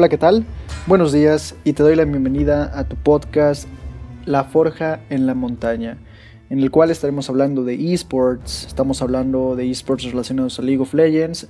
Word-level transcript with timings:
Hola, 0.00 0.08
¿qué 0.08 0.16
tal? 0.16 0.46
Buenos 0.86 1.12
días 1.12 1.54
y 1.62 1.74
te 1.74 1.82
doy 1.82 1.94
la 1.94 2.06
bienvenida 2.06 2.72
a 2.74 2.84
tu 2.84 2.96
podcast 2.96 3.68
La 4.24 4.44
Forja 4.44 5.00
en 5.10 5.26
la 5.26 5.34
Montaña, 5.34 5.98
en 6.48 6.60
el 6.60 6.70
cual 6.70 6.90
estaremos 6.90 7.28
hablando 7.28 7.64
de 7.64 7.92
esports, 7.92 8.64
estamos 8.66 9.02
hablando 9.02 9.56
de 9.56 9.70
esports 9.70 10.04
relacionados 10.04 10.58
a 10.58 10.62
League 10.62 10.80
of 10.80 10.94
Legends, 10.94 11.48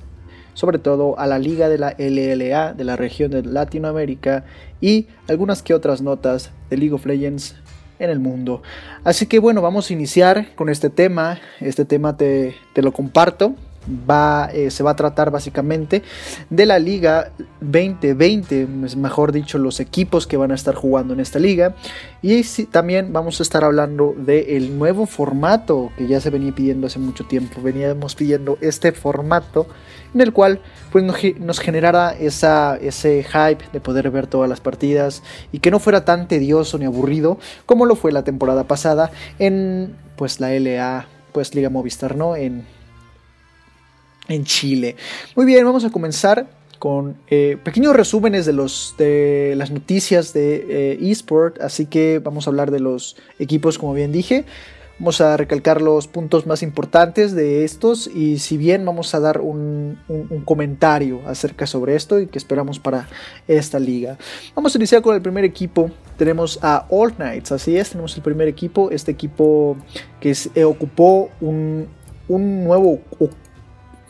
sobre 0.55 0.81
todo 0.81 1.17
a 1.21 1.29
la 1.29 1.39
liga 1.39 1.69
de 1.69 1.79
la 1.79 1.95
LLA 1.97 2.75
de 2.75 2.83
la 2.83 2.97
región 2.97 3.31
de 3.31 3.45
Latinoamérica 3.45 4.45
y 4.81 5.07
algunas 5.29 5.63
que 5.63 5.73
otras 5.73 6.03
notas 6.03 6.51
de 6.71 6.77
League 6.77 6.93
of 6.93 7.07
Legends 7.07 7.55
en 8.01 8.11
el 8.11 8.19
mundo. 8.19 8.63
Así 9.05 9.27
que 9.27 9.39
bueno, 9.39 9.63
vamos 9.63 9.91
a 9.91 9.93
iniciar 9.93 10.57
con 10.57 10.71
este 10.71 10.91
tema, 10.91 11.39
este 11.61 11.85
tema 11.85 12.17
te, 12.17 12.57
te 12.73 12.83
lo 12.83 12.91
comparto 12.91 13.55
va, 13.89 14.51
eh, 14.53 14.71
se 14.71 14.83
va 14.83 14.93
a 14.93 14.97
tratar 14.97 15.31
básicamente 15.31 16.03
de 16.49 16.67
la 16.67 16.79
liga 16.79 17.33
2020, 17.61 18.67
mejor 18.97 19.33
dicho, 19.33 19.59
los 19.59 19.81
equipos 19.81 20.27
que 20.27 20.37
van 20.37 20.53
a 20.53 20.55
estar 20.55 20.75
jugando 20.75 21.15
en 21.15 21.21
esta 21.21 21.39
liga. 21.39 21.75
Y 22.23 22.43
también 22.67 23.13
vamos 23.13 23.41
a 23.41 23.43
estar 23.43 23.65
hablando 23.65 24.15
del 24.17 24.79
nuevo 24.79 25.07
formato 25.07 25.91
que 25.97 26.07
ya 26.07 26.21
se 26.21 26.31
venía 26.31 26.55
pidiendo 26.55 26.87
hace 26.87 26.99
mucho 26.99 27.25
tiempo. 27.25 27.63
Veníamos 27.63 28.15
pidiendo 28.15 28.59
este 28.61 28.93
formato 28.93 29.67
en 30.15 30.21
el 30.21 30.33
cual 30.33 30.61
pues, 30.93 31.05
nos 31.39 31.61
generara 31.61 32.13
esa, 32.13 32.77
ese 32.77 33.25
hype 33.25 33.65
de 33.73 33.81
poder 33.81 34.11
ver 34.11 34.27
todas 34.27 34.49
las 34.49 34.61
partidas 34.61 35.23
y 35.53 35.61
que 35.61 35.71
no 35.71 35.79
fuera 35.79 36.05
tan 36.05 36.29
tedioso 36.29 36.79
ni 36.79 36.85
aburrido 36.85 37.39
como 37.67 37.87
lo 37.87 37.97
fue 37.97 38.13
la 38.13 38.25
temporada 38.25 38.65
pasada 38.65 39.11
en 39.39 39.95
pues 40.17 40.41
la 40.41 40.51
LA, 40.51 41.07
pues 41.33 41.55
Liga 41.55 41.71
Movistar, 41.71 42.17
¿no? 42.17 42.37
En 42.37 42.67
en 44.31 44.45
Chile. 44.45 44.97
Muy 45.37 45.47
bien, 45.47 45.65
vamos 45.65 45.85
a 45.85 45.91
comenzar 45.91 46.47
con 46.79 47.17
eh, 47.29 47.59
pequeños 47.63 47.95
resúmenes 47.95 48.47
de, 48.47 48.55
los, 48.55 48.95
de 48.97 49.55
las 49.57 49.71
noticias 49.71 50.33
de 50.33 50.67
eh, 50.69 51.11
eSport, 51.11 51.61
así 51.61 51.87
que 51.87 52.21
vamos 52.21 52.47
a 52.47 52.51
hablar 52.51 52.71
de 52.71 52.81
los 52.81 53.17
equipos 53.39 53.79
como 53.79 53.93
bien 53.93 54.13
dije. 54.13 54.47
Vamos 54.99 55.23
a 55.23 55.39
recalcar 55.39 55.81
los 55.81 56.09
puntos 56.09 56.47
más 56.47 56.63
importantes 56.63 57.35
de 57.35 57.65
estos 57.65 58.07
y 58.07 58.39
si 58.39 58.59
bien 58.59 58.85
vamos 58.85 59.15
a 59.15 59.21
dar 59.21 59.41
un, 59.41 59.99
comentario 60.45 61.23
acerca 61.27 61.67
sobre 61.67 61.97
esto 61.97 62.21
y 62.21 62.27
que 62.27 62.37
esperamos 62.37 62.79
para 62.79 63.09
esta 63.49 63.79
liga. 63.79 64.19
Vamos 64.55 64.75
a 64.75 64.79
iniciar 64.79 65.01
con 65.01 65.15
el 65.15 65.23
primer 65.23 65.45
equipo. 65.45 65.91
Tenemos 66.19 66.59
a 66.61 66.87
All 66.91 67.15
Knights, 67.15 67.53
así 67.53 67.79
es, 67.79 67.91
tenemos 67.91 68.15
el 68.15 68.23
primer 68.23 68.47
equipo. 68.47 68.91
Este 68.91 69.11
equipo 69.11 69.79
que 70.21 70.37
eh, 70.55 70.65
ocupó 70.65 71.31
un, 71.41 71.89
un 72.29 72.65
nuevo 72.65 73.01
un 73.19 73.31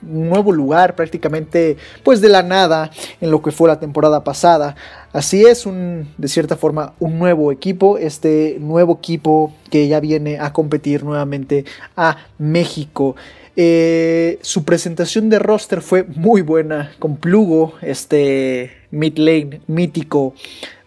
nuevo 0.03 0.53
lugar 0.53 0.95
prácticamente 0.95 1.77
pues 2.03 2.20
de 2.20 2.29
la 2.29 2.43
nada 2.43 2.91
en 3.20 3.31
lo 3.31 3.43
que 3.43 3.51
fue 3.51 3.69
la 3.69 3.81
temporada 3.81 4.25
pasada. 4.25 4.77
Así 5.12 5.45
es, 5.45 5.67
un, 5.67 6.09
de 6.19 6.29
cierta 6.29 6.56
forma, 6.56 6.95
un 7.01 7.19
nuevo 7.19 7.51
equipo, 7.51 7.98
este 7.98 8.59
nuevo 8.61 8.98
equipo 8.98 9.53
que 9.71 9.89
ya 9.89 10.01
viene 10.01 10.39
a 10.39 10.53
competir 10.53 11.05
nuevamente 11.05 11.65
a 11.97 12.17
México. 12.39 13.17
Eh, 13.56 14.39
su 14.43 14.65
presentación 14.65 15.28
de 15.28 15.39
roster 15.41 15.83
fue 15.83 16.05
muy 16.05 16.43
buena 16.43 16.93
con 16.98 17.17
Plugo, 17.17 17.75
este 17.83 18.71
mid 18.91 19.19
lane 19.19 19.61
mítico 19.67 20.34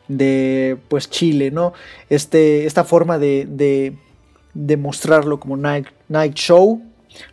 de 0.08 0.78
pues 0.88 1.09
Chile, 1.09 1.52
¿no? 1.52 1.73
Este, 2.09 2.66
esta 2.66 2.84
forma 2.84 3.19
de, 3.19 3.45
de, 3.50 3.94
de 4.53 4.78
mostrarlo 4.78 5.40
como 5.40 5.57
Night, 5.57 5.88
Night 6.07 6.35
Show, 6.35 6.81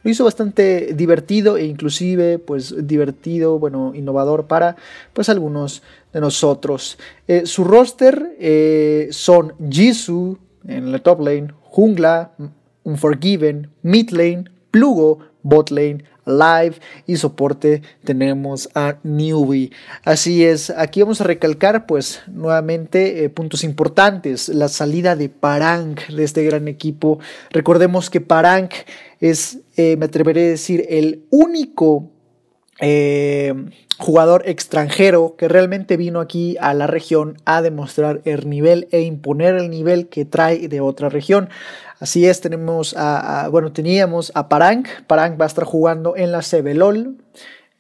lo 0.03 0.11
hizo 0.11 0.25
bastante 0.25 0.95
divertido 0.95 1.57
e 1.57 1.65
inclusive 1.65 2.39
pues 2.39 2.75
divertido, 2.87 3.59
bueno, 3.59 3.93
innovador 3.95 4.47
para 4.47 4.77
pues 5.13 5.29
algunos 5.29 5.83
de 6.13 6.21
nosotros. 6.21 6.99
Eh, 7.29 7.43
su 7.47 7.65
roster 7.65 8.37
eh, 8.39 9.09
son 9.11 9.55
Jisoo 9.71 10.39
en 10.67 10.93
la 10.93 10.99
top 10.99 11.21
lane, 11.21 11.49
Jungla, 11.63 12.33
Unforgiven, 12.85 13.71
Mid 13.83 14.11
lane, 14.11 14.45
Plugo, 14.71 15.21
Bot 15.43 15.71
lane, 15.71 16.05
Live 16.27 16.77
y 17.07 17.17
soporte 17.17 17.83
tenemos 18.05 18.69
a 18.75 18.99
Newbie. 19.03 19.71
Así 20.05 20.45
es, 20.45 20.71
aquí 20.71 21.01
vamos 21.01 21.21
a 21.21 21.25
recalcar 21.25 21.87
pues 21.87 22.23
nuevamente 22.29 23.25
eh, 23.25 23.31
puntos 23.31 23.65
importantes, 23.65 24.49
la 24.49 24.69
salida 24.69 25.17
de 25.17 25.29
Parang 25.29 25.97
de 26.15 26.25
este 26.25 26.45
gran 26.45 26.69
equipo. 26.69 27.19
Recordemos 27.51 28.11
que 28.11 28.21
Parang 28.21 28.69
es, 29.21 29.59
eh, 29.77 29.97
me 29.97 30.07
atreveré 30.07 30.47
a 30.47 30.51
decir, 30.51 30.87
el 30.89 31.27
único 31.31 32.11
eh, 32.81 33.55
jugador 33.99 34.43
extranjero 34.47 35.37
que 35.37 35.47
realmente 35.47 35.99
vino 35.99 36.21
aquí 36.21 36.57
a 36.61 36.73
la 36.73 36.87
región 36.87 37.37
a 37.45 37.61
demostrar 37.61 38.23
el 38.25 38.49
nivel 38.49 38.89
e 38.93 39.03
imponer 39.03 39.57
el 39.57 39.69
nivel 39.69 40.09
que 40.09 40.25
trae 40.25 40.69
de 40.69 40.81
otra 40.81 41.11
región. 41.11 41.51
Así 41.99 42.27
es, 42.27 42.41
tenemos 42.41 42.95
a, 42.97 43.49
bueno, 43.51 43.73
teníamos 43.73 44.33
a 44.35 44.49
Parang. 44.49 44.87
Parang 45.07 45.39
va 45.39 45.45
a 45.45 45.49
estar 45.49 45.65
jugando 45.65 46.17
en 46.17 46.33
la 46.33 46.41
CBLOL 46.41 47.19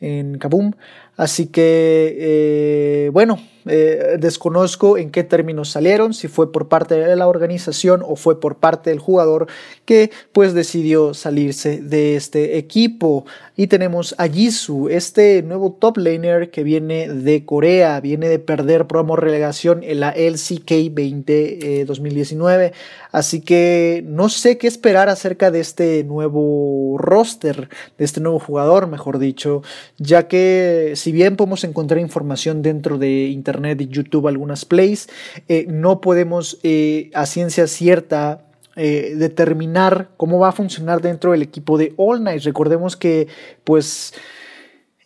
en 0.01 0.37
Kabum. 0.39 0.73
Así 1.21 1.49
que, 1.49 2.17
eh, 2.19 3.11
bueno, 3.13 3.39
eh, 3.67 4.17
desconozco 4.19 4.97
en 4.97 5.11
qué 5.11 5.23
términos 5.23 5.69
salieron, 5.69 6.15
si 6.15 6.29
fue 6.29 6.51
por 6.51 6.69
parte 6.69 6.95
de 6.95 7.15
la 7.15 7.29
organización 7.29 8.03
o 8.03 8.17
fue 8.17 8.41
por 8.41 8.57
parte 8.57 8.89
del 8.89 9.01
jugador 9.01 9.47
que 9.85 10.11
pues 10.33 10.55
decidió 10.55 11.13
salirse 11.13 11.83
de 11.83 12.17
este 12.17 12.57
equipo. 12.57 13.27
Y 13.57 13.67
tenemos 13.67 14.15
a 14.17 14.29
Jisoo, 14.29 14.89
este 14.89 15.43
nuevo 15.43 15.77
top 15.79 15.99
laner 15.99 16.51
que 16.51 16.63
viene 16.63 17.09
de 17.09 17.45
Corea, 17.45 18.01
viene 18.01 18.31
de 18.31 18.39
perder 18.39 18.87
promo 18.87 19.17
relegación 19.17 19.83
en 19.83 20.01
la 20.01 20.11
LCK 20.13 20.95
20 20.95 21.85
2019. 21.85 22.73
Así 23.13 23.43
que 23.43 24.03
no 24.07 24.31
sé 24.31 24.57
qué 24.57 24.69
esperar 24.69 25.11
acerca 25.11 25.51
de 25.51 25.61
este 25.61 26.05
nuevo 26.05 26.97
roster, 26.99 27.69
de 27.99 28.05
este 28.05 28.21
nuevo 28.21 28.39
jugador, 28.39 28.87
mejor 28.87 29.19
dicho, 29.19 29.63
ya 29.99 30.29
que 30.29 30.93
si 30.95 31.10
bien 31.13 31.37
podemos 31.37 31.65
encontrar 31.65 32.01
información 32.01 32.63
dentro 32.63 32.99
de 32.99 33.29
internet 33.29 33.81
y 33.81 33.89
YouTube, 33.89 34.29
algunas 34.29 34.65
plays, 34.65 35.09
eh, 35.49 35.67
no 35.69 36.01
podemos 36.01 36.59
eh, 36.63 37.11
a 37.15 37.27
ciencia 37.27 37.67
cierta 37.67 38.45
eh, 38.77 39.15
determinar 39.17 40.09
cómo 40.17 40.39
va 40.39 40.51
a 40.51 40.53
funcionar 40.53 41.03
dentro 41.03 41.33
del 41.33 41.43
equipo 41.43 41.77
de 41.77 41.93
All 41.97 42.23
Night. 42.23 42.45
Recordemos 42.45 42.97
que, 42.97 43.27
pues, 43.65 44.15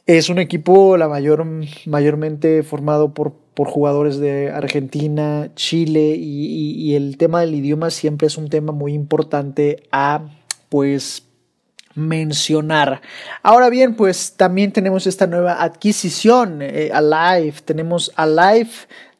es 0.07 0.29
un 0.29 0.39
equipo 0.39 0.97
la 0.97 1.09
mayor, 1.09 1.47
mayormente 1.87 2.63
formado 2.63 3.15
por, 3.15 3.33
por 3.55 3.69
jugadores 3.69 4.19
de 4.19 4.51
Argentina, 4.51 5.51
Chile 5.57 6.15
y, 6.17 6.73
y, 6.73 6.95
el 6.95 7.17
tema 7.17 7.41
del 7.41 7.55
idioma 7.55 7.91
siempre 7.91 8.27
es 8.27 8.37
un 8.37 8.51
tema 8.51 8.73
muy 8.73 8.93
importante 8.93 9.83
a, 9.91 10.29
pues, 10.69 11.24
mencionar. 11.95 13.01
Ahora 13.43 13.71
bien, 13.71 13.95
pues 13.95 14.35
también 14.37 14.73
tenemos 14.73 15.07
esta 15.07 15.27
nueva 15.27 15.63
adquisición, 15.63 16.61
eh, 16.63 16.91
Alive, 16.93 17.55
tenemos 17.65 18.13
Alive 18.17 18.71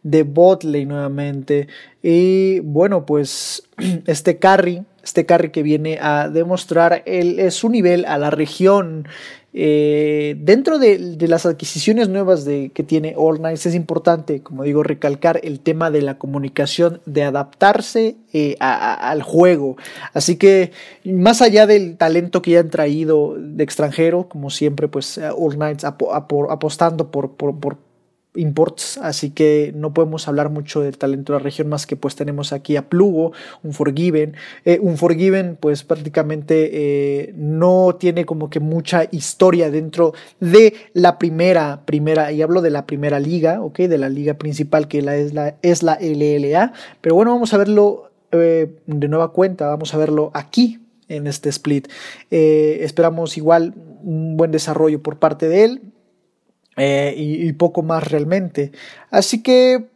de 0.03 0.23
Botley 0.23 0.87
nuevamente. 0.87 1.69
Y 2.03 2.61
bueno, 2.61 3.07
pues 3.07 3.69
este 4.07 4.39
carry, 4.39 4.85
este 5.03 5.27
carry 5.27 5.51
que 5.51 5.63
viene 5.63 5.99
a 6.01 6.29
demostrar 6.29 7.03
el, 7.07 7.51
su 7.51 7.69
nivel 7.69 8.05
a 8.07 8.19
la 8.19 8.31
región 8.31 9.09
eh, 9.57 10.35
dentro 10.41 10.81
de, 10.81 11.17
las 11.29 11.47
adquisiciones 11.47 12.09
nuevas 12.09 12.45
de, 12.45 12.73
que 12.75 12.83
tiene 12.83 13.15
All 13.17 13.41
Nights 13.41 13.67
es 13.67 13.77
importante, 13.77 14.43
como 14.43 14.65
digo, 14.65 14.83
recalcar 14.83 15.41
el 15.45 15.61
tema 15.61 15.93
de 15.93 16.03
la 16.03 16.19
comunicación, 16.19 17.01
de 17.07 17.23
adaptarse 17.23 18.17
eh, 18.33 18.57
al 18.59 19.23
juego. 19.23 19.77
Así 20.13 20.37
que 20.37 20.73
más 21.05 21.41
allá 21.41 21.69
del 21.69 21.97
talento 21.97 22.43
que 22.43 22.51
ya 22.51 22.61
han 22.61 22.71
traído 22.71 23.37
de 23.39 23.63
extranjero, 23.63 24.29
como 24.29 24.51
siempre, 24.51 24.89
pues 24.89 25.19
All 25.19 25.57
Nights 25.57 25.85
apostando 25.85 27.13
por 27.13 27.37
imports, 28.35 28.99
así 28.99 29.31
que 29.31 29.73
no 29.75 29.95
podemos 29.95 30.27
hablar 30.29 30.51
mucho 30.51 30.81
del 30.81 30.99
talento 30.99 31.33
de 31.33 31.39
la 31.39 31.43
región 31.43 31.69
más 31.69 31.87
que 31.87 31.97
pues 31.97 32.17
tenemos 32.17 32.53
aquí 32.53 32.77
a 32.77 32.89
Plugo, 32.89 33.33
un 33.63 33.73
Forgiven, 33.73 34.35
eh, 34.65 34.79
un 34.81 34.97
Forgiven 34.97 35.57
pues 35.59 35.85
prácticamente 35.85 36.71
eh, 36.73 37.35
no 37.37 37.97
tiene 37.99 38.27
como 38.27 38.51
que 38.51 38.61
mucha 38.61 39.07
historia 39.11 39.71
dentro 39.71 40.15
de 40.41 40.75
la 40.93 41.19
primera, 41.19 41.83
primera, 41.85 42.33
y 42.33 42.43
hablo 42.43 42.61
de 42.61 42.71
la 42.71 42.87
primera 42.87 43.21
liga, 43.21 43.63
ok, 43.63 43.79
de 43.81 43.99
la 43.99 44.09
liga 44.09 44.35
principal 44.35 44.89
que 44.89 45.03
la, 45.03 45.17
es, 45.17 45.33
la, 45.33 45.57
es 45.63 45.83
la 45.83 45.99
LLA, 46.01 46.73
pero 47.01 47.15
bueno, 47.15 47.33
vamos 47.33 47.55
a 47.55 47.59
verlo 47.59 48.11
eh, 48.33 48.75
de 48.87 49.09
nueva 49.09 49.33
cuenta, 49.33 49.69
vamos 49.69 49.95
a 49.95 49.99
verlo 49.99 50.31
aquí 50.35 50.81
en 51.09 51.27
este 51.27 51.51
split. 51.51 51.89
esperamos 52.31 53.37
igual 53.37 53.75
un 54.03 54.37
buen 54.37 54.51
desarrollo 54.51 55.03
por 55.03 55.19
parte 55.19 55.49
de 55.49 55.65
él. 55.65 55.94
Eh, 56.77 57.15
y, 57.17 57.53
poco 57.53 57.83
más 57.83 58.11
realmente. 58.11 58.73
Así 59.11 59.43
que, 59.43 59.87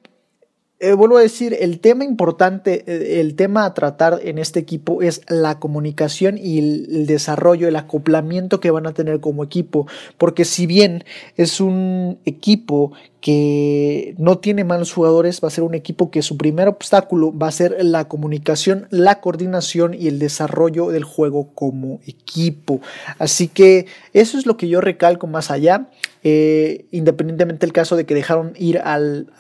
eh, 0.78 0.92
vuelvo 0.92 1.16
a 1.16 1.22
decir, 1.22 1.56
el 1.58 1.80
tema 1.80 2.04
importante, 2.04 2.84
eh, 2.86 3.20
el 3.20 3.34
tema 3.34 3.64
a 3.64 3.74
tratar 3.74 4.20
en 4.22 4.38
este 4.38 4.60
equipo 4.60 5.02
es 5.02 5.22
la 5.28 5.58
comunicación 5.58 6.38
y 6.38 6.58
el, 6.58 7.06
desarrollo, 7.06 7.66
el 7.66 7.74
acoplamiento 7.74 8.60
que 8.60 8.70
van 8.70 8.86
a 8.86 8.94
tener 8.94 9.18
como 9.18 9.42
equipo, 9.42 9.88
porque 10.18 10.44
si 10.44 10.66
bien 10.66 11.02
es 11.36 11.60
un 11.60 12.20
equipo 12.24 12.92
que 13.20 14.14
no 14.18 14.38
tiene 14.38 14.62
malos 14.62 14.92
jugadores, 14.92 15.40
va 15.42 15.48
a 15.48 15.50
ser 15.50 15.64
un 15.64 15.74
equipo 15.74 16.12
que 16.12 16.22
su 16.22 16.36
primer 16.36 16.68
obstáculo 16.68 17.36
va 17.36 17.48
a 17.48 17.52
ser 17.52 17.76
la 17.84 18.06
comunicación, 18.06 18.86
la 18.90 19.20
coordinación 19.20 19.94
y 19.94 20.06
el 20.06 20.20
desarrollo 20.20 20.90
del 20.90 21.02
juego 21.02 21.48
como 21.54 21.98
equipo. 22.06 22.80
Así 23.18 23.48
que 23.48 23.86
eso 24.12 24.38
es 24.38 24.46
lo 24.46 24.56
que 24.56 24.68
yo 24.68 24.80
recalco 24.80 25.26
más 25.26 25.50
allá, 25.50 25.88
eh, 26.30 26.84
independientemente 26.90 27.64
del 27.64 27.72
caso 27.72 27.96
de 27.96 28.04
que 28.04 28.14
dejaron 28.14 28.52
ir 28.58 28.80
al, 28.80 29.30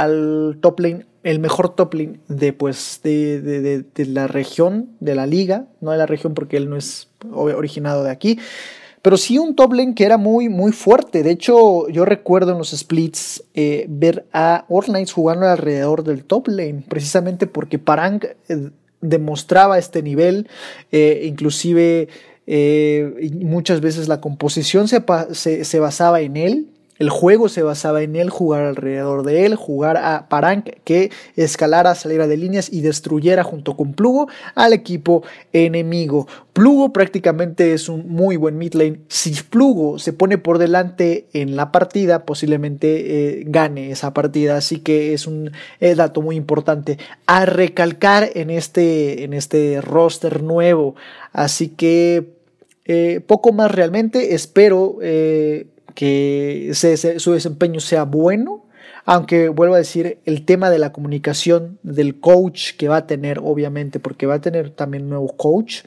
top 0.62 0.80
lane 0.80 1.04
el 1.22 1.38
mejor 1.38 1.74
top 1.74 1.92
lane 1.92 2.20
de, 2.28 2.54
pues, 2.54 3.00
de, 3.02 3.84
la 4.06 4.26
región, 4.26 4.88
de 4.98 5.14
la 5.14 5.26
liga, 5.26 5.66
no 5.82 5.90
de 5.90 5.98
la 5.98 6.06
región 6.06 6.32
porque 6.32 6.56
él 6.56 6.70
no 6.70 6.78
es 6.78 7.08
originado 7.30 8.04
de 8.04 8.10
aquí, 8.10 8.38
pero 9.02 9.18
sí 9.18 9.36
un 9.36 9.54
top 9.54 9.74
lane 9.74 9.94
que 9.94 10.04
era 10.04 10.16
muy, 10.16 10.48
muy 10.48 10.72
fuerte. 10.72 11.22
De 11.22 11.30
hecho, 11.30 11.90
yo 11.90 12.06
recuerdo 12.06 12.52
en 12.52 12.58
los 12.58 12.70
splits 12.70 13.44
eh, 13.52 13.84
ver 13.90 14.24
a 14.32 14.64
Knights 14.68 15.12
jugando 15.12 15.46
alrededor 15.46 16.04
del 16.04 16.24
top 16.24 16.48
lane, 16.48 16.84
precisamente 16.88 17.46
porque 17.46 17.78
Parang 17.78 18.20
eh, 18.48 18.70
demostraba 19.02 19.76
este 19.76 20.02
nivel, 20.02 20.48
inclusive 20.90 22.08
muchas 23.42 23.82
veces 23.82 24.08
la 24.08 24.22
composición 24.22 24.88
se, 24.88 25.04
se 25.64 25.80
basaba 25.80 26.22
en 26.22 26.38
él, 26.38 26.68
el 26.98 27.10
juego 27.10 27.48
se 27.48 27.62
basaba 27.62 28.02
en 28.02 28.16
él, 28.16 28.28
jugar 28.28 28.64
alrededor 28.64 29.22
de 29.22 29.46
él, 29.46 29.54
jugar 29.54 29.96
a 29.96 30.28
Parang 30.28 30.64
que 30.84 31.10
escalara, 31.36 31.94
saliera 31.94 32.26
de 32.26 32.36
líneas 32.36 32.72
y 32.72 32.80
destruyera 32.80 33.44
junto 33.44 33.76
con 33.76 33.94
Plugo 33.94 34.28
al 34.54 34.72
equipo 34.72 35.22
enemigo. 35.52 36.26
Plugo 36.52 36.92
prácticamente 36.92 37.72
es 37.72 37.88
un 37.88 38.08
muy 38.08 38.36
buen 38.36 38.58
mid 38.58 38.74
lane. 38.74 39.00
Si 39.06 39.30
Plugo 39.30 40.00
se 40.00 40.12
pone 40.12 40.38
por 40.38 40.58
delante 40.58 41.28
en 41.32 41.54
la 41.54 41.70
partida, 41.70 42.24
posiblemente 42.24 43.38
eh, 43.38 43.44
gane 43.46 43.92
esa 43.92 44.12
partida. 44.12 44.56
Así 44.56 44.80
que 44.80 45.14
es 45.14 45.28
un 45.28 45.52
eh, 45.78 45.94
dato 45.94 46.20
muy 46.20 46.34
importante 46.34 46.98
a 47.26 47.46
recalcar 47.46 48.28
en 48.34 48.50
este, 48.50 49.22
en 49.22 49.34
este 49.34 49.80
roster 49.80 50.42
nuevo. 50.42 50.96
Así 51.32 51.68
que 51.68 52.32
eh, 52.86 53.20
poco 53.24 53.52
más 53.52 53.70
realmente. 53.70 54.34
Espero 54.34 54.98
que 55.98 56.70
su 57.18 57.32
desempeño 57.32 57.80
sea 57.80 58.04
bueno, 58.04 58.66
aunque 59.04 59.48
vuelvo 59.48 59.74
a 59.74 59.78
decir, 59.78 60.20
el 60.26 60.44
tema 60.44 60.70
de 60.70 60.78
la 60.78 60.92
comunicación 60.92 61.80
del 61.82 62.20
coach 62.20 62.76
que 62.76 62.86
va 62.86 62.98
a 62.98 63.06
tener, 63.08 63.40
obviamente, 63.42 63.98
porque 63.98 64.26
va 64.26 64.34
a 64.34 64.40
tener 64.40 64.70
también 64.70 65.02
un 65.02 65.10
nuevo 65.10 65.36
coach, 65.36 65.80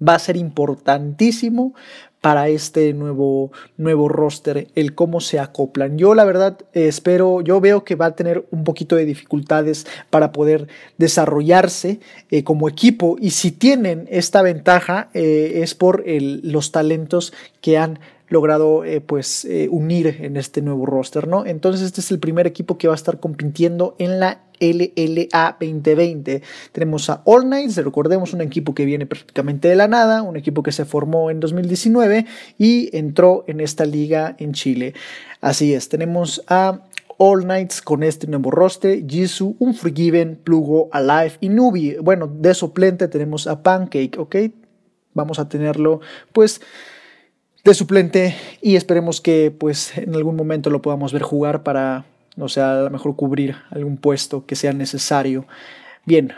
va 0.00 0.14
a 0.14 0.18
ser 0.18 0.38
importantísimo 0.38 1.74
para 2.22 2.48
este 2.48 2.94
nuevo, 2.94 3.52
nuevo 3.76 4.08
roster, 4.08 4.68
el 4.74 4.94
cómo 4.94 5.20
se 5.20 5.38
acoplan. 5.38 5.98
Yo 5.98 6.14
la 6.14 6.24
verdad 6.24 6.58
espero, 6.72 7.42
yo 7.42 7.60
veo 7.60 7.84
que 7.84 7.96
va 7.96 8.06
a 8.06 8.16
tener 8.16 8.46
un 8.50 8.64
poquito 8.64 8.96
de 8.96 9.04
dificultades 9.04 9.86
para 10.08 10.32
poder 10.32 10.68
desarrollarse 10.96 12.00
eh, 12.30 12.44
como 12.44 12.66
equipo 12.66 13.16
y 13.20 13.30
si 13.30 13.52
tienen 13.52 14.08
esta 14.10 14.40
ventaja 14.40 15.10
eh, 15.12 15.60
es 15.62 15.74
por 15.74 16.02
los 16.06 16.72
talentos 16.72 17.34
que 17.60 17.76
han 17.76 18.00
logrado 18.28 18.84
eh, 18.84 19.00
pues 19.00 19.44
eh, 19.44 19.68
unir 19.70 20.18
en 20.20 20.36
este 20.36 20.62
nuevo 20.62 20.86
roster, 20.86 21.26
¿no? 21.26 21.46
Entonces 21.46 21.82
este 21.82 22.00
es 22.00 22.10
el 22.10 22.18
primer 22.18 22.46
equipo 22.46 22.78
que 22.78 22.88
va 22.88 22.94
a 22.94 22.96
estar 22.96 23.20
compitiendo 23.20 23.94
en 23.98 24.20
la 24.20 24.42
LLA 24.60 25.56
2020. 25.60 26.42
Tenemos 26.72 27.10
a 27.10 27.22
All 27.24 27.42
Knights, 27.42 27.76
recordemos 27.76 28.32
un 28.32 28.40
equipo 28.40 28.74
que 28.74 28.84
viene 28.84 29.06
prácticamente 29.06 29.68
de 29.68 29.76
la 29.76 29.88
nada, 29.88 30.22
un 30.22 30.36
equipo 30.36 30.62
que 30.62 30.72
se 30.72 30.84
formó 30.84 31.30
en 31.30 31.40
2019 31.40 32.26
y 32.58 32.96
entró 32.96 33.44
en 33.46 33.60
esta 33.60 33.84
liga 33.84 34.34
en 34.38 34.52
Chile. 34.52 34.94
Así 35.40 35.72
es, 35.74 35.88
tenemos 35.88 36.42
a 36.48 36.82
All 37.16 37.42
Knights 37.42 37.82
con 37.82 38.02
este 38.02 38.26
nuevo 38.26 38.50
roster, 38.50 39.04
Jisoo, 39.06 39.56
Unforgiven, 39.58 40.38
Plugo, 40.42 40.88
Alive 40.92 41.36
y 41.40 41.48
Nubi. 41.48 41.96
Bueno, 42.00 42.26
de 42.26 42.54
suplente 42.54 43.08
tenemos 43.08 43.46
a 43.46 43.62
Pancake, 43.62 44.18
¿ok? 44.18 44.36
Vamos 45.14 45.38
a 45.38 45.48
tenerlo 45.48 46.00
pues 46.32 46.60
de 47.68 47.74
suplente 47.74 48.34
y 48.62 48.76
esperemos 48.76 49.20
que 49.20 49.50
pues 49.56 49.96
en 49.98 50.14
algún 50.14 50.36
momento 50.36 50.70
lo 50.70 50.80
podamos 50.80 51.12
ver 51.12 51.22
jugar 51.22 51.62
para, 51.62 52.04
no 52.36 52.48
sé, 52.48 52.60
a 52.60 52.82
lo 52.82 52.90
mejor 52.90 53.14
cubrir 53.14 53.56
algún 53.70 53.96
puesto 53.96 54.46
que 54.46 54.56
sea 54.56 54.72
necesario. 54.72 55.46
Bien, 56.06 56.32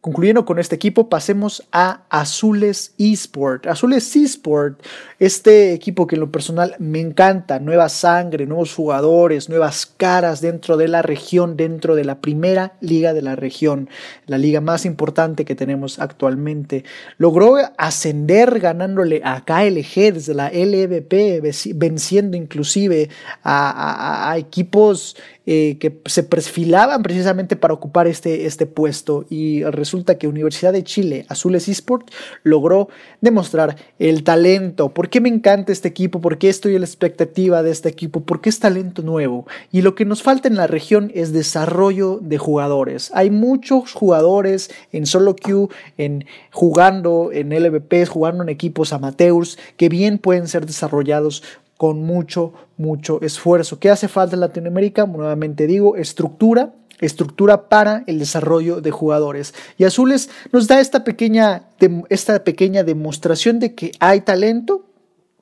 Concluyendo 0.00 0.44
con 0.44 0.60
este 0.60 0.76
equipo, 0.76 1.08
pasemos 1.08 1.66
a 1.72 2.02
Azules 2.08 2.94
Esport. 2.98 3.66
Azules 3.66 4.14
Esport, 4.14 4.80
este 5.18 5.72
equipo 5.72 6.06
que 6.06 6.14
en 6.14 6.20
lo 6.20 6.30
personal 6.30 6.76
me 6.78 7.00
encanta, 7.00 7.58
nueva 7.58 7.88
sangre, 7.88 8.46
nuevos 8.46 8.72
jugadores, 8.72 9.48
nuevas 9.48 9.86
caras 9.86 10.40
dentro 10.40 10.76
de 10.76 10.86
la 10.86 11.02
región, 11.02 11.56
dentro 11.56 11.96
de 11.96 12.04
la 12.04 12.20
primera 12.20 12.74
liga 12.80 13.12
de 13.12 13.22
la 13.22 13.34
región, 13.34 13.90
la 14.26 14.38
liga 14.38 14.60
más 14.60 14.84
importante 14.84 15.44
que 15.44 15.56
tenemos 15.56 15.98
actualmente. 15.98 16.84
Logró 17.16 17.56
ascender 17.76 18.60
ganándole 18.60 19.20
a 19.24 19.44
KLG 19.44 20.14
desde 20.14 20.34
la 20.34 20.48
LVP, 20.50 21.42
venciendo 21.74 22.36
inclusive 22.36 23.10
a, 23.42 24.30
a 24.30 24.38
equipos 24.38 25.16
eh, 25.50 25.78
que 25.80 25.98
se 26.04 26.24
perfilaban 26.24 27.02
precisamente 27.02 27.56
para 27.56 27.72
ocupar 27.72 28.06
este, 28.06 28.44
este 28.44 28.66
puesto 28.66 29.24
y 29.30 29.64
resulta 29.64 30.18
que 30.18 30.28
Universidad 30.28 30.74
de 30.74 30.84
Chile, 30.84 31.24
Azules 31.30 31.70
Esport, 31.70 32.10
logró 32.42 32.90
demostrar 33.22 33.76
el 33.98 34.24
talento. 34.24 34.90
¿Por 34.90 35.08
qué 35.08 35.22
me 35.22 35.30
encanta 35.30 35.72
este 35.72 35.88
equipo? 35.88 36.20
¿Por 36.20 36.36
qué 36.36 36.50
estoy 36.50 36.74
en 36.74 36.82
la 36.82 36.86
expectativa 36.86 37.62
de 37.62 37.70
este 37.70 37.88
equipo? 37.88 38.20
Porque 38.20 38.50
es 38.50 38.60
talento 38.60 39.00
nuevo 39.00 39.46
y 39.72 39.80
lo 39.80 39.94
que 39.94 40.04
nos 40.04 40.22
falta 40.22 40.48
en 40.48 40.56
la 40.56 40.66
región 40.66 41.10
es 41.14 41.32
desarrollo 41.32 42.18
de 42.20 42.36
jugadores. 42.36 43.10
Hay 43.14 43.30
muchos 43.30 43.94
jugadores 43.94 44.70
en 44.92 45.06
solo 45.06 45.34
queue, 45.34 45.68
en 45.96 46.26
jugando 46.52 47.30
en 47.32 47.58
LVPs, 47.58 48.10
jugando 48.10 48.42
en 48.42 48.50
equipos 48.50 48.92
amateurs 48.92 49.58
que 49.78 49.88
bien 49.88 50.18
pueden 50.18 50.46
ser 50.46 50.66
desarrollados 50.66 51.42
con 51.78 52.02
mucho, 52.02 52.52
mucho 52.76 53.22
esfuerzo. 53.22 53.78
¿Qué 53.78 53.88
hace 53.88 54.08
falta 54.08 54.34
en 54.36 54.40
Latinoamérica? 54.40 55.06
Nuevamente 55.06 55.66
digo, 55.66 55.96
estructura, 55.96 56.74
estructura 57.00 57.68
para 57.68 58.02
el 58.06 58.18
desarrollo 58.18 58.80
de 58.82 58.90
jugadores. 58.90 59.54
Y 59.78 59.84
Azules 59.84 60.28
nos 60.52 60.66
da 60.66 60.80
esta 60.80 61.04
pequeña, 61.04 61.68
esta 62.10 62.42
pequeña 62.42 62.82
demostración 62.82 63.60
de 63.60 63.74
que 63.74 63.92
hay 64.00 64.20
talento, 64.22 64.86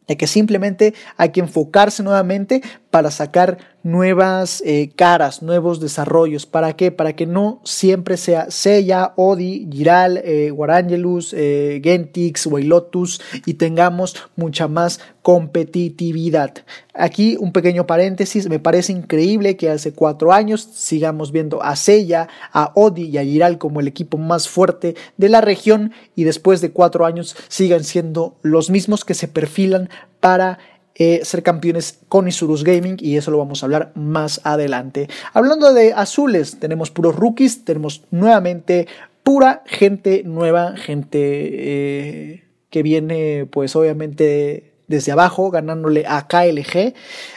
de 0.07 0.17
que 0.19 0.27
simplemente 0.27 0.95
hay 1.17 1.31
que 1.31 1.41
enfocarse 1.41 2.03
nuevamente 2.03 2.63
para 2.97 3.11
sacar 3.11 3.59
nuevas 3.83 4.63
eh, 4.65 4.91
caras, 4.97 5.43
nuevos 5.43 5.81
desarrollos. 5.81 6.47
¿Para 6.47 6.77
qué? 6.77 6.91
Para 6.91 7.15
que 7.15 7.27
no 7.27 7.61
siempre 7.63 8.17
sea 8.17 8.51
Seiya, 8.51 9.13
Odi, 9.17 9.69
Giral, 9.71 10.23
eh, 10.25 10.49
Guarangelus, 10.49 11.35
eh, 11.37 11.83
Gentix, 11.85 12.47
Wailotus 12.47 13.21
y 13.45 13.53
tengamos 13.55 14.17
mucha 14.35 14.67
más 14.67 14.99
competitividad. 15.21 16.55
Aquí 16.95 17.37
un 17.39 17.53
pequeño 17.53 17.87
paréntesis, 17.87 18.49
me 18.49 18.61
parece 18.61 18.93
increíble 18.93 19.59
que 19.59 19.69
hace 19.69 19.93
cuatro 19.93 20.33
años 20.33 20.67
sigamos 20.73 21.33
viendo 21.33 21.63
a 21.63 21.77
Seiya, 21.77 22.29
a 22.51 22.73
Odi 22.77 23.11
y 23.11 23.19
a 23.19 23.25
Giral 23.25 23.59
como 23.59 23.81
el 23.81 23.89
equipo 23.89 24.17
más 24.17 24.49
fuerte 24.49 24.95
de 25.19 25.29
la 25.29 25.43
región 25.43 25.93
y 26.15 26.25
después 26.25 26.63
de 26.63 26.71
cuatro 26.71 27.05
años 27.05 27.37
sigan 27.49 27.85
siendo 27.85 28.37
los 28.41 28.71
mismos 28.71 29.05
que 29.05 29.13
se 29.13 29.29
perfilan 29.29 29.91
para 30.19 30.59
eh, 30.99 31.21
ser 31.25 31.43
campeones 31.43 31.99
con 32.09 32.27
Isurus 32.27 32.65
Gaming 32.65 32.97
y 32.99 33.17
eso 33.17 33.31
lo 33.31 33.37
vamos 33.37 33.63
a 33.63 33.67
hablar 33.67 33.93
más 33.95 34.41
adelante. 34.45 35.09
Hablando 35.35 35.75
de 35.75 35.93
azules, 35.93 36.59
tenemos 36.59 36.91
puros 36.91 37.15
rookies, 37.15 37.67
tenemos 37.67 38.05
nuevamente 38.11 38.89
pura 39.23 39.63
gente 39.67 40.23
nueva, 40.25 40.77
gente 40.77 41.19
eh, 41.21 42.45
que 42.71 42.83
viene 42.83 43.47
pues 43.51 43.77
obviamente 43.77 44.76
desde 44.89 45.13
abajo, 45.13 45.51
ganándole 45.51 46.05
a 46.07 46.27
KLG, 46.29 46.95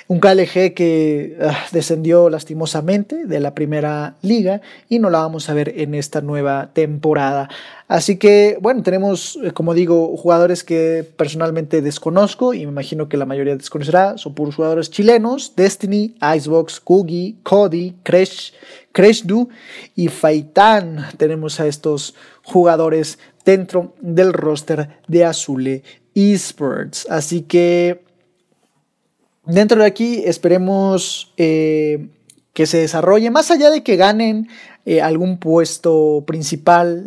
un 0.07 0.19
KLG 0.19 0.73
que 0.73 1.37
ah, 1.41 1.57
descendió 1.71 2.29
lastimosamente 2.29 3.25
de 3.25 3.39
la 3.39 3.55
primera 3.55 4.15
liga 4.21 4.61
y 4.87 4.99
no 4.99 5.09
la 5.09 5.19
vamos 5.19 5.49
a 5.49 5.53
ver 5.53 5.73
en 5.77 5.95
esta 5.95 6.21
nueva 6.21 6.69
temporada. 6.73 7.49
Así 7.87 8.17
que, 8.17 8.59
bueno, 8.61 8.83
tenemos, 8.83 9.39
eh, 9.43 9.51
como 9.51 9.73
digo, 9.73 10.15
jugadores 10.15 10.63
que 10.63 11.03
personalmente 11.17 11.81
desconozco 11.81 12.53
y 12.53 12.59
me 12.59 12.71
imagino 12.71 13.09
que 13.09 13.17
la 13.17 13.25
mayoría 13.25 13.55
desconocerá. 13.55 14.17
Son 14.19 14.35
puros 14.35 14.55
jugadores 14.55 14.91
chilenos: 14.91 15.53
Destiny, 15.55 16.15
Icebox, 16.21 16.79
Kugi, 16.79 17.39
Cody, 17.41 17.95
Crash, 18.03 18.51
Crashdu 18.91 19.49
y 19.95 20.07
Faitan. 20.09 21.07
Tenemos 21.17 21.59
a 21.59 21.65
estos 21.65 22.13
jugadores 22.43 23.17
dentro 23.43 23.95
del 24.01 24.33
roster 24.33 24.89
de 25.07 25.25
Azule 25.25 25.83
esports. 26.15 27.07
Así 27.09 27.41
que 27.41 28.03
dentro 29.45 29.81
de 29.81 29.87
aquí 29.87 30.23
esperemos 30.25 31.33
eh, 31.37 32.09
que 32.53 32.65
se 32.65 32.79
desarrolle, 32.79 33.31
más 33.31 33.51
allá 33.51 33.69
de 33.69 33.83
que 33.83 33.95
ganen 33.95 34.49
eh, 34.85 35.01
algún 35.01 35.37
puesto 35.37 36.23
principal, 36.25 37.05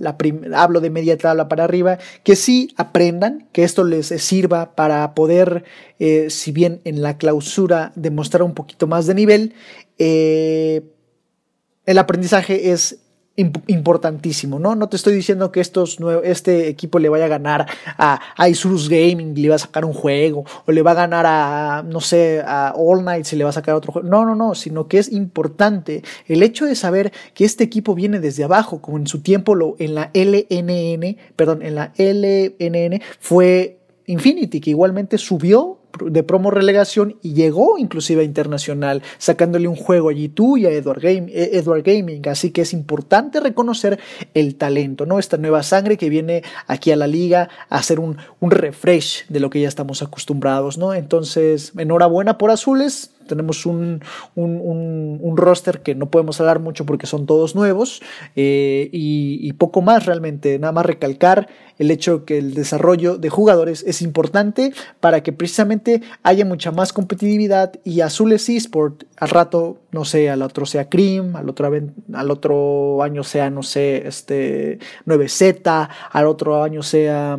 hablo 0.54 0.80
de 0.80 0.90
media 0.90 1.18
tabla 1.18 1.48
para 1.48 1.64
arriba, 1.64 1.98
que 2.22 2.36
sí 2.36 2.72
aprendan, 2.76 3.48
que 3.52 3.64
esto 3.64 3.84
les 3.84 4.06
sirva 4.06 4.74
para 4.74 5.14
poder, 5.14 5.64
eh, 5.98 6.30
si 6.30 6.52
bien 6.52 6.80
en 6.84 7.02
la 7.02 7.18
clausura 7.18 7.92
demostrar 7.96 8.42
un 8.42 8.54
poquito 8.54 8.86
más 8.86 9.06
de 9.06 9.14
nivel, 9.14 9.54
el 9.98 11.98
aprendizaje 11.98 12.72
es 12.72 13.01
importantísimo, 13.36 14.58
¿no? 14.58 14.74
No 14.74 14.88
te 14.88 14.96
estoy 14.96 15.14
diciendo 15.14 15.50
que 15.50 15.60
estos 15.60 15.98
este 16.22 16.68
equipo 16.68 16.98
le 16.98 17.08
vaya 17.08 17.24
a 17.24 17.28
ganar 17.28 17.66
a, 17.96 18.20
a 18.36 18.48
Isurus 18.48 18.90
Gaming, 18.90 19.34
le 19.34 19.48
va 19.48 19.54
a 19.54 19.58
sacar 19.58 19.86
un 19.86 19.94
juego, 19.94 20.44
o 20.66 20.72
le 20.72 20.82
va 20.82 20.90
a 20.90 20.94
ganar 20.94 21.24
a, 21.26 21.82
no 21.82 22.00
sé, 22.00 22.42
a 22.44 22.74
All 22.76 23.02
Night, 23.04 23.24
se 23.24 23.36
le 23.36 23.44
va 23.44 23.50
a 23.50 23.54
sacar 23.54 23.74
otro 23.74 23.92
juego. 23.92 24.06
No, 24.08 24.26
no, 24.26 24.34
no, 24.34 24.54
sino 24.54 24.86
que 24.86 24.98
es 24.98 25.10
importante 25.10 26.02
el 26.26 26.42
hecho 26.42 26.66
de 26.66 26.74
saber 26.74 27.12
que 27.32 27.46
este 27.46 27.64
equipo 27.64 27.94
viene 27.94 28.20
desde 28.20 28.44
abajo, 28.44 28.82
como 28.82 28.98
en 28.98 29.06
su 29.06 29.22
tiempo 29.22 29.54
lo, 29.54 29.76
en 29.78 29.94
la 29.94 30.10
LNN, 30.12 31.16
perdón, 31.34 31.62
en 31.62 31.74
la 31.74 31.92
LNN 31.96 33.00
fue 33.18 33.78
Infinity, 34.06 34.60
que 34.60 34.70
igualmente 34.70 35.16
subió 35.16 35.78
de 36.04 36.22
promo 36.22 36.50
relegación 36.50 37.16
y 37.22 37.34
llegó 37.34 37.78
inclusive 37.78 38.22
a 38.22 38.24
internacional, 38.24 39.02
sacándole 39.18 39.68
un 39.68 39.76
juego 39.76 40.08
allí 40.08 40.28
tú 40.28 40.56
y 40.56 40.66
a 40.66 40.70
Edward, 40.70 41.04
eh, 41.04 41.50
Edward 41.52 41.82
Gaming. 41.82 42.28
Así 42.28 42.50
que 42.50 42.62
es 42.62 42.72
importante 42.72 43.40
reconocer 43.40 43.98
el 44.34 44.56
talento, 44.56 45.06
¿no? 45.06 45.18
Esta 45.18 45.36
nueva 45.36 45.62
sangre 45.62 45.96
que 45.96 46.08
viene 46.08 46.42
aquí 46.66 46.90
a 46.90 46.96
la 46.96 47.06
liga 47.06 47.48
a 47.68 47.78
hacer 47.78 48.00
un, 48.00 48.16
un 48.40 48.50
refresh 48.50 49.26
de 49.28 49.40
lo 49.40 49.50
que 49.50 49.60
ya 49.60 49.68
estamos 49.68 50.02
acostumbrados, 50.02 50.78
¿no? 50.78 50.94
Entonces, 50.94 51.72
enhorabuena 51.76 52.38
por 52.38 52.50
Azules, 52.50 53.10
tenemos 53.26 53.66
un, 53.66 54.02
un, 54.34 55.36
roster 55.36 55.80
que 55.80 55.94
no 55.94 56.10
podemos 56.10 56.40
hablar 56.40 56.60
mucho 56.60 56.86
porque 56.86 57.06
son 57.06 57.26
todos 57.26 57.54
nuevos 57.54 58.02
eh, 58.36 58.88
y, 58.92 59.52
poco 59.54 59.82
más 59.82 60.06
realmente. 60.06 60.58
Nada 60.58 60.72
más 60.72 60.86
recalcar 60.86 61.48
el 61.78 61.90
hecho 61.90 62.24
que 62.24 62.38
el 62.38 62.54
desarrollo 62.54 63.16
de 63.16 63.28
jugadores 63.28 63.84
es 63.86 64.02
importante 64.02 64.72
para 65.00 65.22
que 65.22 65.32
precisamente 65.32 66.02
haya 66.22 66.44
mucha 66.44 66.70
más 66.70 66.92
competitividad 66.92 67.72
y 67.84 68.00
Azules 68.00 68.48
Esport 68.48 69.04
al 69.16 69.28
rato, 69.28 69.78
no 69.90 70.04
sé, 70.04 70.30
al 70.30 70.42
otro 70.42 70.66
sea 70.66 70.88
Cream, 70.88 71.36
al 71.36 71.48
otro, 71.48 71.70
al 72.12 72.30
otro 72.30 73.02
año 73.02 73.24
sea, 73.24 73.50
no 73.50 73.62
sé, 73.62 74.06
este 74.06 74.78
9Z, 75.06 75.88
al 76.10 76.26
otro 76.26 76.62
año 76.62 76.82
sea, 76.82 77.38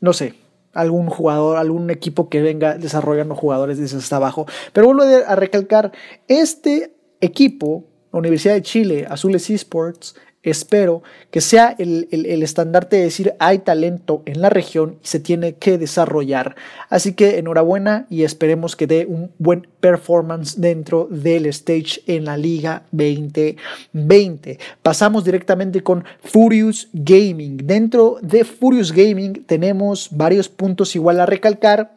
no 0.00 0.12
sé, 0.12 0.34
algún 0.76 1.08
jugador, 1.08 1.56
algún 1.56 1.90
equipo 1.90 2.28
que 2.28 2.42
venga 2.42 2.76
desarrollando 2.76 3.34
jugadores 3.34 3.78
desde 3.78 3.98
hasta 3.98 4.16
abajo. 4.16 4.46
Pero 4.72 4.86
vuelvo 4.86 5.02
a 5.02 5.34
recalcar, 5.34 5.92
este 6.28 6.92
equipo, 7.20 7.84
la 8.12 8.18
Universidad 8.18 8.54
de 8.54 8.62
Chile, 8.62 9.06
Azules 9.08 9.50
Esports, 9.50 10.14
espero 10.50 11.02
que 11.30 11.40
sea 11.40 11.74
el, 11.78 12.06
estandarte 12.42 12.96
de 12.96 13.02
decir 13.02 13.34
hay 13.38 13.58
talento 13.58 14.22
en 14.26 14.40
la 14.40 14.48
región 14.48 14.98
y 15.02 15.06
se 15.06 15.20
tiene 15.20 15.54
que 15.54 15.78
desarrollar. 15.78 16.56
Así 16.88 17.14
que 17.14 17.38
enhorabuena 17.38 18.06
y 18.10 18.22
esperemos 18.22 18.76
que 18.76 18.86
dé 18.86 19.06
un 19.06 19.32
buen 19.38 19.66
performance 19.80 20.60
dentro 20.60 21.08
del 21.10 21.46
stage 21.46 22.02
en 22.06 22.24
la 22.24 22.36
Liga 22.36 22.84
2020. 22.92 24.58
Pasamos 24.82 25.24
directamente 25.24 25.82
con 25.82 26.04
Furious 26.22 26.88
Gaming. 26.92 27.58
Dentro 27.58 28.18
de 28.22 28.44
Furious 28.44 28.92
Gaming 28.92 29.44
tenemos 29.44 30.08
varios 30.10 30.48
puntos 30.48 30.94
igual 30.96 31.20
a 31.20 31.26
recalcar 31.26 31.95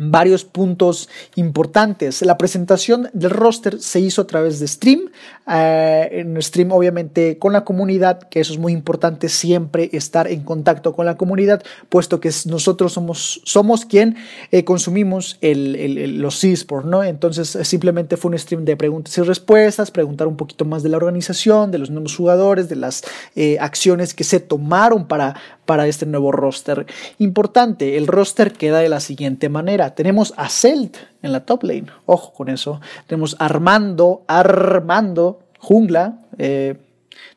varios 0.00 0.44
puntos 0.44 1.08
importantes. 1.34 2.22
La 2.22 2.38
presentación 2.38 3.10
del 3.12 3.30
roster 3.30 3.80
se 3.80 4.00
hizo 4.00 4.22
a 4.22 4.26
través 4.26 4.58
de 4.58 4.66
stream, 4.66 5.10
eh, 5.46 6.08
en 6.12 6.40
stream 6.40 6.72
obviamente 6.72 7.38
con 7.38 7.52
la 7.52 7.64
comunidad, 7.64 8.20
que 8.30 8.40
eso 8.40 8.52
es 8.52 8.58
muy 8.58 8.72
importante 8.72 9.28
siempre 9.28 9.90
estar 9.92 10.26
en 10.26 10.42
contacto 10.42 10.94
con 10.94 11.04
la 11.04 11.16
comunidad, 11.16 11.62
puesto 11.88 12.18
que 12.18 12.30
nosotros 12.46 12.94
somos, 12.94 13.42
somos 13.44 13.84
quien 13.84 14.16
eh, 14.50 14.64
consumimos 14.64 15.36
el, 15.42 16.18
los 16.18 16.42
esports, 16.44 16.88
¿no? 16.88 17.04
Entonces 17.04 17.58
simplemente 17.62 18.16
fue 18.16 18.30
un 18.30 18.38
stream 18.38 18.64
de 18.64 18.76
preguntas 18.76 19.16
y 19.18 19.22
respuestas, 19.22 19.90
preguntar 19.90 20.26
un 20.26 20.36
poquito 20.36 20.64
más 20.64 20.82
de 20.82 20.88
la 20.88 20.96
organización, 20.96 21.70
de 21.70 21.78
los 21.78 21.90
nuevos 21.90 22.16
jugadores, 22.16 22.68
de 22.68 22.76
las 22.76 23.02
eh, 23.36 23.58
acciones 23.60 24.14
que 24.14 24.24
se 24.24 24.40
tomaron 24.40 25.06
para, 25.06 25.34
para 25.66 25.86
este 25.86 26.06
nuevo 26.06 26.32
roster. 26.32 26.86
Importante, 27.18 27.96
el 27.96 28.06
roster 28.06 28.52
queda 28.52 28.78
de 28.78 28.88
la 28.88 29.00
siguiente 29.00 29.48
manera 29.48 29.89
tenemos 29.94 30.34
a 30.36 30.48
Celt 30.48 30.96
en 31.22 31.32
la 31.32 31.44
top 31.44 31.64
lane. 31.64 31.86
Ojo 32.06 32.32
con 32.32 32.48
eso. 32.48 32.80
Tenemos 33.06 33.36
a 33.38 33.46
Armando, 33.46 34.24
Armando, 34.26 35.40
Jungla. 35.58 36.18
Eh, 36.38 36.76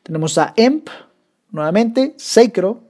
tenemos 0.02 0.38
a 0.38 0.52
Emp, 0.56 0.88
nuevamente, 1.50 2.14
Seikro, 2.16 2.80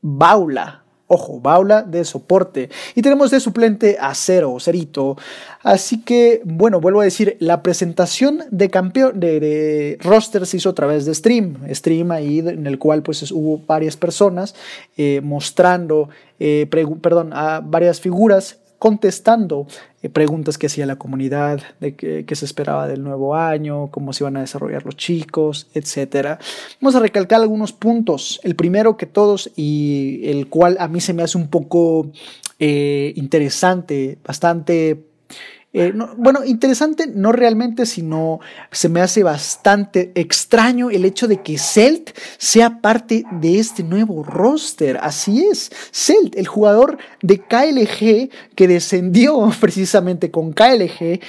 Baula, 0.00 0.82
Ojo, 1.10 1.40
Baula 1.40 1.82
de 1.82 2.04
soporte. 2.04 2.68
Y 2.94 3.00
tenemos 3.00 3.30
de 3.30 3.40
suplente 3.40 3.96
a 3.98 4.14
Cero, 4.14 4.58
Cerito. 4.60 5.16
Así 5.62 6.02
que, 6.02 6.42
bueno, 6.44 6.80
vuelvo 6.80 7.00
a 7.00 7.04
decir, 7.04 7.38
la 7.40 7.62
presentación 7.62 8.42
de 8.50 8.68
campeón 8.68 9.18
de, 9.18 9.96
roster 10.02 10.46
se 10.46 10.58
hizo 10.58 10.68
a 10.68 10.74
través 10.74 11.06
de 11.06 11.14
stream. 11.14 11.56
Stream 11.72 12.10
ahí 12.10 12.40
en 12.40 12.66
el 12.66 12.78
cual 12.78 13.02
pues 13.02 13.32
hubo 13.32 13.58
varias 13.66 13.96
personas 13.96 14.54
eh, 14.98 15.22
mostrando, 15.24 16.10
eh, 16.38 16.66
perdón, 17.00 17.32
a 17.32 17.60
varias 17.64 18.02
figuras 18.02 18.58
contestando 18.78 19.66
eh, 20.02 20.08
preguntas 20.08 20.56
que 20.56 20.66
hacía 20.66 20.86
la 20.86 20.96
comunidad, 20.96 21.60
de 21.80 21.94
qué, 21.96 22.36
se 22.36 22.44
esperaba 22.44 22.86
del 22.86 23.02
nuevo 23.02 23.34
año, 23.34 23.90
cómo 23.90 24.12
se 24.12 24.24
iban 24.24 24.36
a 24.36 24.40
desarrollar 24.40 24.84
los 24.84 24.96
chicos, 24.96 25.68
etc. 25.74 26.38
Vamos 26.80 26.94
a 26.94 27.00
recalcar 27.00 27.40
algunos 27.40 27.72
puntos. 27.72 28.40
El 28.44 28.54
primero 28.54 28.96
que 28.96 29.06
todos 29.06 29.50
y 29.56 30.20
el 30.24 30.48
cual 30.48 30.76
a 30.80 30.88
mí 30.88 31.00
se 31.00 31.12
me 31.12 31.22
hace 31.22 31.36
un 31.36 31.48
poco 31.48 32.10
eh, 32.58 33.12
interesante, 33.16 34.18
bastante 34.24 35.04
eh, 35.74 35.92
bueno, 36.16 36.44
interesante 36.46 37.06
no 37.06 37.30
realmente, 37.30 37.84
sino 37.84 38.40
se 38.72 38.88
me 38.88 39.02
hace 39.02 39.22
bastante 39.22 40.12
extraño 40.14 40.88
el 40.88 41.04
hecho 41.04 41.28
de 41.28 41.42
que 41.42 41.58
Celt 41.58 42.10
sea 42.38 42.80
parte 42.80 43.24
de 43.32 43.58
este 43.58 43.82
nuevo 43.82 44.22
roster. 44.22 44.98
Así 45.02 45.44
es, 45.44 45.70
Celt, 45.92 46.36
el 46.36 46.46
jugador 46.46 46.96
de 47.20 47.38
KLG 47.38 48.30
que 48.54 48.68
descendió 48.68 49.52
precisamente 49.60 50.30
con 50.30 50.54
KLG, 50.54 51.20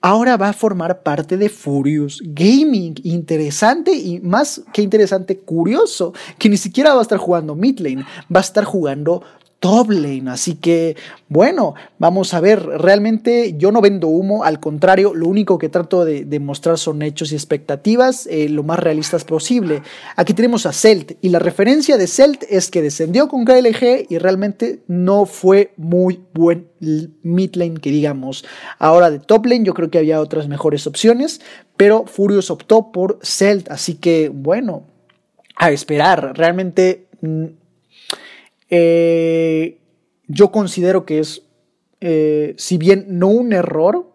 ahora 0.00 0.36
va 0.36 0.48
a 0.48 0.52
formar 0.54 1.04
parte 1.04 1.36
de 1.36 1.48
Furious 1.48 2.20
Gaming. 2.24 2.96
Interesante 3.04 3.92
y 3.92 4.18
más 4.20 4.60
que 4.72 4.82
interesante, 4.82 5.38
curioso, 5.38 6.12
que 6.38 6.48
ni 6.48 6.56
siquiera 6.56 6.94
va 6.94 6.98
a 6.98 7.02
estar 7.02 7.18
jugando 7.18 7.54
mid 7.54 7.78
lane, 7.78 8.04
va 8.34 8.40
a 8.40 8.42
estar 8.42 8.64
jugando 8.64 9.22
top 9.64 9.92
lane. 9.92 10.30
Así 10.30 10.56
que, 10.56 10.94
bueno, 11.30 11.74
vamos 11.98 12.34
a 12.34 12.40
ver. 12.40 12.60
Realmente 12.60 13.54
yo 13.56 13.72
no 13.72 13.80
vendo 13.80 14.08
humo, 14.08 14.44
al 14.44 14.60
contrario, 14.60 15.14
lo 15.14 15.26
único 15.26 15.56
que 15.56 15.70
trato 15.70 16.04
de, 16.04 16.38
mostrar 16.38 16.76
son 16.76 17.00
hechos 17.00 17.32
y 17.32 17.34
expectativas 17.34 18.26
eh, 18.26 18.50
lo 18.50 18.62
más 18.62 18.78
realistas 18.78 19.24
posible. 19.24 19.80
Aquí 20.16 20.34
tenemos 20.34 20.66
a 20.66 20.72
Celt 20.74 21.12
y 21.22 21.30
la 21.30 21.38
referencia 21.38 21.96
de 21.96 22.06
Celt 22.06 22.44
es 22.50 22.70
que 22.70 22.82
descendió 22.82 23.26
con 23.26 23.46
KLG 23.46 24.04
y 24.10 24.18
realmente 24.18 24.82
no 24.86 25.24
fue 25.24 25.72
muy 25.78 26.20
buen 26.34 26.68
mid 27.22 27.54
lane 27.54 27.80
que 27.80 27.88
digamos. 27.88 28.44
Ahora 28.78 29.10
de 29.10 29.18
top 29.18 29.46
lane 29.46 29.64
yo 29.64 29.72
creo 29.72 29.90
que 29.90 29.96
había 29.96 30.20
otras 30.20 30.46
mejores 30.46 30.86
opciones, 30.86 31.40
pero 31.78 32.04
Furious 32.04 32.50
optó 32.50 32.92
por 32.92 33.18
Celt, 33.22 33.70
así 33.70 33.94
que 33.94 34.28
bueno, 34.28 34.82
a 35.56 35.70
esperar. 35.70 36.36
Realmente 36.36 37.06
mm, 37.22 37.44
eh, 38.76 39.78
yo 40.26 40.50
considero 40.50 41.06
que 41.06 41.20
es, 41.20 41.46
eh, 42.00 42.54
si 42.58 42.76
bien 42.76 43.06
no 43.08 43.28
un 43.28 43.52
error, 43.52 44.10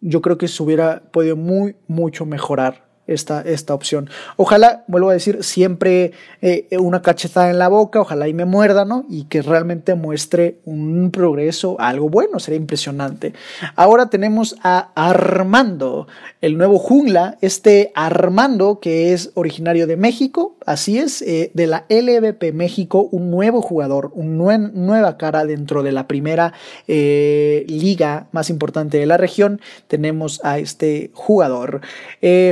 yo 0.00 0.22
creo 0.22 0.38
que 0.38 0.46
se 0.46 0.62
hubiera 0.62 1.10
podido 1.10 1.34
muy, 1.34 1.74
mucho 1.88 2.24
mejorar 2.24 2.85
esta, 3.06 3.40
esta 3.42 3.74
opción. 3.74 4.10
Ojalá, 4.36 4.84
vuelvo 4.88 5.10
a 5.10 5.12
decir, 5.12 5.44
siempre 5.44 6.12
eh, 6.42 6.66
una 6.78 7.02
cachetada 7.02 7.50
en 7.50 7.58
la 7.58 7.68
boca, 7.68 8.00
ojalá 8.00 8.28
y 8.28 8.34
me 8.34 8.44
muerda, 8.44 8.84
¿no? 8.84 9.04
Y 9.08 9.24
que 9.24 9.42
realmente 9.42 9.94
muestre 9.94 10.58
un 10.64 11.10
progreso, 11.10 11.76
algo 11.78 12.08
bueno, 12.08 12.40
sería 12.40 12.58
impresionante. 12.58 13.32
Ahora 13.74 14.10
tenemos 14.10 14.56
a 14.62 14.90
Armando, 14.94 16.08
el 16.40 16.58
nuevo 16.58 16.78
jungla, 16.78 17.38
este 17.40 17.92
Armando 17.94 18.80
que 18.80 19.12
es 19.12 19.30
originario 19.34 19.86
de 19.86 19.96
México, 19.96 20.56
así 20.66 20.98
es, 20.98 21.22
eh, 21.22 21.50
de 21.54 21.66
la 21.66 21.84
LVP 21.88 22.52
México, 22.52 23.08
un 23.12 23.30
nuevo 23.30 23.62
jugador, 23.62 24.10
una 24.14 24.58
nueva 24.58 25.16
cara 25.16 25.44
dentro 25.44 25.82
de 25.82 25.92
la 25.92 26.06
primera 26.06 26.52
eh, 26.88 27.64
liga 27.68 28.26
más 28.32 28.50
importante 28.50 28.98
de 28.98 29.06
la 29.06 29.16
región. 29.16 29.60
Tenemos 29.88 30.40
a 30.44 30.58
este 30.58 31.10
jugador. 31.14 31.80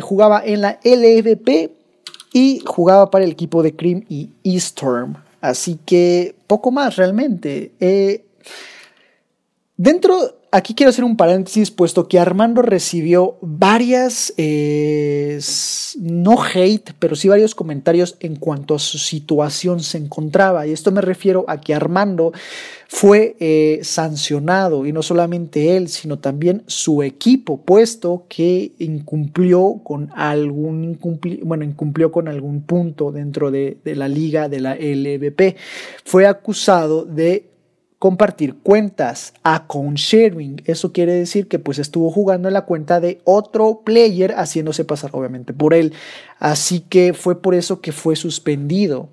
jugaba 0.02 0.43
en 0.44 0.60
la 0.60 0.78
LVP 0.84 1.70
y 2.32 2.60
jugaba 2.66 3.10
para 3.10 3.24
el 3.24 3.32
equipo 3.32 3.62
de 3.62 3.74
Cream 3.74 4.04
y 4.08 4.30
Eastorm. 4.42 5.16
Así 5.40 5.78
que 5.84 6.34
poco 6.46 6.70
más 6.70 6.96
realmente. 6.96 7.72
Eh, 7.80 8.24
dentro 9.76 10.38
aquí 10.54 10.72
quiero 10.72 10.90
hacer 10.90 11.04
un 11.04 11.16
paréntesis, 11.16 11.72
puesto 11.72 12.06
que 12.06 12.20
Armando 12.20 12.62
recibió 12.62 13.38
varias, 13.40 14.32
eh, 14.36 15.40
no 15.98 16.40
hate, 16.40 16.92
pero 17.00 17.16
sí 17.16 17.28
varios 17.28 17.56
comentarios 17.56 18.16
en 18.20 18.36
cuanto 18.36 18.76
a 18.76 18.78
su 18.78 18.98
situación 18.98 19.80
se 19.80 19.98
encontraba. 19.98 20.64
Y 20.64 20.70
esto 20.70 20.92
me 20.92 21.00
refiero 21.00 21.44
a 21.48 21.60
que 21.60 21.74
Armando 21.74 22.32
fue 22.86 23.34
eh, 23.40 23.80
sancionado, 23.82 24.86
y 24.86 24.92
no 24.92 25.02
solamente 25.02 25.76
él, 25.76 25.88
sino 25.88 26.20
también 26.20 26.62
su 26.68 27.02
equipo, 27.02 27.60
puesto 27.60 28.26
que 28.28 28.70
incumplió 28.78 29.80
con 29.82 30.10
algún, 30.14 31.00
bueno, 31.42 31.64
incumplió 31.64 32.12
con 32.12 32.28
algún 32.28 32.62
punto 32.62 33.10
dentro 33.10 33.50
de, 33.50 33.78
la 33.84 34.06
liga 34.06 34.48
de 34.48 34.60
la 34.60 34.76
LVP. 34.76 35.56
Fue 36.04 36.28
acusado 36.28 37.04
de 37.04 37.53
compartir 38.04 38.56
cuentas, 38.62 39.32
account 39.44 39.96
sharing. 39.96 40.60
Eso 40.66 40.92
quiere 40.92 41.14
decir 41.14 41.48
que 41.48 41.58
pues 41.58 41.78
estuvo 41.78 42.10
jugando 42.10 42.48
en 42.48 42.52
la 42.52 42.66
cuenta 42.66 43.00
de 43.00 43.22
otro 43.24 43.80
player 43.82 44.34
haciéndose 44.34 44.84
pasar 44.84 45.08
obviamente 45.14 45.54
por 45.54 45.72
él. 45.72 45.94
Así 46.38 46.80
que 46.80 47.14
fue 47.14 47.40
por 47.40 47.54
eso 47.54 47.80
que 47.80 47.92
fue 47.92 48.14
suspendido. 48.14 49.08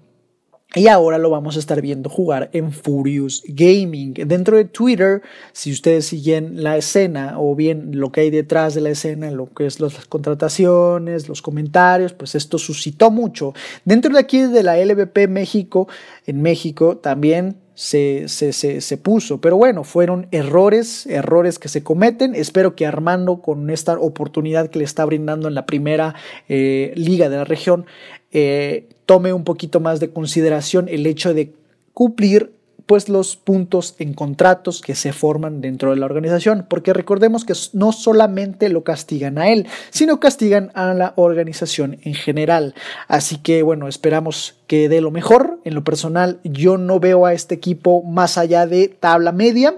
Y 0.75 0.89
ahora 0.89 1.17
lo 1.17 1.29
vamos 1.29 1.55
a 1.55 1.59
estar 1.59 1.81
viendo 1.81 2.09
jugar 2.09 2.49
en 2.51 2.73
Furious 2.73 3.43
Gaming. 3.47 4.13
Dentro 4.25 4.57
de 4.57 4.65
Twitter, 4.65 5.21
si 5.53 5.71
ustedes 5.71 6.07
siguen 6.07 6.61
la 6.61 6.75
escena 6.75 7.35
o 7.39 7.55
bien 7.55 7.97
lo 7.97 8.11
que 8.11 8.21
hay 8.21 8.29
detrás 8.29 8.73
de 8.73 8.81
la 8.81 8.89
escena, 8.89 9.31
lo 9.31 9.53
que 9.53 9.67
es 9.67 9.79
las 9.79 10.05
contrataciones, 10.05 11.29
los 11.29 11.41
comentarios, 11.41 12.11
pues 12.11 12.35
esto 12.35 12.57
suscitó 12.57 13.09
mucho. 13.09 13.53
Dentro 13.85 14.11
de 14.11 14.19
aquí 14.19 14.41
de 14.41 14.63
la 14.63 14.75
LVP 14.77 15.29
México, 15.29 15.87
en 16.25 16.41
México 16.41 16.97
también 16.97 17.55
se, 17.81 18.27
se, 18.27 18.53
se, 18.53 18.97
puso. 18.97 19.41
Pero 19.41 19.57
bueno, 19.57 19.83
fueron 19.83 20.27
errores, 20.29 21.07
errores 21.07 21.57
que 21.57 21.67
se 21.67 21.81
cometen. 21.81 22.35
Espero 22.35 22.75
que 22.75 22.85
Armando, 22.85 23.41
con 23.41 23.71
esta 23.71 23.97
oportunidad 23.97 24.69
que 24.69 24.77
le 24.77 24.85
está 24.85 25.03
brindando 25.03 25.47
en 25.47 25.55
la 25.55 25.65
primera 25.65 26.13
eh, 26.47 26.93
liga 26.95 27.27
de 27.27 27.37
la 27.37 27.43
región, 27.43 27.87
eh, 28.31 28.87
tome 29.07 29.33
un 29.33 29.43
poquito 29.43 29.79
más 29.79 29.99
de 29.99 30.11
consideración 30.11 30.89
el 30.89 31.07
hecho 31.07 31.33
de 31.33 31.53
cumplir 31.95 32.53
pues 32.91 33.07
los 33.07 33.37
puntos 33.37 33.95
en 33.99 34.13
contratos 34.13 34.81
que 34.81 34.95
se 34.95 35.13
forman 35.13 35.61
dentro 35.61 35.91
de 35.91 35.95
la 35.95 36.05
organización, 36.05 36.65
porque 36.67 36.91
recordemos 36.91 37.45
que 37.45 37.53
no 37.71 37.93
solamente 37.93 38.67
lo 38.67 38.83
castigan 38.83 39.37
a 39.37 39.47
él, 39.47 39.65
sino 39.91 40.19
castigan 40.19 40.71
a 40.73 40.93
la 40.93 41.13
organización 41.15 41.99
en 42.01 42.15
general. 42.15 42.75
Así 43.07 43.37
que 43.37 43.63
bueno, 43.63 43.87
esperamos 43.87 44.59
que 44.67 44.89
dé 44.89 44.99
lo 44.99 45.09
mejor. 45.09 45.61
En 45.63 45.73
lo 45.73 45.85
personal, 45.85 46.41
yo 46.43 46.77
no 46.77 46.99
veo 46.99 47.25
a 47.25 47.31
este 47.31 47.55
equipo 47.55 48.03
más 48.03 48.37
allá 48.37 48.67
de 48.67 48.89
tabla 48.89 49.31
media, 49.31 49.77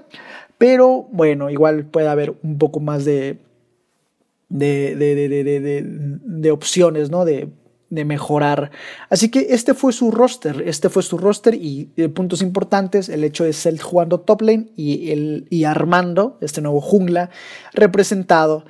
pero 0.58 1.08
bueno, 1.12 1.52
igual 1.52 1.86
puede 1.86 2.08
haber 2.08 2.34
un 2.42 2.58
poco 2.58 2.80
más 2.80 3.06
de 3.06 3.38
de, 4.50 4.96
de, 4.96 5.16
de, 5.30 5.84
de 5.86 6.52
opciones, 6.52 7.12
¿no? 7.12 7.26
De 7.26 7.48
de 7.94 8.06
mejorar. 8.06 8.72
Así 9.10 9.30
que 9.30 9.48
este 9.50 9.74
fue 9.74 9.94
su 9.94 10.12
roster, 10.12 10.64
este 10.66 10.90
fue 10.90 11.04
su 11.04 11.18
roster 11.18 11.54
y 11.54 11.92
eh, 11.96 12.10
puntos 12.10 12.42
importantes, 12.42 13.10
el 13.10 13.24
hecho 13.24 13.44
de 13.44 13.54
ser 13.54 13.80
jugando 13.80 14.20
top 14.20 14.42
lane 14.42 14.68
y, 14.76 15.12
el, 15.12 15.48
y 15.50 15.66
Armando, 15.66 16.38
este 16.42 16.62
nuevo 16.62 16.82
jungla, 16.82 17.30
representado 17.74 18.66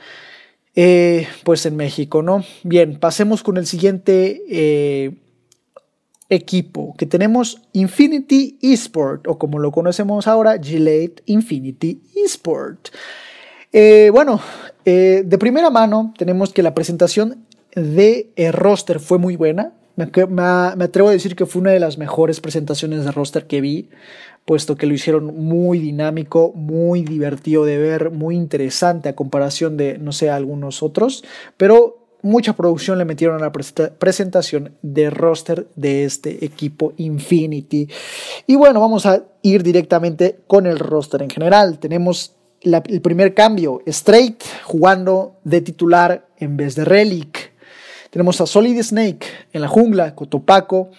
eh, 0.75 1.27
pues 1.43 1.65
en 1.65 1.75
México, 1.75 2.21
¿no? 2.21 2.43
Bien, 2.63 2.99
pasemos 2.99 3.43
con 3.43 3.57
el 3.57 3.65
siguiente 3.65 4.41
eh, 4.49 5.15
equipo, 6.29 6.95
que 6.97 7.05
tenemos 7.05 7.61
Infinity 7.71 8.57
Esport, 8.61 9.27
o 9.27 9.37
como 9.37 9.59
lo 9.59 9.71
conocemos 9.71 10.27
ahora, 10.27 10.59
Gillette 10.61 11.21
Infinity 11.27 12.01
Esport. 12.25 12.89
bueno, 14.11 14.41
de 14.83 15.37
primera 15.39 15.69
mano 15.69 16.13
tenemos 16.17 16.51
que 16.51 16.63
la 16.63 16.73
presentación 16.73 17.45
de 17.75 18.31
eh, 18.35 18.51
roster 18.51 18.99
fue 18.99 19.17
muy 19.17 19.35
buena. 19.35 19.73
Me, 19.95 20.05
atrevo 20.05 21.09
a 21.09 21.11
decir 21.11 21.35
que 21.35 21.45
fue 21.45 21.61
una 21.61 21.71
de 21.71 21.79
las 21.79 21.97
mejores 21.97 22.41
presentaciones 22.41 23.05
de 23.05 23.11
roster 23.11 23.45
que 23.45 23.61
vi, 23.61 23.89
puesto 24.45 24.75
que 24.75 24.87
lo 24.87 24.93
hicieron 24.93 25.25
muy 25.25 25.79
dinámico, 25.79 26.51
muy 26.55 27.03
divertido 27.03 27.63
de 27.65 27.77
ver, 27.77 28.09
muy 28.09 28.35
interesante 28.35 29.09
a 29.09 29.15
comparación 29.15 29.77
de, 29.77 29.99
no 29.99 30.11
sé, 30.11 30.31
algunos 30.31 30.81
otros, 30.81 31.23
pero 31.57 32.03
mucha 32.23 32.53
producción 32.53 32.97
le 32.97 33.05
metieron 33.05 33.37
a 33.37 33.45
la 33.45 33.51
presentación 33.51 34.71
de 34.81 35.09
roster 35.11 35.67
de 35.75 36.05
este 36.05 36.43
equipo 36.43 36.93
Infinity. 36.97 37.87
Y 38.47 38.55
bueno, 38.55 38.79
vamos 38.79 39.05
a 39.05 39.23
ir 39.43 39.61
directamente 39.61 40.39
con 40.47 40.65
el 40.65 40.79
roster 40.79 41.21
en 41.21 41.29
general. 41.29 41.77
Tenemos 41.79 42.33
el 42.61 43.01
primer 43.01 43.33
cambio, 43.33 43.81
Straight 43.85 44.41
jugando 44.63 45.35
de 45.43 45.61
titular 45.61 46.27
en 46.37 46.57
vez 46.57 46.75
de 46.75 46.85
Relic. 46.85 47.42
Tenemos 48.13 48.39
a 48.41 48.45
Solid 48.45 48.79
Snake 48.83 49.25
en 49.53 49.61
la 49.61 49.67
jungla, 49.67 50.13
Cotopaco 50.13 50.91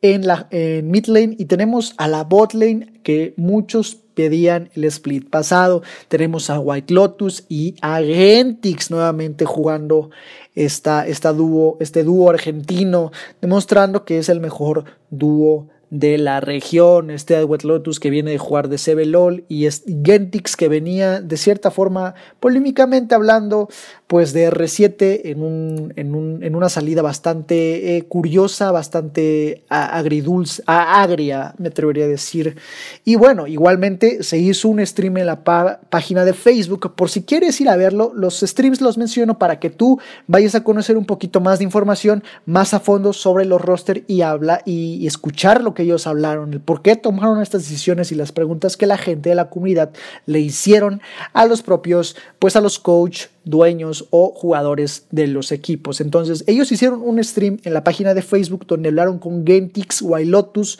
en 0.00 0.26
la 0.26 0.48
en 0.50 0.90
mid 0.90 1.04
lane 1.08 1.36
y 1.38 1.44
tenemos 1.44 1.92
a 1.98 2.08
la 2.08 2.24
bot 2.24 2.54
lane 2.54 3.00
que 3.02 3.34
muchos 3.36 3.96
pedían 4.14 4.70
el 4.74 4.84
split 4.84 5.28
pasado. 5.28 5.82
Tenemos 6.08 6.48
a 6.48 6.58
White 6.58 6.94
Lotus 6.94 7.44
y 7.50 7.74
a 7.82 8.00
Gentix 8.00 8.90
nuevamente 8.90 9.44
jugando 9.44 10.08
esta, 10.54 11.06
esta 11.06 11.34
dúo, 11.34 11.76
este 11.80 12.02
dúo 12.02 12.30
argentino, 12.30 13.12
demostrando 13.42 14.06
que 14.06 14.16
es 14.16 14.30
el 14.30 14.40
mejor 14.40 14.86
dúo 15.10 15.68
de 15.94 16.18
la 16.18 16.40
región, 16.40 17.08
este 17.08 17.44
White 17.44 17.68
Lotus 17.68 18.00
que 18.00 18.10
viene 18.10 18.32
de 18.32 18.38
jugar 18.38 18.68
de 18.68 18.78
CBLOL 18.78 19.44
y 19.48 19.68
Gentix 20.04 20.56
que 20.56 20.66
venía 20.66 21.20
de 21.20 21.36
cierta 21.36 21.70
forma 21.70 22.16
polémicamente 22.40 23.14
hablando 23.14 23.68
pues 24.08 24.32
de 24.32 24.50
R7 24.50 25.20
en, 25.22 25.40
un, 25.40 25.92
en, 25.94 26.16
un, 26.16 26.42
en 26.42 26.56
una 26.56 26.68
salida 26.68 27.00
bastante 27.00 27.96
eh, 27.96 28.02
curiosa, 28.02 28.72
bastante 28.72 29.62
agridulce, 29.68 30.64
agria 30.66 31.54
me 31.58 31.68
atrevería 31.68 32.06
a 32.06 32.08
decir. 32.08 32.56
Y 33.04 33.14
bueno, 33.14 33.46
igualmente 33.46 34.24
se 34.24 34.38
hizo 34.38 34.68
un 34.68 34.84
stream 34.84 35.18
en 35.18 35.26
la 35.26 35.44
página 35.44 36.24
de 36.24 36.32
Facebook, 36.34 36.92
por 36.96 37.08
si 37.08 37.22
quieres 37.22 37.60
ir 37.60 37.68
a 37.68 37.76
verlo, 37.76 38.10
los 38.16 38.40
streams 38.40 38.80
los 38.80 38.98
menciono 38.98 39.38
para 39.38 39.60
que 39.60 39.70
tú 39.70 40.00
vayas 40.26 40.56
a 40.56 40.64
conocer 40.64 40.96
un 40.96 41.06
poquito 41.06 41.40
más 41.40 41.58
de 41.58 41.64
información 41.64 42.24
más 42.46 42.74
a 42.74 42.80
fondo 42.80 43.12
sobre 43.12 43.44
los 43.44 43.62
roster 43.62 44.02
y 44.08 44.22
habla 44.22 44.60
y 44.64 45.06
escuchar 45.06 45.62
lo 45.62 45.72
que 45.72 45.83
ellos 45.84 46.06
hablaron, 46.06 46.52
el 46.52 46.60
por 46.60 46.82
qué 46.82 46.96
tomaron 46.96 47.40
estas 47.40 47.62
decisiones 47.62 48.12
y 48.12 48.14
las 48.14 48.32
preguntas 48.32 48.76
que 48.76 48.86
la 48.86 48.98
gente 48.98 49.30
de 49.30 49.34
la 49.34 49.48
comunidad 49.48 49.92
le 50.26 50.40
hicieron 50.40 51.00
a 51.32 51.46
los 51.46 51.62
propios, 51.62 52.16
pues 52.38 52.56
a 52.56 52.60
los 52.60 52.78
coach, 52.78 53.26
dueños 53.44 54.06
o 54.10 54.32
jugadores 54.34 55.06
de 55.10 55.26
los 55.26 55.52
equipos. 55.52 56.00
Entonces, 56.00 56.44
ellos 56.46 56.72
hicieron 56.72 57.00
un 57.02 57.22
stream 57.22 57.58
en 57.64 57.74
la 57.74 57.84
página 57.84 58.14
de 58.14 58.22
Facebook 58.22 58.66
donde 58.66 58.88
hablaron 58.88 59.18
con 59.18 59.46
Gentix, 59.46 60.02
Lotus 60.02 60.78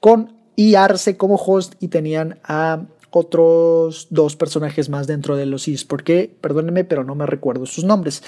con 0.00 0.34
Arce 0.76 1.16
como 1.16 1.36
host 1.36 1.74
y 1.80 1.88
tenían 1.88 2.38
a 2.44 2.82
otros 3.10 4.08
dos 4.10 4.36
personajes 4.36 4.88
más 4.88 5.06
dentro 5.06 5.36
de 5.36 5.46
los 5.46 5.68
esports, 5.68 5.86
porque, 5.88 6.36
perdónenme, 6.40 6.84
pero 6.84 7.04
no 7.04 7.14
me 7.14 7.26
recuerdo 7.26 7.66
sus 7.66 7.84
nombres. 7.84 8.22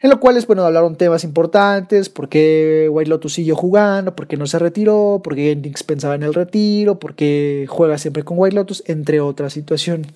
En 0.00 0.10
lo 0.10 0.20
cual, 0.20 0.42
bueno, 0.46 0.64
hablaron 0.64 0.96
temas 0.96 1.24
importantes, 1.24 2.10
por 2.10 2.28
qué 2.28 2.88
White 2.90 3.08
Lotus 3.08 3.34
siguió 3.34 3.56
jugando, 3.56 4.14
por 4.14 4.26
qué 4.26 4.36
no 4.36 4.46
se 4.46 4.58
retiró, 4.58 5.22
por 5.24 5.34
qué 5.34 5.44
Gentix 5.44 5.82
pensaba 5.82 6.14
en 6.14 6.22
el 6.22 6.34
retiro, 6.34 6.98
por 6.98 7.14
qué 7.14 7.66
juega 7.68 7.96
siempre 7.96 8.22
con 8.22 8.38
White 8.38 8.54
Lotus, 8.54 8.82
entre 8.86 9.20
otras 9.20 9.54
situaciones. 9.54 10.08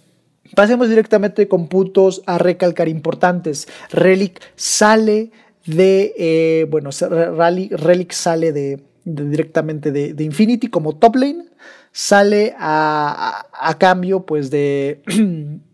Pasemos 0.54 0.88
directamente 0.88 1.48
con 1.48 1.68
puntos 1.68 2.22
a 2.26 2.36
recalcar 2.36 2.88
importantes. 2.88 3.68
Relic 3.90 4.40
sale 4.54 5.30
de, 5.64 6.14
eh, 6.18 6.66
bueno, 6.68 6.90
Relic 6.90 8.12
sale 8.12 8.52
de, 8.52 8.80
directamente 9.04 9.92
de, 9.92 10.22
Infinity 10.22 10.68
como 10.68 10.96
top 10.96 11.16
lane, 11.16 11.44
sale 11.92 12.54
a, 12.58 13.46
cambio 13.78 14.26
pues 14.26 14.50
de... 14.50 15.02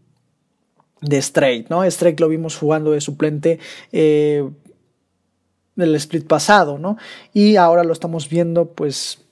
de 1.00 1.18
Straight, 1.18 1.68
¿no? 1.68 1.84
Straight 1.84 2.20
lo 2.20 2.28
vimos 2.28 2.56
jugando 2.56 2.92
de 2.92 3.00
suplente 3.00 3.58
eh, 3.92 4.48
del 5.74 5.94
split 5.96 6.26
pasado, 6.26 6.78
¿no? 6.78 6.96
Y 7.32 7.56
ahora 7.56 7.84
lo 7.84 7.92
estamos 7.92 8.28
viendo 8.28 8.72
pues 8.72 9.26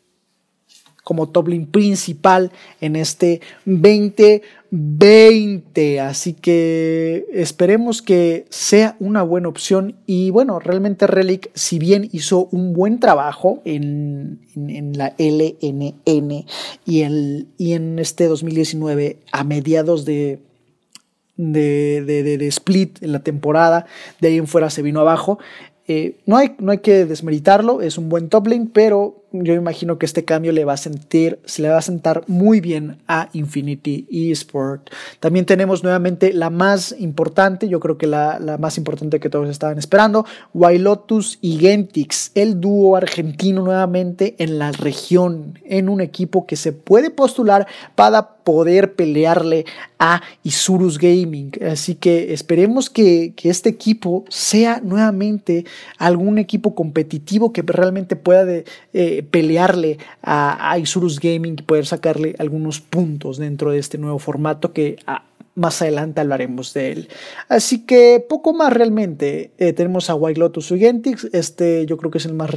como 1.04 1.28
top 1.28 1.48
lane 1.48 1.66
principal 1.66 2.50
en 2.80 2.96
este 2.96 3.42
2020. 3.66 6.00
Así 6.00 6.32
que 6.32 7.26
esperemos 7.32 8.02
que 8.02 8.46
sea 8.48 8.96
una 8.98 9.22
buena 9.22 9.48
opción. 9.48 9.94
Y 10.06 10.30
bueno, 10.30 10.58
realmente 10.58 11.06
Relic, 11.06 11.50
si 11.54 11.78
bien 11.78 12.08
hizo 12.10 12.48
un 12.50 12.72
buen 12.72 12.98
trabajo 12.98 13.62
en, 13.64 14.40
la 14.56 15.14
LNN 15.18 16.46
y, 16.86 17.02
el, 17.02 17.48
y 17.58 17.74
en 17.74 17.98
este 17.98 18.26
2019 18.26 19.18
a 19.30 19.44
mediados 19.44 20.06
de 20.06 20.40
de, 21.36 22.02
de, 22.04 22.46
split 22.48 23.02
en 23.02 23.12
la 23.12 23.20
temporada, 23.20 23.86
de 24.20 24.28
ahí 24.28 24.38
en 24.38 24.46
fuera 24.46 24.70
se 24.70 24.82
vino 24.82 25.00
abajo. 25.00 25.38
Eh, 25.86 26.16
no, 26.24 26.38
hay, 26.38 26.54
no 26.58 26.72
hay 26.72 26.78
que 26.78 27.04
desmeritarlo, 27.04 27.82
es 27.82 27.98
un 27.98 28.08
buen 28.08 28.30
top 28.30 28.46
lane, 28.46 28.68
pero 28.72 29.24
yo 29.42 29.54
imagino 29.54 29.98
que 29.98 30.06
este 30.06 30.24
cambio 30.24 30.52
le 30.52 30.64
va 30.64 30.74
a 30.74 30.78
sentir, 30.78 31.40
se 31.44 31.60
le 31.60 31.68
va 31.68 31.78
a 31.78 31.82
sentar 31.82 32.22
muy 32.28 32.60
bien 32.60 33.02
a 33.08 33.28
Infinity 33.32 34.06
Esport. 34.30 34.90
También 35.20 35.44
tenemos 35.44 35.82
nuevamente 35.82 36.32
la 36.32 36.50
más 36.50 36.94
importante, 36.98 37.68
yo 37.68 37.80
creo 37.80 37.98
que 37.98 38.06
la, 38.06 38.38
la 38.38 38.58
más 38.58 38.78
importante 38.78 39.20
que 39.20 39.28
todos 39.28 39.50
estaban 39.50 39.76
esperando, 39.76 40.24
Wailotus 40.54 41.38
y 41.40 41.58
Gentix, 41.58 42.30
el 42.34 42.60
dúo 42.60 42.96
argentino 42.96 43.62
nuevamente 43.62 44.36
en 44.38 44.58
la 44.58 44.72
región, 44.72 45.58
en 45.64 45.88
un 45.88 46.00
equipo 46.00 46.46
que 46.46 46.56
se 46.56 46.72
puede 46.72 47.10
postular 47.10 47.66
para 47.94 48.36
poder 48.44 48.94
pelearle 48.94 49.64
a 49.98 50.22
Isurus 50.42 50.98
Gaming. 50.98 51.52
Así 51.70 51.94
que 51.94 52.32
esperemos 52.32 52.90
que, 52.90 53.32
este 53.42 53.68
equipo 53.68 54.24
sea 54.28 54.80
nuevamente 54.82 55.64
algún 55.98 56.38
equipo 56.38 56.74
competitivo 56.74 57.52
que 57.52 57.62
realmente 57.62 58.16
pueda 58.16 58.62
eh, 58.92 59.22
pelearle 59.30 59.98
a, 60.22 60.70
a, 60.70 60.78
Isurus 60.78 61.18
Gaming 61.20 61.56
y 61.58 61.62
poder 61.62 61.86
sacarle 61.86 62.34
algunos 62.38 62.80
puntos 62.80 63.38
dentro 63.38 63.70
de 63.70 63.78
este 63.78 63.98
nuevo 63.98 64.18
formato 64.18 64.72
que 64.72 64.96
más 65.54 65.80
adelante 65.82 66.20
hablaremos 66.20 66.74
de 66.74 66.92
él. 66.92 67.08
Así 67.48 67.84
que 67.84 68.24
poco 68.28 68.52
más 68.52 68.72
realmente. 68.72 69.52
Eh, 69.58 69.72
tenemos 69.72 70.10
a 70.10 70.14
White 70.14 70.40
Lotus 70.40 70.70
Ugentix. 70.70 71.28
Este 71.32 71.86
yo 71.86 71.96
creo 71.96 72.10
que 72.10 72.18
es 72.18 72.26
el 72.26 72.34
más, 72.34 72.50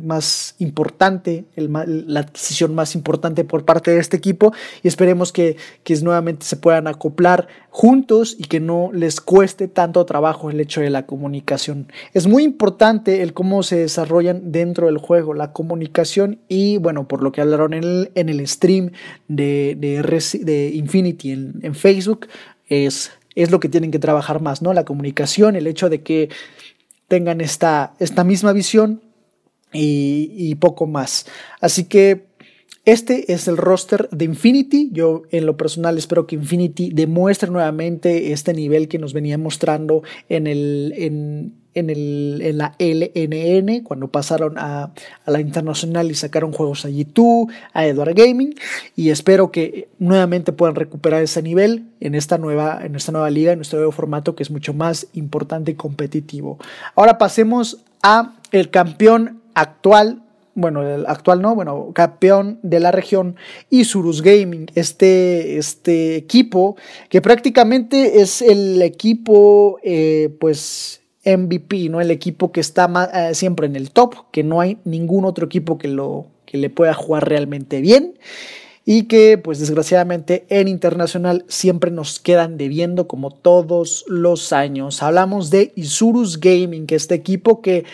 más 0.00 0.54
importante, 0.58 1.44
el 1.56 1.72
la 2.06 2.20
adquisición 2.20 2.74
más 2.74 2.94
importante 2.94 3.44
por 3.44 3.64
parte 3.64 3.90
de 3.90 3.98
este 3.98 4.16
equipo. 4.16 4.52
Y 4.82 4.88
esperemos 4.88 5.32
que, 5.32 5.56
que 5.82 5.96
nuevamente 5.96 6.46
se 6.46 6.56
puedan 6.56 6.86
acoplar 6.86 7.48
juntos 7.70 8.36
y 8.38 8.44
que 8.44 8.60
no 8.60 8.90
les 8.92 9.20
cueste 9.20 9.68
tanto 9.68 10.06
trabajo 10.06 10.50
el 10.50 10.60
hecho 10.60 10.80
de 10.80 10.88
la 10.88 11.04
comunicación. 11.04 11.92
Es 12.14 12.26
muy 12.26 12.44
importante 12.44 13.22
el 13.22 13.34
cómo 13.34 13.62
se 13.62 13.76
desarrollan 13.76 14.52
dentro 14.52 14.86
del 14.86 14.98
juego, 14.98 15.34
la 15.34 15.52
comunicación 15.52 16.38
y 16.48 16.78
bueno, 16.78 17.08
por 17.08 17.22
lo 17.22 17.32
que 17.32 17.42
hablaron 17.42 17.74
en 17.74 17.84
el, 17.84 18.12
en 18.14 18.28
el 18.28 18.46
stream 18.46 18.92
de, 19.28 19.76
de, 19.78 20.00
de 20.44 20.70
Infinity 20.74 21.32
en, 21.32 21.60
en 21.62 21.74
Facebook 21.74 22.28
es, 22.68 23.12
es 23.34 23.50
lo 23.50 23.60
que 23.60 23.68
tienen 23.68 23.90
que 23.90 23.98
trabajar 23.98 24.40
más, 24.40 24.62
¿no? 24.62 24.72
La 24.72 24.84
comunicación, 24.84 25.56
el 25.56 25.66
hecho 25.66 25.88
de 25.88 26.02
que 26.02 26.28
tengan 27.08 27.40
esta, 27.40 27.94
esta 27.98 28.24
misma 28.24 28.52
visión 28.52 29.02
y, 29.72 30.54
poco 30.56 30.86
más. 30.86 31.26
Así 31.60 31.84
que 31.84 32.26
este 32.84 33.32
es 33.32 33.48
el 33.48 33.56
roster 33.56 34.08
de 34.10 34.24
Infinity. 34.24 34.90
Yo 34.92 35.22
en 35.30 35.44
lo 35.44 35.56
personal 35.56 35.98
espero 35.98 36.26
que 36.26 36.36
Infinity 36.36 36.90
demuestre 36.90 37.50
nuevamente 37.50 38.32
este 38.32 38.54
nivel 38.54 38.88
que 38.88 38.98
nos 38.98 39.12
venía 39.12 39.38
mostrando 39.38 40.02
en, 40.28 40.46
el, 40.46 40.94
en, 40.96 41.54
en, 41.76 41.90
el, 41.90 42.40
en 42.42 42.58
la 42.58 42.74
LNN 42.78 43.84
cuando 43.84 44.08
pasaron 44.08 44.58
a, 44.58 44.90
a, 45.24 45.30
la 45.30 45.40
internacional 45.40 46.10
y 46.10 46.14
sacaron 46.14 46.52
juegos 46.52 46.84
a 46.84 46.88
G2, 46.88 47.52
a 47.72 47.86
Edward 47.86 48.14
Gaming. 48.14 48.54
Y 48.96 49.10
espero 49.10 49.52
que 49.52 49.88
nuevamente 49.98 50.52
puedan 50.52 50.74
recuperar 50.74 51.22
ese 51.22 51.42
nivel 51.42 51.84
en 52.00 52.14
esta 52.14 52.38
nueva, 52.38 52.80
en 52.82 52.96
esta 52.96 53.12
nueva 53.12 53.30
liga, 53.30 53.52
en 53.52 53.58
nuestro 53.58 53.78
nuevo 53.78 53.92
formato 53.92 54.34
que 54.34 54.42
es 54.42 54.50
mucho 54.50 54.74
más 54.74 55.06
importante 55.12 55.70
y 55.70 55.74
competitivo. 55.74 56.58
Ahora 56.94 57.18
pasemos 57.18 57.78
a 58.02 58.34
el 58.50 58.70
campeón 58.70 59.42
actual 59.54 60.22
bueno, 60.56 60.82
el 60.82 61.04
actual 61.06 61.42
no, 61.42 61.54
bueno, 61.54 61.92
campeón 61.92 62.58
de 62.62 62.80
la 62.80 62.90
región, 62.90 63.36
Isurus 63.68 64.22
Gaming, 64.22 64.66
este, 64.74 65.58
este 65.58 66.16
equipo 66.16 66.76
que 67.10 67.20
prácticamente 67.20 68.22
es 68.22 68.40
el 68.40 68.80
equipo, 68.80 69.78
eh, 69.82 70.34
pues, 70.40 71.02
MVP, 71.26 71.88
¿no? 71.88 72.00
El 72.00 72.10
equipo 72.10 72.52
que 72.52 72.60
está 72.60 73.10
eh, 73.12 73.34
siempre 73.34 73.66
en 73.66 73.76
el 73.76 73.90
top, 73.90 74.30
que 74.30 74.42
no 74.42 74.60
hay 74.60 74.78
ningún 74.84 75.24
otro 75.24 75.46
equipo 75.46 75.76
que, 75.76 75.88
lo, 75.88 76.26
que 76.46 76.56
le 76.56 76.70
pueda 76.70 76.94
jugar 76.94 77.28
realmente 77.28 77.80
bien 77.80 78.14
y 78.88 79.02
que 79.04 79.36
pues 79.36 79.58
desgraciadamente 79.58 80.46
en 80.48 80.68
internacional 80.68 81.44
siempre 81.48 81.90
nos 81.90 82.20
quedan 82.20 82.56
debiendo 82.56 83.08
como 83.08 83.32
todos 83.32 84.04
los 84.06 84.52
años. 84.52 85.02
Hablamos 85.02 85.50
de 85.50 85.72
Isurus 85.74 86.38
Gaming, 86.38 86.86
que 86.86 86.94
este 86.94 87.16
equipo 87.16 87.60
que 87.60 87.84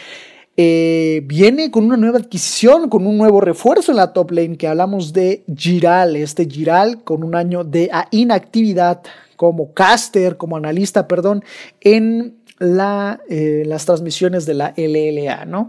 eh, 0.59 1.23
viene 1.25 1.71
con 1.71 1.85
una 1.85 1.97
nueva 1.97 2.19
adquisición, 2.19 2.91
con 2.91 3.07
un 3.07 3.17
nuevo 3.17 3.41
refuerzo 3.41 3.93
en 3.93 3.97
la 3.97 4.13
top 4.13 4.33
lane, 4.33 4.59
que 4.59 4.69
hablamos 4.69 5.15
de 5.15 5.45
Giral, 5.57 6.15
este 6.15 6.47
Giral 6.47 7.03
con 7.05 7.25
un 7.25 7.35
año 7.35 7.65
de 7.65 7.91
inactividad 8.11 9.01
como 9.37 9.73
caster, 9.73 10.37
como 10.37 10.59
analista, 10.59 11.09
perdón, 11.09 11.43
en 11.81 12.37
eh, 13.29 13.65
las 13.67 13.85
transmisiones 13.87 14.47
de 14.47 14.55
la 14.55 14.75
LLA, 14.77 15.45
¿no? 15.45 15.69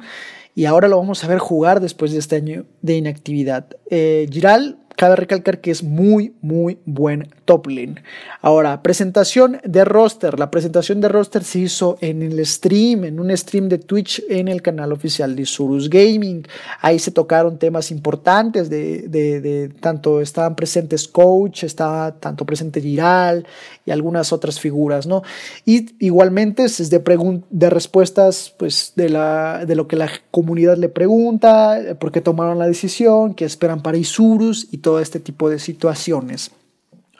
Y 0.55 0.65
ahora 0.65 0.87
lo 0.87 0.97
vamos 0.97 1.23
a 1.23 1.27
ver 1.27 1.39
jugar 1.39 1.79
después 1.79 2.11
de 2.11 2.19
este 2.19 2.35
año 2.35 2.65
de 2.81 2.97
inactividad. 2.97 3.65
Eh, 3.89 4.27
Giral 4.29 4.77
Cabe 5.03 5.17
recalcar 5.17 5.59
que 5.59 5.69
es 5.69 5.83
muy, 5.83 6.33
muy 6.41 6.77
buen 6.85 7.27
top 7.43 7.67
lane. 7.67 7.95
Ahora, 8.41 8.81
presentación 8.81 9.59
de 9.65 9.83
roster. 9.83 10.39
La 10.39 10.49
presentación 10.49 11.01
de 11.01 11.09
roster 11.09 11.43
se 11.43 11.59
hizo 11.59 11.97
en 11.99 12.21
el 12.21 12.45
stream, 12.45 13.03
en 13.03 13.19
un 13.19 13.35
stream 13.35 13.67
de 13.67 13.79
Twitch 13.79 14.23
en 14.29 14.47
el 14.47 14.61
canal 14.61 14.93
oficial 14.93 15.35
de 15.35 15.45
Surus 15.45 15.89
Gaming. 15.89 16.47
Ahí 16.79 16.99
se 16.99 17.11
tocaron 17.11 17.59
temas 17.59 17.91
importantes 17.91 18.69
de, 18.69 19.09
de, 19.09 19.69
tanto 19.81 20.21
estaban 20.21 20.55
presentes 20.55 21.05
Coach, 21.09 21.65
estaba 21.65 22.13
tanto 22.13 22.45
presente 22.45 22.79
Giral 22.79 23.45
y 23.85 23.91
algunas 23.91 24.31
otras 24.31 24.57
figuras, 24.57 25.05
¿no? 25.05 25.21
Y 25.65 25.95
igualmente 25.99 26.63
es 26.63 26.89
de, 26.89 27.43
de 27.49 27.69
respuestas, 27.69 28.53
pues, 28.57 28.93
de, 28.95 29.09
la, 29.09 29.65
de 29.65 29.75
lo 29.75 29.89
que 29.89 29.97
la 29.97 30.09
comunidad 30.31 30.77
le 30.77 30.87
pregunta, 30.87 31.77
por 31.99 32.13
qué 32.13 32.21
tomaron 32.21 32.57
la 32.57 32.67
decisión, 32.67 33.33
qué 33.33 33.43
esperan 33.43 33.81
para 33.81 33.97
Isurus 33.97 34.69
y 34.71 34.77
todo 34.77 34.92
este 34.99 35.19
tipo 35.19 35.49
de 35.49 35.59
situaciones. 35.59 36.51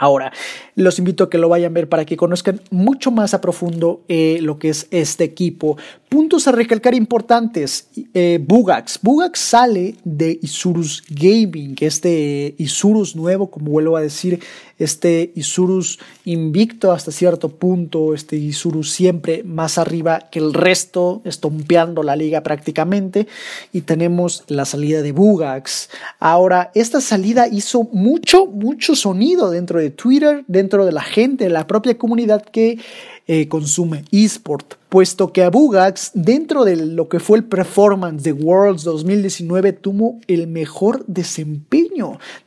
Ahora, 0.04 0.34
los 0.76 0.98
invito 0.98 1.24
a 1.24 1.30
que 1.30 1.38
lo 1.38 1.50
vayan 1.50 1.72
a 1.72 1.76
ver 1.76 1.88
para 1.88 2.04
que 2.04 2.18
conozcan 2.18 2.60
mucho 2.72 3.12
más 3.12 3.34
a 3.34 3.42
profundo 3.42 4.02
eh, 4.08 4.40
lo 4.42 4.58
que 4.58 4.70
es 4.70 4.88
este 4.90 5.24
equipo. 5.24 5.78
Puntos 6.10 6.48
a 6.48 6.52
recalcar 6.52 6.96
importantes. 6.96 7.88
Eh, 8.14 8.44
Bugax. 8.46 9.00
Bugax 9.02 9.40
sale 9.40 9.96
de 10.04 10.40
Isurus 10.42 11.04
Gaming, 11.10 11.76
este 11.80 12.56
Isurus 12.58 13.16
nuevo, 13.16 13.52
como 13.52 13.70
vuelvo 13.70 13.96
a 13.96 14.02
decir, 14.02 14.42
este 14.80 15.32
Isurus 15.36 16.00
invicto 16.26 16.92
hasta 16.92 17.12
cierto 17.12 17.50
punto, 17.50 18.14
este 18.14 18.36
Isurus 18.36 18.92
siempre 18.92 19.44
más 19.44 19.78
arriba 19.78 20.30
que 20.32 20.40
el 20.40 20.54
resto, 20.54 21.22
estompeando 21.26 22.04
la 22.04 22.16
liga 22.16 22.42
prácticamente. 22.42 23.28
Y 23.72 23.82
tenemos 23.82 24.44
la 24.48 24.66
salida 24.66 25.02
de 25.02 25.12
Bugax. 25.12 25.90
Ahora, 26.20 26.72
esta 26.76 27.02
salida 27.02 27.48
hizo 27.48 27.84
mucho, 27.92 28.46
mucho 28.46 28.96
sonido 28.96 29.50
dentro 29.50 29.80
de 29.80 29.90
Twitter, 29.90 30.44
dentro 30.48 30.86
de 30.86 30.92
la 30.92 31.04
gente, 31.04 31.46
de 31.46 31.50
la 31.50 31.68
propia 31.68 31.98
comunidad 31.98 32.44
que 32.44 32.80
eh, 33.26 33.48
consume 33.48 34.04
eSport, 34.12 34.74
puesto 34.90 35.32
que 35.32 35.44
a 35.44 35.50
Bugax, 35.50 36.12
dentro 36.14 36.66
de 36.66 36.76
lo 36.76 37.08
que 37.08 37.22
fue 37.22 37.38
el 37.38 37.46
performance 37.46 38.22
de 38.22 38.34
Worlds 38.34 38.84
2019, 38.84 39.72
tuvo 39.72 40.20
el 40.28 40.48
mejor 40.48 41.06
desempeño 41.08 41.83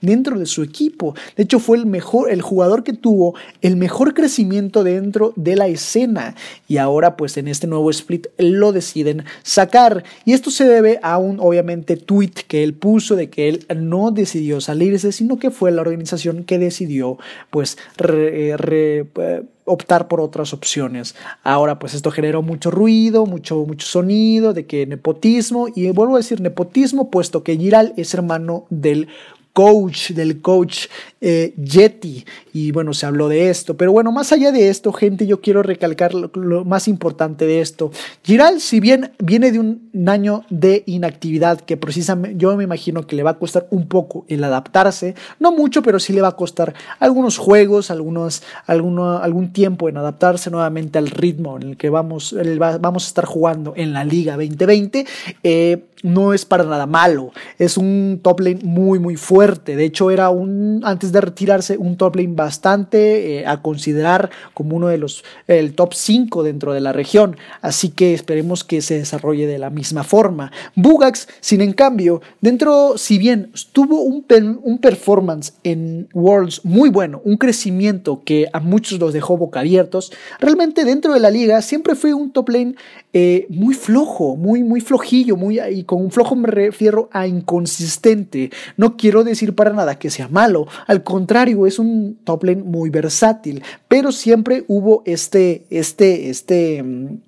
dentro 0.01 0.39
de 0.39 0.47
su 0.47 0.63
equipo. 0.63 1.15
De 1.37 1.45
hecho, 1.45 1.59
fue 1.59 1.77
el 1.79 1.87
mejor, 1.87 2.31
el 2.31 2.43
jugador 2.43 2.83
que 2.83 2.93
tuvo 2.93 3.35
el 3.63 3.77
mejor 3.77 4.15
crecimiento 4.15 4.85
dentro 4.85 5.33
de 5.37 5.57
la 5.57 5.67
escena. 5.69 6.35
Y 6.69 6.79
ahora, 6.79 7.17
pues 7.17 7.37
en 7.37 7.49
este 7.49 7.67
nuevo 7.67 7.91
split 7.91 8.27
lo 8.39 8.73
deciden 8.73 9.25
sacar. 9.43 10.05
Y 10.25 10.33
esto 10.33 10.51
se 10.51 10.65
debe 10.65 10.99
a 11.03 11.19
un, 11.19 11.39
obviamente, 11.41 11.97
tweet 11.97 12.33
que 12.49 12.63
él 12.63 12.75
puso 12.75 13.17
de 13.17 13.31
que 13.31 13.49
él 13.49 13.67
no 13.77 14.11
decidió 14.11 14.61
salirse, 14.61 15.13
sino 15.13 15.39
que 15.39 15.51
fue 15.51 15.71
la 15.71 15.83
organización 15.83 16.45
que 16.45 16.59
decidió, 16.59 17.19
pues, 17.51 17.79
re, 17.97 19.07
eh, 19.17 19.43
optar 19.67 20.09
por 20.09 20.21
otras 20.21 20.55
opciones. 20.55 21.15
Ahora, 21.43 21.79
pues 21.79 21.93
esto 21.93 22.11
generó 22.11 22.41
mucho 22.41 22.71
ruido, 22.71 23.27
mucho, 23.27 23.65
mucho 23.67 23.87
sonido 23.87 24.55
de 24.55 24.65
que 24.65 24.87
nepotismo, 24.87 25.67
y 25.75 25.91
vuelvo 25.91 26.15
a 26.15 26.19
decir 26.19 26.41
nepotismo, 26.41 27.11
puesto 27.11 27.43
que 27.43 27.57
Giral 27.57 27.93
es 27.97 28.15
hermano 28.15 28.65
del 28.71 29.09
coach, 29.57 30.13
del 30.13 30.43
coach 30.43 30.87
eh, 31.29 31.55
Yeti. 31.57 32.25
Y 32.53 32.71
bueno, 32.71 32.95
se 32.95 33.05
habló 33.05 33.29
de 33.29 33.51
esto. 33.51 33.77
Pero 33.77 33.91
bueno, 33.91 34.13
más 34.13 34.31
allá 34.31 34.53
de 34.53 34.69
esto, 34.69 34.93
gente, 34.93 35.27
yo 35.27 35.41
quiero 35.41 35.65
recalcar 35.65 36.15
lo, 36.15 36.65
más 36.65 36.87
importante 36.87 37.47
de 37.47 37.61
esto. 37.61 37.91
Giral, 38.23 38.61
si 38.61 38.79
bien 38.79 39.11
viene 39.19 39.51
de 39.51 39.59
un 39.59 39.91
año 40.07 40.45
de 40.51 40.85
inactividad, 40.87 41.61
que 41.61 41.77
precisamente 41.77 42.39
yo 42.39 42.57
me 42.57 42.63
imagino 42.63 43.09
que 43.09 43.17
le 43.17 43.25
va 43.25 43.31
a 43.31 43.39
costar 43.41 43.67
un 43.71 43.89
poco 43.89 44.25
el 44.29 44.45
adaptarse, 44.45 45.17
no 45.41 45.51
mucho, 45.51 45.83
pero 45.83 45.99
sí 45.99 46.13
le 46.13 46.23
va 46.23 46.29
a 46.29 46.37
costar 46.37 46.75
algunos 47.01 47.39
juegos, 47.39 47.91
algunos, 47.91 48.45
alguno, 48.67 49.19
algún 49.19 49.53
tiempo 49.53 49.89
en 49.89 49.97
adaptarse 49.97 50.49
nuevamente 50.49 50.99
al 50.99 51.09
ritmo 51.09 51.57
en 51.57 51.71
el 51.71 51.77
que 51.77 51.91
vamos, 51.91 52.37
vamos 52.81 53.05
a 53.05 53.09
estar 53.09 53.25
jugando 53.25 53.75
en 53.77 53.93
la 53.93 54.05
Liga 54.05 54.35
2020. 54.37 55.05
Eh, 55.43 55.83
no 56.03 56.33
es 56.33 56.45
para 56.45 56.65
nada 56.65 56.87
malo, 56.87 57.33
es 57.59 57.77
un 57.77 58.21
top 58.23 58.41
lane 58.41 58.61
muy, 58.63 58.99
muy 58.99 59.17
fuerte. 59.17 59.77
De 59.77 59.85
hecho, 59.85 60.11
era 60.11 60.31
un, 60.31 60.83
antes 60.85 61.13
de 61.13 61.16
retirarse, 61.21 61.77
un 61.77 61.97
top 61.97 62.17
lane 62.17 62.35
bastante 62.35 63.39
eh, 63.39 63.47
a 63.47 63.63
considerar 63.63 64.31
como 64.55 64.77
uno 64.77 64.89
de 64.89 64.99
los, 64.99 65.25
el 65.47 65.75
top 65.75 65.95
5 65.95 66.43
dentro 66.43 66.73
de 66.73 66.81
la 66.81 66.93
región. 66.93 67.37
Así 67.61 67.91
que 67.91 68.15
esperemos 68.15 68.65
que 68.65 68.83
se 68.83 68.99
desarrolle 68.99 69.47
de 69.47 69.59
la 69.59 69.71
misma 69.71 70.05
forma. 70.05 70.53
Bugax, 70.75 71.29
sin 71.41 71.61
en 71.61 71.73
cambio, 71.73 72.21
dentro, 72.41 72.99
si 72.99 73.19
bien 73.19 73.53
tuvo 73.73 74.03
un, 74.03 74.25
un 74.63 74.79
performance 74.79 75.55
en 75.65 76.09
Worlds 76.13 76.65
muy 76.65 76.91
bueno, 76.91 77.21
un 77.25 77.37
crecimiento 77.37 78.23
que 78.25 78.49
a 78.53 78.61
muchos 78.61 78.99
los 78.99 79.13
dejó 79.13 79.37
boca 79.37 79.61
abiertos, 79.61 80.13
realmente 80.41 80.85
dentro 80.85 81.13
de 81.15 81.21
la 81.21 81.31
liga 81.31 81.63
siempre 81.63 81.95
fue 81.95 82.15
un 82.15 82.31
top 82.33 82.51
lane 82.51 82.75
eh, 83.19 83.47
muy 83.49 83.75
flojo, 83.75 84.37
muy, 84.37 84.63
muy 84.63 84.83
flojillo, 84.83 85.37
muy, 85.37 85.59
y 85.59 85.85
con 85.85 86.03
un 86.03 86.11
flojo 86.11 86.37
me 86.37 86.49
refiero 86.49 87.09
a 87.13 87.27
inconsistente. 87.27 88.51
No 88.77 88.97
quiero 88.97 89.25
decir 89.25 89.55
para 89.55 89.73
nada 89.73 89.99
que 89.99 90.11
sea 90.11 90.29
malo, 90.29 90.67
al 90.87 90.96
contrario, 91.03 91.67
es 91.67 91.79
un 91.79 92.19
top 92.25 92.45
lane 92.45 92.63
muy 92.63 92.91
versátil, 92.91 93.63
pero 93.89 94.13
siempre 94.13 94.65
hubo 94.69 95.03
este, 95.07 95.67
este, 95.71 96.31
este 96.31 96.83
mm, 96.83 97.21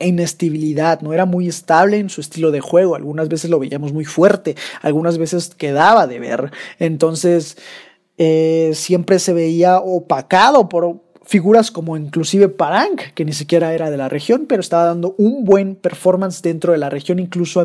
inestabilidad, 0.00 1.00
no 1.00 1.12
era 1.12 1.24
muy 1.24 1.48
estable 1.48 1.98
en 1.98 2.10
su 2.10 2.20
estilo 2.20 2.50
de 2.50 2.60
juego, 2.60 2.94
algunas 2.94 3.28
veces 3.28 3.50
lo 3.50 3.58
veíamos 3.58 3.92
muy 3.92 4.04
fuerte, 4.04 4.56
algunas 4.82 5.18
veces 5.18 5.54
quedaba 5.54 6.06
de 6.06 6.18
ver, 6.18 6.50
entonces 6.78 7.56
eh, 8.18 8.72
siempre 8.74 9.18
se 9.18 9.32
veía 9.32 9.78
opacado 9.78 10.68
por, 10.68 11.00
figuras 11.26 11.70
como 11.70 11.96
inclusive 11.96 12.48
Parang, 12.48 12.96
que 13.14 13.24
ni 13.24 13.32
siquiera 13.32 13.74
era 13.74 13.90
de 13.90 13.96
la 13.96 14.08
región, 14.08 14.46
pero 14.48 14.60
estaba 14.60 14.84
dando 14.84 15.14
un 15.18 15.44
buen 15.44 15.74
performance 15.74 16.40
dentro 16.40 16.72
de 16.72 16.78
la 16.78 16.88
región, 16.88 17.18
incluso 17.18 17.60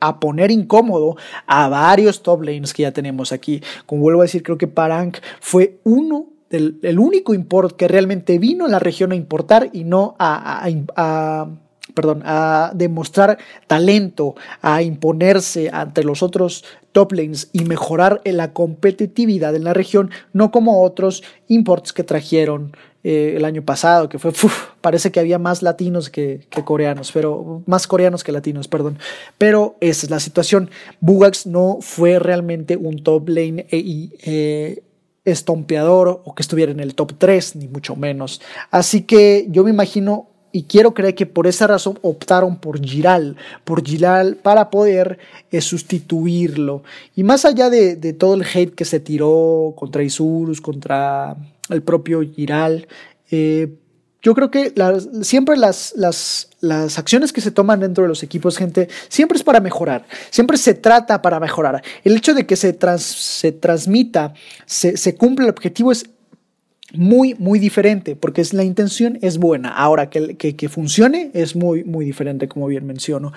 a, 0.00 0.20
poner 0.20 0.50
incómodo 0.50 1.16
a 1.46 1.68
varios 1.68 2.22
top 2.22 2.42
lanes 2.42 2.74
que 2.74 2.82
ya 2.82 2.92
tenemos 2.92 3.32
aquí. 3.32 3.62
Como 3.86 4.02
vuelvo 4.02 4.20
a 4.20 4.24
decir, 4.24 4.42
creo 4.42 4.58
que 4.58 4.66
Parang 4.66 5.12
fue 5.40 5.78
uno 5.84 6.26
del, 6.50 6.78
el 6.82 6.98
único 6.98 7.34
import 7.34 7.76
que 7.76 7.88
realmente 7.88 8.38
vino 8.38 8.66
a 8.66 8.68
la 8.68 8.78
región 8.78 9.12
a 9.12 9.16
importar 9.16 9.70
y 9.72 9.84
no 9.84 10.16
a, 10.18 10.68
a 10.96 11.48
perdón, 11.94 12.22
a 12.24 12.72
demostrar 12.74 13.38
talento, 13.66 14.34
a 14.62 14.82
imponerse 14.82 15.70
ante 15.72 16.02
los 16.02 16.22
otros 16.22 16.64
top 16.92 17.12
lanes 17.12 17.50
y 17.52 17.64
mejorar 17.64 18.20
la 18.24 18.52
competitividad 18.52 19.54
en 19.54 19.64
la 19.64 19.74
región, 19.74 20.10
no 20.32 20.50
como 20.50 20.82
otros 20.82 21.22
imports 21.46 21.92
que 21.92 22.02
trajeron 22.02 22.72
eh, 23.06 23.34
el 23.36 23.44
año 23.44 23.62
pasado, 23.62 24.08
que 24.08 24.18
fue, 24.18 24.32
parece 24.80 25.12
que 25.12 25.20
había 25.20 25.38
más 25.38 25.62
latinos 25.62 26.08
que, 26.08 26.46
coreanos, 26.64 27.12
pero 27.12 27.62
más 27.66 27.86
coreanos 27.86 28.24
que 28.24 28.32
latinos, 28.32 28.66
perdón. 28.66 28.98
Pero 29.36 29.76
esa 29.80 30.06
es 30.06 30.10
la 30.10 30.20
situación. 30.20 30.70
Bugax 31.00 31.46
no 31.46 31.78
fue 31.82 32.18
realmente 32.18 32.78
un 32.78 33.02
top 33.02 33.28
lane 33.28 33.66
e, 33.70 34.10
eh, 34.24 34.82
estompeador 35.26 36.22
o 36.24 36.34
que 36.34 36.42
estuviera 36.42 36.72
en 36.72 36.80
el 36.80 36.94
top 36.94 37.12
3, 37.18 37.56
ni 37.56 37.68
mucho 37.68 37.94
menos. 37.94 38.40
Así 38.70 39.02
que 39.02 39.46
yo 39.50 39.64
me 39.64 39.70
imagino 39.70 40.28
y 40.54 40.62
quiero 40.62 40.94
creer 40.94 41.16
que 41.16 41.26
por 41.26 41.48
esa 41.48 41.66
razón 41.66 41.98
optaron 42.02 42.60
por 42.60 42.80
Giral, 42.80 43.36
por 43.64 43.84
Giral 43.84 44.36
para 44.36 44.70
poder 44.70 45.18
eh, 45.50 45.60
sustituirlo. 45.60 46.84
Y 47.16 47.24
más 47.24 47.44
allá 47.44 47.70
de, 47.70 47.96
todo 48.12 48.34
el 48.34 48.44
hate 48.44 48.72
que 48.72 48.84
se 48.84 49.00
tiró 49.00 49.74
contra 49.76 50.04
Isurus, 50.04 50.60
contra 50.60 51.36
el 51.70 51.82
propio 51.82 52.22
Giral. 52.22 52.86
Eh, 53.32 53.74
yo 54.22 54.32
creo 54.32 54.52
que 54.52 54.72
siempre 55.22 55.56
las, 55.56 55.92
acciones 56.96 57.32
que 57.32 57.40
se 57.40 57.50
toman 57.50 57.80
dentro 57.80 58.04
de 58.04 58.08
los 58.08 58.22
equipos, 58.22 58.56
gente, 58.56 58.88
siempre 59.08 59.36
es 59.36 59.42
para 59.42 59.58
mejorar, 59.58 60.06
siempre 60.30 60.56
se 60.56 60.74
trata 60.74 61.20
para 61.20 61.40
mejorar. 61.40 61.82
El 62.04 62.16
hecho 62.16 62.32
de 62.32 62.46
que 62.46 62.54
se, 62.54 62.78
se 62.98 63.50
transmita, 63.50 64.34
se, 64.66 64.96
se 64.96 65.16
cumpla 65.16 65.46
el 65.46 65.50
objetivo 65.50 65.90
es 65.90 66.06
muy, 66.96 67.34
muy 67.38 67.58
diferente, 67.58 68.16
porque 68.16 68.42
la 68.52 68.64
intención 68.64 69.18
es 69.22 69.38
buena. 69.38 69.70
Ahora, 69.70 70.10
que, 70.10 70.36
que, 70.36 70.68
funcione 70.68 71.30
es 71.34 71.56
muy, 71.56 71.84
muy 71.84 72.04
diferente, 72.04 72.48
como 72.48 72.66
bien 72.66 72.86
menciono. 72.86 73.32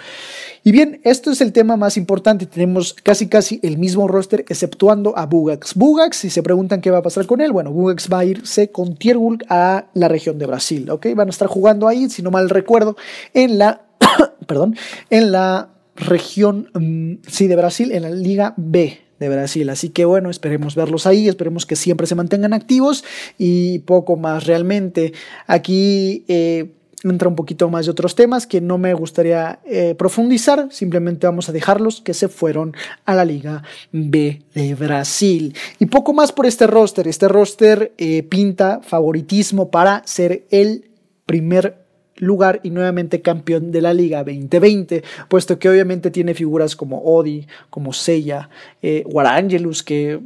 Y 0.63 0.71
bien, 0.71 0.99
esto 1.03 1.31
es 1.31 1.41
el 1.41 1.53
tema 1.53 1.77
más 1.77 1.97
importante. 1.97 2.45
Tenemos 2.45 2.93
casi, 2.93 3.27
casi 3.27 3.59
el 3.63 3.77
mismo 3.77 4.07
roster, 4.07 4.45
exceptuando 4.47 5.17
a 5.17 5.25
Bugax. 5.25 5.75
Bugax, 5.75 6.17
si 6.17 6.29
se 6.29 6.43
preguntan 6.43 6.81
qué 6.81 6.91
va 6.91 6.99
a 6.99 7.03
pasar 7.03 7.25
con 7.25 7.41
él, 7.41 7.51
bueno, 7.51 7.71
Bugax 7.71 8.11
va 8.11 8.19
a 8.19 8.25
irse 8.25 8.71
con 8.71 8.95
Tiergulk 8.95 9.45
a 9.49 9.87
la 9.93 10.07
región 10.07 10.37
de 10.39 10.45
Brasil, 10.45 10.89
¿ok? 10.89 11.07
Van 11.15 11.27
a 11.27 11.31
estar 11.31 11.47
jugando 11.47 11.87
ahí, 11.87 12.09
si 12.09 12.21
no 12.21 12.31
mal 12.31 12.49
recuerdo, 12.49 12.95
en 13.33 13.57
la, 13.57 13.81
perdón, 14.47 14.75
en 15.09 15.31
la 15.31 15.69
región, 15.95 16.69
mm, 16.73 17.27
sí, 17.27 17.47
de 17.47 17.55
Brasil, 17.55 17.91
en 17.91 18.03
la 18.03 18.09
Liga 18.11 18.53
B, 18.57 19.06
de 19.19 19.29
Brasil. 19.29 19.69
Así 19.69 19.89
que 19.89 20.05
bueno, 20.05 20.29
esperemos 20.29 20.75
verlos 20.75 21.05
ahí, 21.05 21.27
esperemos 21.27 21.65
que 21.65 21.75
siempre 21.75 22.07
se 22.07 22.15
mantengan 22.15 22.53
activos 22.53 23.03
y 23.37 23.79
poco 23.79 24.15
más 24.15 24.45
realmente. 24.45 25.13
Aquí 25.47 26.25
eh, 26.27 26.71
entra 27.03 27.27
un 27.27 27.35
poquito 27.35 27.69
más 27.69 27.85
de 27.85 27.91
otros 27.91 28.15
temas 28.15 28.47
que 28.47 28.61
no 28.61 28.77
me 28.77 28.93
gustaría 28.93 29.59
eh, 29.65 29.95
profundizar, 29.97 30.67
simplemente 30.71 31.27
vamos 31.27 31.49
a 31.49 31.51
dejarlos 31.51 32.01
que 32.01 32.13
se 32.13 32.27
fueron 32.27 32.75
a 33.05 33.15
la 33.15 33.25
Liga 33.25 33.63
B 33.91 34.41
de 34.53 34.75
Brasil. 34.75 35.55
Y 35.79 35.87
poco 35.87 36.13
más 36.13 36.31
por 36.31 36.45
este 36.45 36.67
roster, 36.67 37.07
este 37.07 37.27
roster 37.27 37.93
eh, 37.97 38.23
pinta 38.23 38.81
favoritismo 38.81 39.69
para 39.69 40.01
ser 40.05 40.45
el 40.49 40.89
primer 41.25 41.86
lugar 42.17 42.59
y 42.63 42.69
nuevamente 42.69 43.21
campeón 43.21 43.71
de 43.71 43.81
la 43.81 43.93
Liga 43.93 44.23
2020, 44.23 45.03
puesto 45.29 45.59
que 45.59 45.69
obviamente 45.69 46.11
tiene 46.11 46.33
figuras 46.33 46.75
como 46.75 47.01
Odi, 47.03 47.47
como 47.69 47.93
Seiya, 47.93 48.49
eh, 48.81 49.03
Warangelus, 49.07 49.83
que 49.83 50.19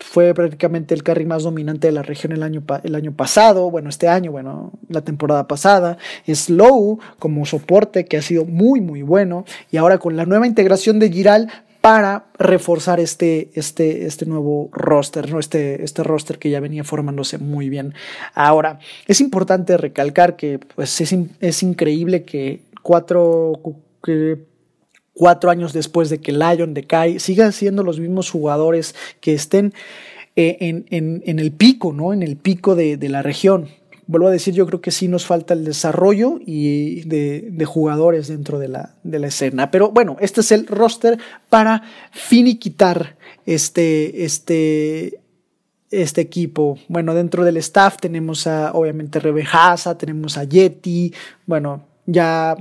fue 0.00 0.32
prácticamente 0.32 0.94
el 0.94 1.02
carry 1.02 1.26
más 1.26 1.42
dominante 1.42 1.88
de 1.88 1.92
la 1.92 2.02
región 2.02 2.32
el 2.32 2.42
año, 2.42 2.62
el 2.84 2.94
año 2.94 3.12
pasado, 3.12 3.70
bueno, 3.70 3.88
este 3.88 4.06
año, 4.08 4.30
bueno, 4.30 4.72
la 4.88 5.00
temporada 5.00 5.48
pasada, 5.48 5.98
Slow 6.26 7.00
como 7.18 7.44
soporte 7.46 8.04
que 8.04 8.16
ha 8.16 8.22
sido 8.22 8.44
muy, 8.44 8.80
muy 8.80 9.02
bueno, 9.02 9.44
y 9.70 9.76
ahora 9.76 9.98
con 9.98 10.16
la 10.16 10.24
nueva 10.24 10.46
integración 10.46 10.98
de 11.00 11.10
Giral, 11.10 11.50
para 11.80 12.26
reforzar 12.38 13.00
este, 13.00 13.50
este, 13.54 14.06
este 14.06 14.26
nuevo 14.26 14.68
roster, 14.72 15.30
¿no? 15.30 15.38
este, 15.38 15.84
este 15.84 16.02
roster 16.02 16.38
que 16.38 16.50
ya 16.50 16.60
venía 16.60 16.84
formándose 16.84 17.38
muy 17.38 17.68
bien. 17.68 17.94
Ahora, 18.34 18.80
es 19.06 19.20
importante 19.20 19.76
recalcar 19.76 20.36
que 20.36 20.58
pues, 20.58 21.00
es, 21.00 21.14
es 21.40 21.62
increíble 21.62 22.24
que 22.24 22.62
cuatro, 22.82 23.60
que 24.02 24.38
cuatro 25.14 25.50
años 25.50 25.72
después 25.72 26.10
de 26.10 26.18
que 26.18 26.32
Lion 26.32 26.74
decae, 26.74 27.20
sigan 27.20 27.52
siendo 27.52 27.82
los 27.82 28.00
mismos 28.00 28.30
jugadores 28.30 28.94
que 29.20 29.34
estén 29.34 29.72
eh, 30.36 30.56
en, 30.60 30.86
en, 30.90 31.22
en, 31.26 31.38
el 31.38 31.52
pico, 31.52 31.92
¿no? 31.92 32.12
En 32.12 32.22
el 32.22 32.36
pico 32.36 32.76
de, 32.76 32.96
de 32.96 33.08
la 33.08 33.22
región 33.22 33.68
vuelvo 34.08 34.28
a 34.28 34.32
decir, 34.32 34.54
yo 34.54 34.66
creo 34.66 34.80
que 34.80 34.90
sí 34.90 35.06
nos 35.06 35.26
falta 35.26 35.54
el 35.54 35.64
desarrollo 35.64 36.40
y 36.44 37.02
de, 37.02 37.64
jugadores 37.66 38.26
dentro 38.26 38.58
de 38.58 38.68
la, 38.68 38.96
escena. 39.26 39.70
Pero 39.70 39.90
bueno, 39.90 40.16
este 40.18 40.40
es 40.40 40.50
el 40.50 40.66
roster 40.66 41.18
para 41.48 41.82
finiquitar 42.10 43.16
este, 43.46 44.24
este, 44.24 45.20
este 45.90 46.22
equipo. 46.22 46.78
Bueno, 46.88 47.14
dentro 47.14 47.44
del 47.44 47.58
staff 47.58 47.98
tenemos 47.98 48.46
a, 48.46 48.72
obviamente, 48.72 49.20
Rebejaza, 49.20 49.96
tenemos 49.98 50.38
a 50.38 50.44
Yeti, 50.44 51.12
bueno, 51.46 51.84
ya 52.06 52.56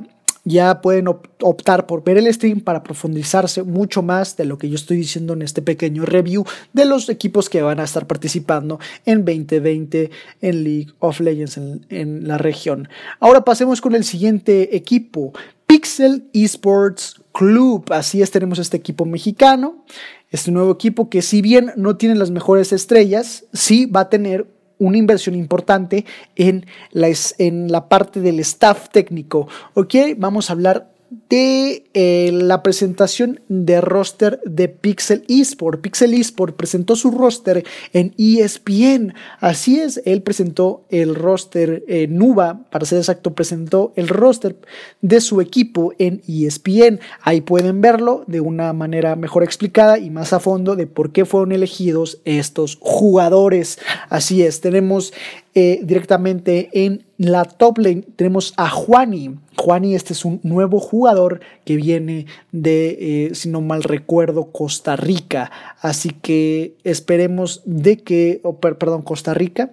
ya 0.48 0.82
pueden 0.82 1.08
optar 1.08 1.86
por 1.88 2.04
ver 2.04 2.18
el 2.18 2.34
stream 2.34 2.62
para 2.62 2.82
profundizarse 2.82 3.64
mucho 3.64 4.02
más 4.02 4.38
de 4.38 4.46
lo 4.46 4.58
que 4.58 4.70
yo 4.70 4.76
estoy 4.76 4.98
diciendo 4.98 5.34
en 5.34 5.42
este 5.42 5.62
pequeño 5.62 6.06
review 6.06 6.46
de 6.72 6.86
los 6.86 7.10
equipos 7.10 7.50
que 7.50 7.62
van 7.62 7.82
a 7.82 7.84
estar 7.84 8.08
participando 8.08 8.80
en 9.06 9.26
2020 9.26 10.10
en 10.42 10.64
League 10.64 10.88
of 11.00 11.20
Legends 11.20 11.58
en, 11.58 12.28
la 12.28 12.38
región. 12.38 12.88
Ahora 13.20 13.44
pasemos 13.44 13.82
con 13.82 13.94
el 13.94 14.04
siguiente 14.04 14.76
equipo, 14.76 15.34
Pixel 15.66 16.24
Esports 16.34 17.22
Club. 17.34 17.92
Así 17.92 18.22
es, 18.22 18.32
tenemos 18.32 18.58
este 18.60 18.78
equipo 18.78 19.06
mexicano, 19.06 19.84
este 20.32 20.52
nuevo 20.52 20.72
equipo 20.72 21.10
que 21.10 21.22
si 21.22 21.42
bien 21.42 21.74
no 21.76 21.98
tiene 21.98 22.16
las 22.16 22.32
mejores 22.32 22.72
estrellas, 22.72 23.46
sí 23.52 23.86
va 23.86 24.02
a 24.02 24.10
tener 24.10 24.48
una 24.80 24.98
inversión 24.98 25.36
importante 25.36 26.06
en 26.36 26.66
la, 26.92 27.10
en 27.38 27.72
la 27.72 27.90
parte 27.90 28.22
del 28.22 28.40
staff 28.40 28.90
técnico. 28.90 29.48
Ok, 29.74 29.96
vamos 30.18 30.50
a 30.50 30.54
hablar 30.54 30.97
de 31.30 31.86
eh, 31.94 32.32
la 32.34 32.64
presentación 32.64 33.42
de 33.48 33.82
roster 33.82 34.40
de 34.46 34.68
Pixel 34.68 35.24
Esport. 35.28 35.82
Pixel 35.82 36.14
Esport 36.14 36.56
presentó 36.56 36.96
su 36.96 37.12
roster 37.12 37.66
en 37.94 38.14
ESPN. 38.18 39.14
Así 39.40 39.80
es, 39.80 40.02
él 40.06 40.22
presentó 40.22 40.86
el 40.90 41.16
roster 41.16 41.84
eh, 41.88 42.08
Nuba, 42.08 42.66
para 42.70 42.86
ser 42.86 43.00
exacto, 43.00 43.34
presentó 43.34 43.94
el 43.96 44.08
roster 44.08 44.58
de 45.02 45.22
su 45.22 45.42
equipo 45.42 45.94
en 45.98 46.22
ESPN. 46.28 47.00
Ahí 47.22 47.42
pueden 47.42 47.82
verlo 47.82 48.24
de 48.28 48.42
una 48.42 48.74
manera 48.74 49.16
mejor 49.16 49.44
explicada 49.44 49.98
y 50.00 50.10
más 50.10 50.34
a 50.34 50.40
fondo 50.40 50.76
de 50.76 50.88
por 50.88 51.12
qué 51.12 51.26
fueron 51.26 51.52
elegidos 51.52 52.20
estos 52.26 52.78
jugadores. 52.80 53.80
Así 54.10 54.44
es, 54.44 54.62
tenemos 54.62 55.14
eh, 55.60 55.80
directamente 55.82 56.70
en 56.72 57.08
la 57.18 57.44
top 57.44 57.80
lane 57.80 58.04
tenemos 58.16 58.54
a 58.58 58.70
Juani. 58.70 59.40
Juani, 59.58 59.96
este 59.96 60.14
es 60.14 60.24
un 60.24 60.40
nuevo 60.44 60.80
jugador 60.80 61.40
que 61.66 61.78
viene 61.78 62.28
de, 62.52 63.26
eh, 63.30 63.34
si 63.34 63.50
no 63.50 63.62
mal 63.62 63.82
recuerdo, 63.82 64.52
Costa 64.52 64.96
Rica. 64.96 65.50
Así 65.82 66.12
que 66.12 66.76
esperemos 66.84 67.64
de 67.66 67.98
que, 67.98 68.40
perdón, 68.62 69.02
Costa 69.02 69.34
Rica 69.34 69.72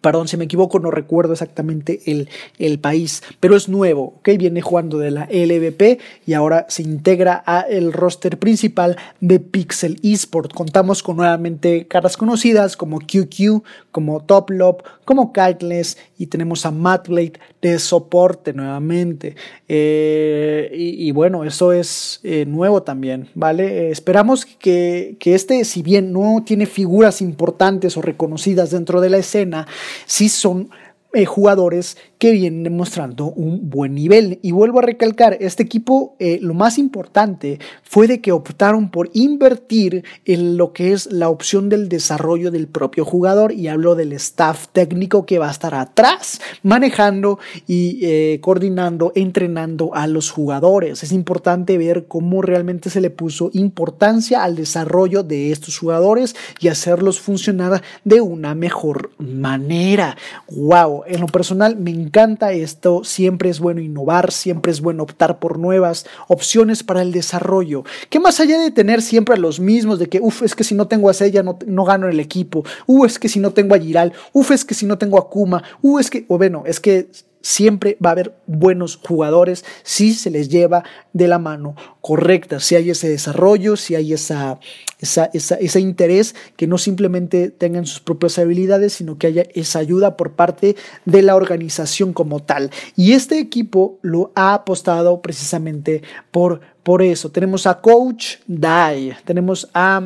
perdón, 0.00 0.28
si 0.28 0.36
me 0.36 0.44
equivoco, 0.44 0.78
no 0.78 0.90
recuerdo 0.90 1.32
exactamente 1.32 2.00
el, 2.06 2.28
el, 2.58 2.78
país, 2.78 3.22
pero 3.40 3.56
es 3.56 3.68
nuevo, 3.68 4.14
¿ok? 4.18 4.30
Viene 4.38 4.60
jugando 4.60 4.98
de 4.98 5.10
la 5.10 5.28
LVP 5.30 5.98
y 6.26 6.34
ahora 6.34 6.66
se 6.68 6.82
integra 6.82 7.42
a 7.46 7.60
el 7.62 7.92
roster 7.92 8.38
principal 8.38 8.96
de 9.20 9.40
Pixel 9.40 9.98
Esport. 10.02 10.52
Contamos 10.52 11.02
con 11.02 11.16
nuevamente 11.16 11.86
caras 11.86 12.16
conocidas 12.16 12.76
como 12.76 13.00
QQ, 13.00 13.62
como 13.90 14.20
Toplop, 14.20 14.82
como 15.04 15.32
Kiteless 15.32 15.96
y 16.18 16.26
tenemos 16.26 16.66
a 16.66 16.70
Matblade 16.70 17.34
de 17.62 17.78
soporte 17.78 18.52
nuevamente. 18.52 19.34
Eh, 19.68 20.70
y, 20.72 21.10
bueno, 21.12 21.44
eso 21.44 21.72
es 21.72 22.20
eh, 22.22 22.44
nuevo 22.46 22.82
también, 22.82 23.28
¿vale? 23.34 23.88
Eh, 23.88 23.90
esperamos 23.90 24.46
que, 24.46 25.16
que 25.18 25.34
este, 25.34 25.64
si 25.64 25.82
bien 25.82 26.12
no 26.12 26.42
tiene 26.44 26.66
figuras 26.66 27.20
importantes 27.20 27.96
o 27.96 28.02
reconocidas 28.02 28.70
dentro 28.70 29.00
de 29.00 29.10
la 29.10 29.18
escena, 29.18 29.66
sí 30.06 30.28
son 30.28 30.70
eh, 31.12 31.24
jugadores 31.24 31.96
que 32.18 32.32
vienen 32.32 32.64
demostrando 32.64 33.26
un 33.26 33.70
buen 33.70 33.94
nivel. 33.94 34.38
Y 34.42 34.52
vuelvo 34.52 34.80
a 34.80 34.82
recalcar, 34.82 35.36
este 35.40 35.62
equipo 35.62 36.16
eh, 36.18 36.38
lo 36.42 36.52
más 36.52 36.78
importante 36.78 37.60
fue 37.82 38.06
de 38.08 38.20
que 38.20 38.32
optaron 38.32 38.90
por 38.90 39.10
invertir 39.14 40.04
en 40.24 40.56
lo 40.56 40.72
que 40.72 40.92
es 40.92 41.06
la 41.06 41.28
opción 41.28 41.68
del 41.68 41.88
desarrollo 41.88 42.50
del 42.50 42.66
propio 42.66 43.04
jugador 43.04 43.52
y 43.52 43.68
hablo 43.68 43.94
del 43.94 44.12
staff 44.14 44.66
técnico 44.72 45.26
que 45.26 45.38
va 45.38 45.48
a 45.48 45.52
estar 45.52 45.74
atrás 45.74 46.40
manejando 46.62 47.38
y 47.66 48.00
eh, 48.02 48.40
coordinando, 48.40 49.12
entrenando 49.14 49.94
a 49.94 50.06
los 50.06 50.30
jugadores. 50.30 51.02
Es 51.02 51.12
importante 51.12 51.78
ver 51.78 52.06
cómo 52.08 52.42
realmente 52.42 52.90
se 52.90 53.00
le 53.00 53.10
puso 53.10 53.50
importancia 53.52 54.42
al 54.42 54.56
desarrollo 54.56 55.22
de 55.22 55.52
estos 55.52 55.78
jugadores 55.78 56.34
y 56.60 56.68
hacerlos 56.68 57.20
funcionar 57.20 57.82
de 58.04 58.20
una 58.20 58.54
mejor 58.54 59.10
manera. 59.18 60.16
¡Wow! 60.48 61.04
en 61.06 61.20
lo 61.20 61.26
personal 61.26 61.76
me 61.76 61.90
encanta 61.90 62.07
esto, 62.52 63.04
siempre 63.04 63.50
es 63.50 63.60
bueno 63.60 63.80
innovar, 63.80 64.32
siempre 64.32 64.72
es 64.72 64.80
bueno 64.80 65.02
optar 65.02 65.38
por 65.38 65.58
nuevas 65.58 66.06
opciones 66.28 66.82
para 66.82 67.02
el 67.02 67.12
desarrollo, 67.12 67.84
que 68.10 68.20
más 68.20 68.40
allá 68.40 68.58
de 68.58 68.70
tener 68.70 69.02
siempre 69.02 69.34
a 69.34 69.38
los 69.38 69.60
mismos, 69.60 69.98
de 69.98 70.08
que, 70.08 70.20
uff, 70.20 70.42
es 70.42 70.54
que 70.54 70.64
si 70.64 70.74
no 70.74 70.88
tengo 70.88 71.08
a 71.08 71.14
Sella 71.14 71.42
no, 71.42 71.58
no 71.66 71.84
gano 71.84 72.08
el 72.08 72.20
equipo, 72.20 72.64
uff, 72.86 73.06
es 73.06 73.18
que 73.18 73.28
si 73.28 73.40
no 73.40 73.52
tengo 73.52 73.74
a 73.74 73.78
Giral, 73.78 74.12
uff, 74.32 74.50
es 74.50 74.64
que 74.64 74.74
si 74.74 74.86
no 74.86 74.98
tengo 74.98 75.18
a 75.18 75.28
Kuma, 75.28 75.62
uff, 75.82 76.00
es 76.00 76.10
que, 76.10 76.24
o 76.28 76.38
bueno, 76.38 76.64
es 76.66 76.80
que 76.80 77.08
siempre 77.40 77.96
va 78.04 78.10
a 78.10 78.12
haber 78.12 78.34
buenos 78.46 78.96
jugadores 78.96 79.64
si 79.82 80.12
se 80.12 80.30
les 80.30 80.48
lleva 80.48 80.84
de 81.12 81.28
la 81.28 81.38
mano 81.38 81.74
correcta, 82.00 82.60
si 82.60 82.74
hay 82.74 82.90
ese 82.90 83.08
desarrollo, 83.08 83.76
si 83.76 83.94
hay 83.94 84.12
esa, 84.12 84.58
esa, 84.98 85.26
ese 85.26 85.80
interés, 85.80 86.34
que 86.56 86.66
no 86.66 86.78
simplemente 86.78 87.50
tengan 87.50 87.86
sus 87.86 88.00
propias 88.00 88.38
habilidades, 88.38 88.94
sino 88.94 89.18
que 89.18 89.28
haya 89.28 89.44
esa 89.54 89.78
ayuda 89.78 90.16
por 90.16 90.32
parte 90.32 90.76
de 91.04 91.22
la 91.22 91.36
organización 91.36 92.12
como 92.12 92.40
tal. 92.40 92.70
Y 92.96 93.12
este 93.12 93.38
equipo 93.38 93.98
lo 94.02 94.32
ha 94.34 94.54
apostado 94.54 95.20
precisamente 95.20 96.02
por, 96.30 96.60
por 96.82 97.02
eso. 97.02 97.30
Tenemos 97.30 97.66
a 97.66 97.80
Coach 97.80 98.36
Dai, 98.46 99.16
tenemos 99.24 99.68
a, 99.74 100.02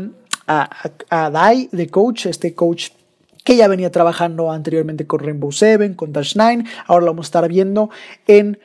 a, 0.46 0.70
a 1.08 1.30
Dai 1.30 1.68
de 1.72 1.88
Coach, 1.88 2.26
este 2.26 2.54
coach 2.54 2.90
que 3.44 3.56
ya 3.56 3.68
venía 3.68 3.90
trabajando 3.90 4.50
anteriormente 4.50 5.06
con 5.06 5.20
Rainbow 5.20 5.52
Seven, 5.52 5.94
con 5.94 6.12
Dash 6.12 6.34
9, 6.36 6.64
ahora 6.86 7.06
lo 7.06 7.12
vamos 7.12 7.26
a 7.26 7.28
estar 7.28 7.48
viendo 7.48 7.90
en 8.26 8.58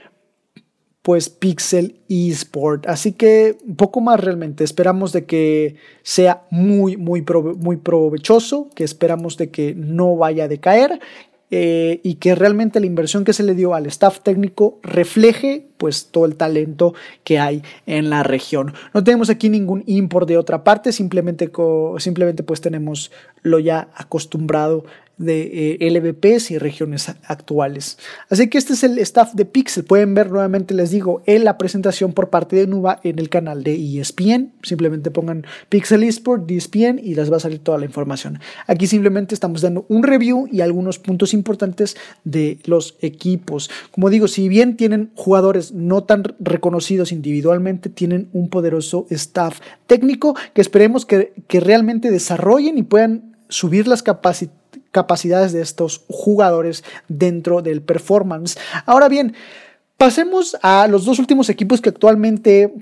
pues 1.07 1.29
Pixel 1.29 2.01
eSport. 2.09 2.85
Así 2.85 3.13
que 3.13 3.57
un 3.65 3.77
poco 3.77 4.01
más 4.01 4.19
realmente. 4.19 4.65
Esperamos 4.65 5.13
de 5.13 5.25
que 5.25 5.77
sea 6.03 6.43
muy, 6.49 6.97
muy, 6.97 7.23
muy 7.57 7.77
provechoso, 7.77 8.69
que 8.75 8.83
esperamos 8.83 9.37
de 9.37 9.49
que 9.49 9.73
no 9.73 10.17
vaya 10.17 10.43
a 10.43 10.47
decaer 10.49 10.99
eh, 11.49 12.01
y 12.03 12.15
que 12.15 12.35
realmente 12.35 12.79
la 12.79 12.85
inversión 12.85 13.23
que 13.23 13.31
se 13.31 13.43
le 13.43 13.55
dio 13.55 13.73
al 13.73 13.85
staff 13.85 14.19
técnico 14.19 14.79
refleje 14.83 15.67
pues 15.77 16.07
todo 16.11 16.25
el 16.25 16.35
talento 16.35 16.93
que 17.23 17.39
hay 17.39 17.63
en 17.85 18.09
la 18.09 18.23
región. 18.23 18.73
No 18.93 19.03
tenemos 19.03 19.29
aquí 19.29 19.49
ningún 19.49 19.83
import 19.85 20.27
de 20.27 20.37
otra 20.37 20.63
parte, 20.63 20.91
simplemente, 20.91 21.49
simplemente 21.99 22.43
pues 22.43 22.59
tenemos 22.59 23.11
lo 23.43 23.59
ya 23.59 23.89
acostumbrado 23.95 24.83
de 25.17 25.77
eh, 25.79 25.89
LVPs 25.91 26.51
y 26.51 26.57
regiones 26.57 27.09
actuales. 27.25 27.97
Así 28.29 28.49
que 28.49 28.57
este 28.57 28.73
es 28.73 28.83
el 28.83 28.99
staff 28.99 29.33
de 29.33 29.45
Pixel. 29.45 29.83
Pueden 29.83 30.13
ver 30.13 30.29
nuevamente, 30.31 30.73
les 30.73 30.91
digo, 30.91 31.23
en 31.25 31.43
la 31.43 31.57
presentación 31.57 32.13
por 32.13 32.29
parte 32.29 32.55
de 32.55 32.67
Nuba 32.67 32.99
en 33.03 33.19
el 33.19 33.29
canal 33.29 33.63
de 33.63 33.75
ESPN. 33.75 34.53
Simplemente 34.61 35.11
pongan 35.11 35.45
Pixel 35.69 36.03
Esport, 36.03 36.49
ESPN 36.49 36.99
y 37.01 37.15
les 37.15 37.31
va 37.31 37.37
a 37.37 37.39
salir 37.39 37.59
toda 37.59 37.77
la 37.77 37.85
información. 37.85 38.39
Aquí 38.67 38.87
simplemente 38.87 39.33
estamos 39.33 39.61
dando 39.61 39.85
un 39.89 40.03
review 40.03 40.47
y 40.51 40.61
algunos 40.61 40.99
puntos 40.99 41.33
importantes 41.33 41.97
de 42.23 42.59
los 42.65 42.95
equipos. 43.01 43.69
Como 43.91 44.09
digo, 44.09 44.27
si 44.27 44.49
bien 44.49 44.77
tienen 44.77 45.11
jugadores 45.15 45.71
no 45.71 46.03
tan 46.03 46.23
reconocidos 46.39 47.11
individualmente, 47.11 47.89
tienen 47.89 48.29
un 48.33 48.49
poderoso 48.49 49.07
staff 49.09 49.59
técnico 49.87 50.35
que 50.53 50.61
esperemos 50.61 51.05
que, 51.05 51.33
que 51.47 51.59
realmente 51.59 52.11
desarrollen 52.11 52.77
y 52.77 52.83
puedan 52.83 53.35
subir 53.49 53.87
las 53.87 54.03
capacidades 54.03 54.56
capacidades 54.97 55.53
de 55.53 55.61
estos 55.61 56.01
jugadores 56.09 56.83
dentro 57.07 57.61
del 57.61 57.83
performance. 57.83 58.57
Ahora 58.87 59.09
bien, 59.09 59.35
pasemos 59.95 60.57
a 60.63 60.87
los 60.87 61.05
dos 61.05 61.19
últimos 61.19 61.49
equipos 61.49 61.81
que 61.81 61.89
actualmente 61.89 62.73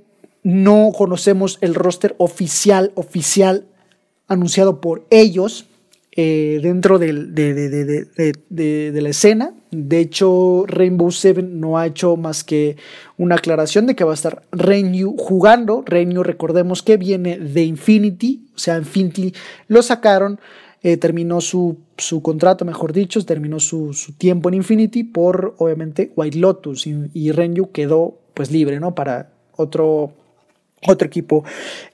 no 0.43 0.93
conocemos 0.97 1.57
el 1.59 1.75
roster 1.75 2.15
oficial, 2.17 2.93
oficial 2.95 3.65
anunciado 4.29 4.79
por 4.79 5.05
ellos. 5.09 5.65
Eh, 6.17 6.61
dentro 6.63 6.97
de, 6.97 7.11
de, 8.49 9.01
la 9.01 9.09
escena. 9.09 9.53
De 9.71 9.99
hecho, 9.99 10.63
Rainbow 10.65 11.11
Seven 11.11 11.59
no 11.59 11.77
ha 11.77 11.87
hecho 11.87 12.15
más 12.15 12.45
que 12.45 12.77
una 13.17 13.35
aclaración 13.35 13.85
de 13.85 13.97
que 13.97 14.05
va 14.05 14.11
a 14.11 14.13
estar 14.13 14.43
Renew 14.53 15.17
jugando. 15.17 15.83
Renew, 15.85 16.23
recordemos 16.23 16.81
que 16.83 16.95
viene 16.95 17.37
de 17.37 17.65
Infinity, 17.65 18.47
o 18.55 18.59
sea, 18.59 18.77
Infinity 18.77 19.33
lo 19.67 19.81
sacaron 19.81 20.39
eh, 20.85 20.97
terminó 20.97 21.41
su, 21.41 21.77
su, 21.97 22.21
contrato, 22.21 22.63
mejor 22.63 22.93
dicho, 22.93 23.25
terminó 23.25 23.59
su, 23.59 23.91
su, 23.93 24.13
tiempo 24.13 24.49
en 24.49 24.53
Infinity 24.53 25.03
por, 25.03 25.55
obviamente, 25.57 26.11
White 26.15 26.37
Lotus 26.37 26.85
y, 26.85 27.09
y 27.11 27.31
Renyu 27.31 27.71
quedó 27.71 28.19
pues 28.35 28.51
libre, 28.51 28.79
¿no? 28.79 28.93
Para 28.93 29.31
otro, 29.55 30.11
otro 30.85 31.07
equipo. 31.07 31.43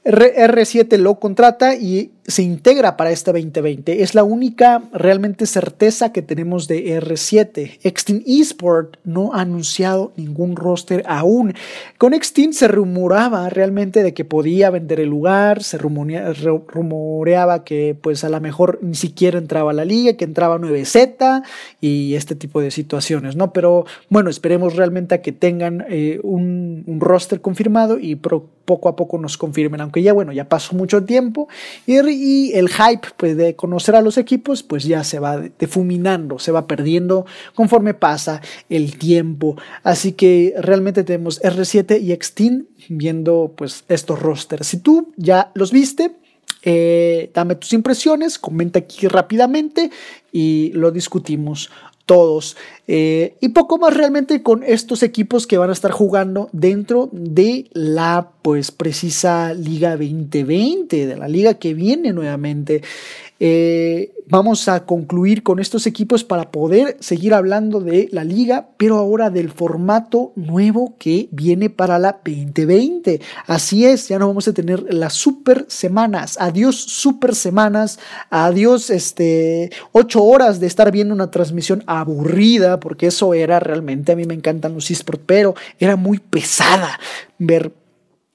R 0.03 0.65
7 0.65 0.97
lo 0.97 1.19
contrata 1.19 1.75
y 1.75 2.11
se 2.25 2.43
integra 2.43 2.97
para 2.97 3.11
este 3.11 3.31
2020. 3.31 4.03
Es 4.03 4.15
la 4.15 4.23
única 4.23 4.83
realmente 4.93 5.45
certeza 5.45 6.11
que 6.11 6.21
tenemos 6.21 6.67
de 6.67 6.99
R7. 6.99 7.79
Extin 7.83 8.23
Esport 8.25 8.97
no 9.03 9.33
ha 9.33 9.41
anunciado 9.41 10.13
ningún 10.15 10.55
roster 10.55 11.03
aún. 11.07 11.53
Con 11.97 12.13
Extin 12.13 12.53
se 12.53 12.67
rumoraba 12.67 13.49
realmente 13.49 14.03
de 14.03 14.13
que 14.13 14.25
podía 14.25 14.69
vender 14.69 14.99
el 14.99 15.09
lugar, 15.09 15.63
se 15.63 15.77
rumoreaba 15.77 17.63
que 17.63 17.95
pues 17.99 18.23
a 18.23 18.29
lo 18.29 18.39
mejor 18.39 18.79
ni 18.81 18.95
siquiera 18.95 19.37
entraba 19.37 19.71
a 19.71 19.75
la 19.75 19.85
liga, 19.85 20.13
que 20.13 20.25
entraba 20.25 20.57
9Z 20.57 21.43
y 21.79 22.15
este 22.15 22.35
tipo 22.35 22.61
de 22.61 22.71
situaciones, 22.71 23.35
¿no? 23.35 23.51
Pero 23.51 23.85
bueno, 24.09 24.29
esperemos 24.29 24.75
realmente 24.75 25.15
a 25.15 25.21
que 25.21 25.31
tengan 25.31 25.85
eh, 25.89 26.19
un, 26.23 26.83
un, 26.87 26.99
roster 27.01 27.41
confirmado 27.41 27.99
y 27.99 28.15
poco 28.15 28.89
a 28.89 28.95
poco 28.95 29.17
nos 29.17 29.37
confirmen, 29.37 29.81
aunque 29.91 30.03
ya 30.03 30.13
bueno, 30.13 30.31
ya 30.31 30.47
pasó 30.47 30.73
mucho 30.73 31.03
tiempo 31.03 31.49
y 31.85 31.99
y 31.99 32.53
el 32.53 32.69
hype 32.69 33.09
pues, 33.17 33.35
de 33.35 33.57
conocer 33.57 33.93
a 33.95 34.01
los 34.01 34.17
equipos 34.17 34.63
pues 34.63 34.85
ya 34.85 35.03
se 35.03 35.19
va 35.19 35.37
defuminando, 35.59 36.39
se 36.39 36.53
va 36.53 36.65
perdiendo 36.65 37.25
conforme 37.55 37.93
pasa 37.93 38.41
el 38.69 38.97
tiempo. 38.97 39.57
Así 39.83 40.13
que 40.13 40.53
realmente 40.57 41.03
tenemos 41.03 41.41
R7 41.41 42.01
y 42.01 42.15
Xteam 42.15 42.67
viendo 42.87 43.53
pues 43.57 43.83
estos 43.89 44.17
rosters. 44.19 44.67
Si 44.67 44.77
tú 44.77 45.11
ya 45.17 45.51
los 45.55 45.73
viste, 45.73 46.11
eh, 46.63 47.29
dame 47.33 47.55
tus 47.55 47.73
impresiones, 47.73 48.39
comenta 48.39 48.79
aquí 48.79 49.07
rápidamente 49.07 49.91
y 50.31 50.71
lo 50.73 50.91
discutimos 50.91 51.69
todos. 52.05 52.57
Eh, 52.87 53.35
y 53.39 53.49
poco 53.49 53.77
más 53.77 53.95
realmente 53.95 54.43
con 54.43 54.63
estos 54.63 55.03
equipos 55.03 55.47
que 55.47 55.57
van 55.57 55.69
a 55.69 55.73
estar 55.73 55.91
jugando 55.91 56.49
dentro 56.51 57.09
de 57.11 57.69
la 57.73 58.31
pues 58.41 58.71
precisa 58.71 59.53
Liga 59.53 59.91
2020, 59.91 61.07
de 61.07 61.17
la 61.17 61.27
liga 61.27 61.55
que 61.55 61.73
viene 61.73 62.13
nuevamente. 62.13 62.81
Eh, 63.43 64.13
vamos 64.27 64.67
a 64.67 64.85
concluir 64.85 65.41
con 65.41 65.57
estos 65.57 65.87
equipos 65.87 66.23
para 66.23 66.51
poder 66.51 66.95
seguir 66.99 67.33
hablando 67.33 67.79
de 67.79 68.07
la 68.11 68.23
liga, 68.23 68.69
pero 68.77 68.97
ahora 68.97 69.31
del 69.31 69.49
formato 69.49 70.31
nuevo 70.35 70.95
que 70.99 71.27
viene 71.31 71.71
para 71.71 71.97
la 71.97 72.21
2020. 72.23 73.19
Así 73.47 73.83
es, 73.87 74.09
ya 74.09 74.19
no 74.19 74.27
vamos 74.27 74.47
a 74.47 74.53
tener 74.53 74.93
las 74.93 75.13
super 75.13 75.65
semanas. 75.69 76.37
Adiós 76.39 76.75
super 76.75 77.33
semanas. 77.33 77.97
Adiós 78.29 78.91
este 78.91 79.71
ocho 79.91 80.23
horas 80.23 80.59
de 80.59 80.67
estar 80.67 80.91
viendo 80.91 81.15
una 81.15 81.31
transmisión 81.31 81.83
aburrida, 81.87 82.79
porque 82.79 83.07
eso 83.07 83.33
era 83.33 83.59
realmente 83.59 84.11
a 84.11 84.15
mí 84.15 84.25
me 84.25 84.35
encantan 84.35 84.75
los 84.75 84.91
esports, 84.91 85.23
pero 85.25 85.55
era 85.79 85.95
muy 85.95 86.19
pesada 86.19 86.99
ver 87.39 87.80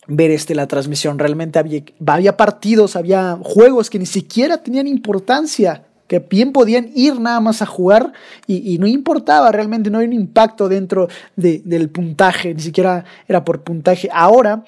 ver 0.06 0.30
este, 0.30 0.54
la 0.54 0.66
transmisión. 0.66 1.18
Realmente 1.18 1.58
había, 1.58 1.82
había 2.06 2.36
partidos, 2.36 2.96
había 2.96 3.38
juegos 3.42 3.90
que 3.90 3.98
ni 3.98 4.06
siquiera 4.06 4.58
tenían 4.58 4.86
importancia, 4.86 5.84
que 6.06 6.20
bien 6.20 6.52
podían 6.52 6.90
ir 6.94 7.20
nada 7.20 7.40
más 7.40 7.62
a 7.62 7.66
jugar 7.66 8.12
y, 8.46 8.78
no 8.78 8.86
importaba 8.86 9.50
realmente, 9.50 9.90
no 9.90 9.98
hay 9.98 10.06
un 10.06 10.12
impacto 10.12 10.68
dentro 10.68 11.08
del 11.34 11.90
puntaje, 11.90 12.54
ni 12.54 12.62
siquiera 12.62 13.04
era 13.26 13.44
por 13.44 13.62
puntaje. 13.62 14.08
Ahora 14.12 14.64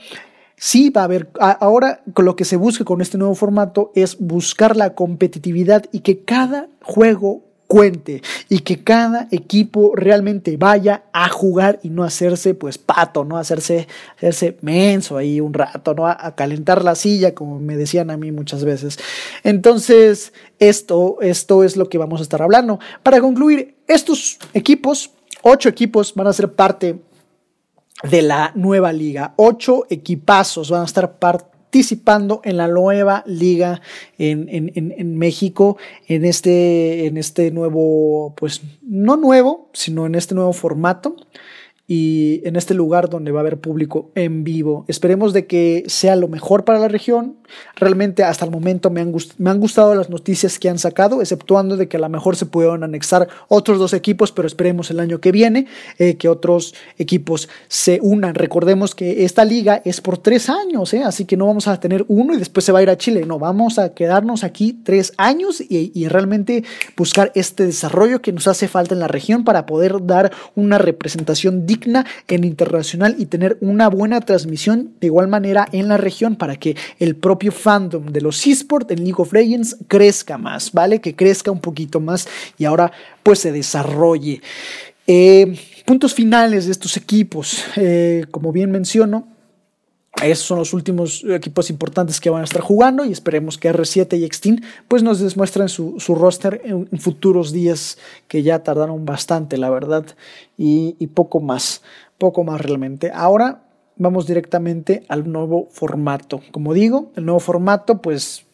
sí 0.57 0.91
va 0.91 1.03
a 1.03 1.05
haber, 1.05 1.31
ahora 1.39 2.01
lo 2.17 2.35
que 2.35 2.45
se 2.45 2.57
busca 2.57 2.85
con 2.85 3.01
este 3.01 3.19
nuevo 3.19 3.35
formato 3.35 3.93
es 3.95 4.19
buscar 4.19 4.77
la 4.77 4.95
competitividad 4.95 5.85
y 5.93 6.01
que 6.01 6.25
cada 6.25 6.69
juego 6.83 7.48
cuente 7.69 8.23
y 8.49 8.61
que 8.61 8.83
cada 8.83 9.29
equipo 9.31 9.93
realmente 9.95 10.57
vaya 10.57 11.05
a 11.13 11.29
jugar 11.29 11.79
y 11.83 11.91
no 11.91 12.03
hacerse 12.03 12.55
pues 12.55 12.79
pato, 12.79 13.25
no 13.25 13.37
hacerse, 13.37 13.87
hacerse 14.17 14.57
menso 14.63 15.19
ahí 15.19 15.41
un 15.41 15.53
rato, 15.53 15.95
no 15.95 16.07
a, 16.09 16.35
calentar 16.35 16.83
la 16.83 16.95
silla 16.95 17.35
como 17.35 17.61
me 17.61 17.77
decían 17.77 18.11
a 18.11 18.17
mí 18.17 18.33
muchas 18.33 18.65
veces. 18.65 18.99
Entonces, 19.45 20.33
esto, 20.59 21.19
esto 21.21 21.63
es 21.63 21.77
lo 21.77 21.89
que 21.89 21.99
vamos 21.99 22.21
a 22.21 22.23
estar 22.23 22.43
hablando. 22.43 22.81
Para 23.03 23.21
concluir, 23.21 23.77
estos 23.87 24.39
equipos, 24.55 25.11
ocho 25.43 25.69
equipos 25.69 26.15
van 26.15 26.27
a 26.27 26.33
ser 26.33 26.53
parte 26.55 26.99
de 28.03 28.23
la 28.23 28.53
nueva 28.55 28.93
liga. 28.93 29.35
Ocho 29.37 29.87
equipazos 29.91 30.71
van 30.71 30.83
a 30.83 30.87
estar 30.87 31.19
parte 31.19 31.58
participando 31.69 32.41
en 32.45 32.57
la 32.57 32.67
nueva 32.67 33.23
liga 33.27 33.83
en, 34.17 34.49
en, 34.49 34.73
en, 34.75 35.19
México, 35.19 35.77
en 36.07 36.25
este, 36.25 37.05
en 37.05 37.19
este 37.19 37.51
nuevo, 37.51 38.33
pues 38.37 38.63
no 38.81 39.19
nuevo, 39.19 39.69
sino 39.75 40.07
en 40.07 40.15
este 40.15 40.35
nuevo 40.35 40.55
formato 40.55 41.17
y 41.91 42.43
en 42.45 42.57
este 42.57 42.75
lugar 42.75 43.09
donde 43.09 43.33
va 43.33 43.41
a 43.41 43.41
haber 43.41 43.59
público 43.59 44.11
en 44.15 44.45
vivo. 44.45 44.85
Esperemos 44.89 45.33
de 45.33 45.47
que 45.47 45.85
sea 45.87 46.17
lo 46.17 46.29
mejor 46.29 46.67
para 46.67 46.79
la 46.79 46.89
región. 46.89 47.39
Realmente 47.77 48.23
hasta 48.25 48.45
el 48.45 48.51
momento 48.51 48.91
me 48.91 49.01
han, 49.01 49.15
me 49.39 49.49
han 49.49 49.59
gustado 49.59 49.95
las 49.95 50.11
noticias 50.11 50.59
que 50.59 50.69
han 50.69 50.79
sacado, 50.79 51.23
exceptuando 51.23 51.79
de 51.79 51.89
que 51.89 51.97
a 51.97 52.01
lo 52.01 52.11
mejor 52.11 52.37
se 52.37 52.45
puedan 52.45 52.85
anexar 52.85 53.27
otros 53.49 53.79
dos 53.79 53.95
equipos, 53.95 54.33
pero 54.33 54.47
esperemos 54.47 54.91
el 54.91 55.01
año 55.01 55.19
que 55.19 55.33
viene 55.33 55.67
eh, 55.99 56.17
que 56.17 56.29
otros 56.29 56.75
equipos 56.99 57.49
se 57.69 58.01
unan. 58.03 58.35
Recordemos 58.35 58.95
que 58.95 59.25
esta 59.25 59.47
liga 59.47 59.81
es 59.83 60.03
por 60.03 60.19
tres 60.19 60.51
años, 60.51 60.93
¿eh? 60.93 61.05
así 61.05 61.25
que 61.25 61.39
no 61.39 61.47
vamos 61.47 61.69
a 61.69 61.81
tener 61.81 62.05
uno 62.09 62.35
y 62.35 62.37
después 62.37 62.67
se 62.67 62.73
va 62.73 62.81
a 62.81 62.83
ir 62.83 62.91
a 62.91 62.99
Chile. 62.99 63.25
No, 63.25 63.39
vamos 63.39 63.79
a 63.79 63.95
quedarnos 63.95 64.45
aquí 64.45 64.79
tres 64.85 65.15
años 65.17 65.63
y, 65.63 65.91
y 65.95 66.09
realmente 66.09 66.65
buscar 66.99 67.33
este 67.35 67.65
desarrollo 67.65 68.21
que 68.21 68.33
nos 68.33 68.47
hace 68.47 68.69
falta 68.69 68.93
en 68.93 69.01
la 69.01 69.09
región 69.09 69.43
para 69.43 69.65
poder 69.65 70.05
dar 70.05 70.33
una 70.55 70.77
representación 70.77 71.65
digna 71.65 71.78
en 71.85 72.45
internacional 72.45 73.17
y 73.19 73.27
tener 73.27 73.59
una 73.61 73.89
buena 73.89 74.21
transmisión 74.21 74.93
de 75.01 75.09
igual 75.09 75.29
manera 75.29 75.69
en 75.73 75.89
la 75.89 75.97
región 75.97 76.37
para 76.37 76.57
que 76.57 76.77
el 76.99 77.17
propio 77.17 77.53
fandom 77.53 78.07
de 78.07 78.21
los 78.21 78.47
esports 78.47 78.91
en 78.91 79.05
League 79.05 79.15
of 79.19 79.33
Legends 79.33 79.77
crezca 79.89 80.39
más, 80.39 80.73
¿vale? 80.73 81.01
Que 81.01 81.15
crezca 81.15 81.51
un 81.51 81.61
poquito 81.61 82.01
más 82.01 82.29
y 82.59 82.65
ahora 82.65 82.93
pues 83.23 83.41
se 83.41 83.53
desarrolle. 83.53 84.41
Eh, 85.07 85.59
puntos 85.85 86.13
finales 86.13 86.67
de 86.67 86.73
estos 86.73 86.97
equipos, 86.97 87.65
eh, 87.77 88.27
como 88.31 88.53
bien 88.53 88.71
menciono, 88.71 89.27
esos 90.23 90.47
son 90.47 90.59
los 90.59 90.73
últimos 90.73 91.25
equipos 91.29 91.71
importantes 91.71 92.21
que 92.21 92.31
van 92.31 92.41
a 92.41 92.45
estar 92.45 92.61
jugando 92.61 93.05
y 93.05 93.13
esperemos 93.13 93.57
que 93.57 93.73
R7 93.73 94.19
y 94.19 94.25
Extin 94.25 94.65
pues 94.89 95.03
nos 95.03 95.21
demuestren 95.21 95.69
su, 95.69 96.01
su 96.01 96.15
roster 96.15 96.61
en, 96.65 96.89
futuros 96.99 97.53
días 97.53 97.99
que 98.27 98.43
ya 98.43 98.63
tardaron 98.63 99.05
bastante, 99.05 99.57
la 99.59 99.71
verdad, 99.71 100.05
y, 100.57 100.97
y 100.99 101.07
poco 101.09 101.41
más, 101.41 101.83
poco 102.19 102.43
más 102.43 102.61
realmente. 102.61 103.13
Ahora 103.15 103.63
vamos 103.97 104.27
directamente 104.27 105.05
al 105.09 105.31
nuevo 105.31 105.69
formato. 105.71 106.41
Como 106.51 106.75
digo, 106.75 107.13
el 107.15 107.25
nuevo 107.25 107.41
formato 107.41 108.03
pues 108.03 108.45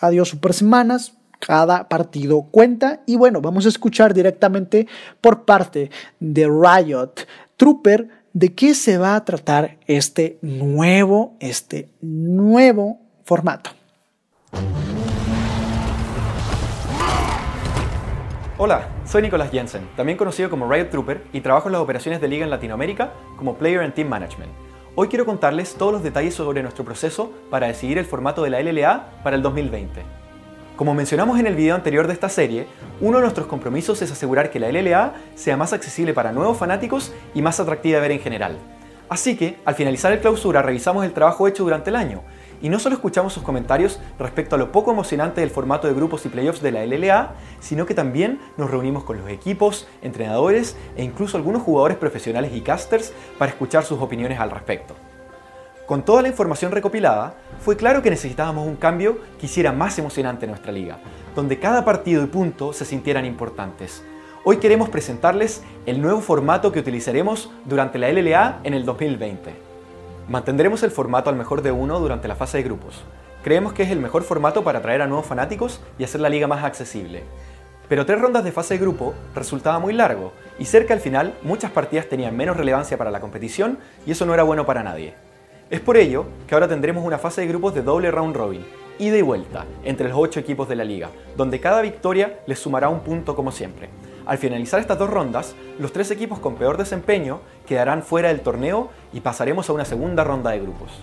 adiós 0.00 0.28
super 0.28 0.52
semanas, 0.52 1.14
cada 1.40 1.88
partido 1.88 2.42
cuenta 2.50 3.02
y 3.06 3.16
bueno, 3.16 3.40
vamos 3.40 3.66
a 3.66 3.70
escuchar 3.70 4.14
directamente 4.14 4.86
por 5.20 5.44
parte 5.44 5.90
de 6.20 6.46
Riot 6.46 7.26
Trooper 7.56 8.08
de 8.36 8.54
qué 8.54 8.74
se 8.74 8.98
va 8.98 9.16
a 9.16 9.24
tratar 9.24 9.78
este 9.86 10.38
nuevo, 10.42 11.38
este 11.40 11.88
nuevo 12.02 13.00
formato. 13.24 13.70
Hola, 18.58 18.88
soy 19.06 19.22
Nicolás 19.22 19.50
Jensen, 19.50 19.88
también 19.96 20.18
conocido 20.18 20.50
como 20.50 20.70
Riot 20.70 20.90
Trooper 20.90 21.22
y 21.32 21.40
trabajo 21.40 21.68
en 21.68 21.72
las 21.72 21.80
operaciones 21.80 22.20
de 22.20 22.28
liga 22.28 22.44
en 22.44 22.50
Latinoamérica 22.50 23.14
como 23.38 23.56
Player 23.56 23.80
and 23.80 23.94
Team 23.94 24.10
Management. 24.10 24.52
Hoy 24.96 25.08
quiero 25.08 25.24
contarles 25.24 25.74
todos 25.76 25.94
los 25.94 26.02
detalles 26.02 26.34
sobre 26.34 26.60
nuestro 26.60 26.84
proceso 26.84 27.32
para 27.50 27.68
decidir 27.68 27.96
el 27.96 28.04
formato 28.04 28.42
de 28.42 28.50
la 28.50 28.60
LLA 28.60 29.22
para 29.22 29.36
el 29.36 29.42
2020. 29.42 30.25
Como 30.76 30.92
mencionamos 30.92 31.40
en 31.40 31.46
el 31.46 31.54
video 31.56 31.74
anterior 31.74 32.06
de 32.06 32.12
esta 32.12 32.28
serie, 32.28 32.66
uno 33.00 33.16
de 33.16 33.22
nuestros 33.22 33.46
compromisos 33.46 34.02
es 34.02 34.12
asegurar 34.12 34.50
que 34.50 34.60
la 34.60 34.70
LLA 34.70 35.14
sea 35.34 35.56
más 35.56 35.72
accesible 35.72 36.12
para 36.12 36.32
nuevos 36.32 36.58
fanáticos 36.58 37.14
y 37.34 37.40
más 37.40 37.58
atractiva 37.58 37.96
de 37.96 38.02
ver 38.02 38.10
en 38.12 38.20
general. 38.20 38.58
Así 39.08 39.38
que, 39.38 39.56
al 39.64 39.74
finalizar 39.74 40.12
el 40.12 40.20
clausura, 40.20 40.60
revisamos 40.60 41.06
el 41.06 41.14
trabajo 41.14 41.48
hecho 41.48 41.62
durante 41.62 41.88
el 41.88 41.96
año, 41.96 42.20
y 42.60 42.68
no 42.68 42.78
solo 42.78 42.96
escuchamos 42.96 43.32
sus 43.32 43.42
comentarios 43.42 44.00
respecto 44.18 44.56
a 44.56 44.58
lo 44.58 44.70
poco 44.70 44.92
emocionante 44.92 45.40
del 45.40 45.48
formato 45.48 45.88
de 45.88 45.94
grupos 45.94 46.26
y 46.26 46.28
playoffs 46.28 46.60
de 46.60 46.72
la 46.72 46.84
LLA, 46.84 47.34
sino 47.58 47.86
que 47.86 47.94
también 47.94 48.38
nos 48.58 48.70
reunimos 48.70 49.02
con 49.04 49.16
los 49.16 49.30
equipos, 49.30 49.88
entrenadores 50.02 50.76
e 50.94 51.04
incluso 51.04 51.38
algunos 51.38 51.62
jugadores 51.62 51.96
profesionales 51.96 52.52
y 52.54 52.60
casters 52.60 53.14
para 53.38 53.50
escuchar 53.50 53.84
sus 53.84 53.98
opiniones 54.02 54.40
al 54.40 54.50
respecto. 54.50 54.94
Con 55.86 56.04
toda 56.04 56.20
la 56.20 56.26
información 56.26 56.72
recopilada, 56.72 57.34
fue 57.60 57.76
claro 57.76 58.02
que 58.02 58.10
necesitábamos 58.10 58.66
un 58.66 58.74
cambio 58.74 59.18
que 59.38 59.46
hiciera 59.46 59.70
más 59.70 59.96
emocionante 60.00 60.48
nuestra 60.48 60.72
liga, 60.72 60.98
donde 61.36 61.60
cada 61.60 61.84
partido 61.84 62.24
y 62.24 62.26
punto 62.26 62.72
se 62.72 62.84
sintieran 62.84 63.24
importantes. 63.24 64.02
Hoy 64.42 64.56
queremos 64.56 64.88
presentarles 64.88 65.62
el 65.86 66.02
nuevo 66.02 66.20
formato 66.20 66.72
que 66.72 66.80
utilizaremos 66.80 67.52
durante 67.64 68.00
la 68.00 68.10
LLA 68.10 68.62
en 68.64 68.74
el 68.74 68.84
2020. 68.84 69.54
Mantendremos 70.28 70.82
el 70.82 70.90
formato 70.90 71.30
al 71.30 71.36
mejor 71.36 71.62
de 71.62 71.70
uno 71.70 72.00
durante 72.00 72.26
la 72.26 72.34
fase 72.34 72.58
de 72.58 72.64
grupos. 72.64 73.04
Creemos 73.44 73.72
que 73.72 73.84
es 73.84 73.90
el 73.92 74.00
mejor 74.00 74.24
formato 74.24 74.64
para 74.64 74.80
atraer 74.80 75.02
a 75.02 75.06
nuevos 75.06 75.26
fanáticos 75.26 75.80
y 76.00 76.04
hacer 76.04 76.20
la 76.20 76.28
liga 76.28 76.48
más 76.48 76.64
accesible. 76.64 77.22
Pero 77.88 78.04
tres 78.04 78.20
rondas 78.20 78.42
de 78.42 78.50
fase 78.50 78.74
de 78.74 78.80
grupo 78.80 79.14
resultaba 79.36 79.78
muy 79.78 79.92
largo 79.92 80.32
y 80.58 80.64
cerca 80.64 80.94
al 80.94 81.00
final 81.00 81.38
muchas 81.42 81.70
partidas 81.70 82.08
tenían 82.08 82.36
menos 82.36 82.56
relevancia 82.56 82.98
para 82.98 83.12
la 83.12 83.20
competición 83.20 83.78
y 84.04 84.10
eso 84.10 84.26
no 84.26 84.34
era 84.34 84.42
bueno 84.42 84.66
para 84.66 84.82
nadie. 84.82 85.14
Es 85.68 85.80
por 85.80 85.96
ello 85.96 86.26
que 86.46 86.54
ahora 86.54 86.68
tendremos 86.68 87.04
una 87.04 87.18
fase 87.18 87.40
de 87.40 87.48
grupos 87.48 87.74
de 87.74 87.82
doble 87.82 88.12
round 88.12 88.36
robin, 88.36 88.64
ida 89.00 89.16
y 89.16 89.22
vuelta, 89.22 89.66
entre 89.82 90.08
los 90.08 90.16
8 90.16 90.38
equipos 90.38 90.68
de 90.68 90.76
la 90.76 90.84
liga, 90.84 91.10
donde 91.36 91.58
cada 91.58 91.82
victoria 91.82 92.38
les 92.46 92.60
sumará 92.60 92.88
un 92.88 93.00
punto 93.00 93.34
como 93.34 93.50
siempre. 93.50 93.88
Al 94.26 94.38
finalizar 94.38 94.78
estas 94.78 94.96
dos 94.96 95.10
rondas, 95.10 95.56
los 95.80 95.92
tres 95.92 96.12
equipos 96.12 96.38
con 96.38 96.54
peor 96.54 96.76
desempeño 96.76 97.40
quedarán 97.66 98.04
fuera 98.04 98.28
del 98.28 98.42
torneo 98.42 98.90
y 99.12 99.22
pasaremos 99.22 99.68
a 99.68 99.72
una 99.72 99.84
segunda 99.84 100.22
ronda 100.22 100.52
de 100.52 100.60
grupos. 100.60 101.02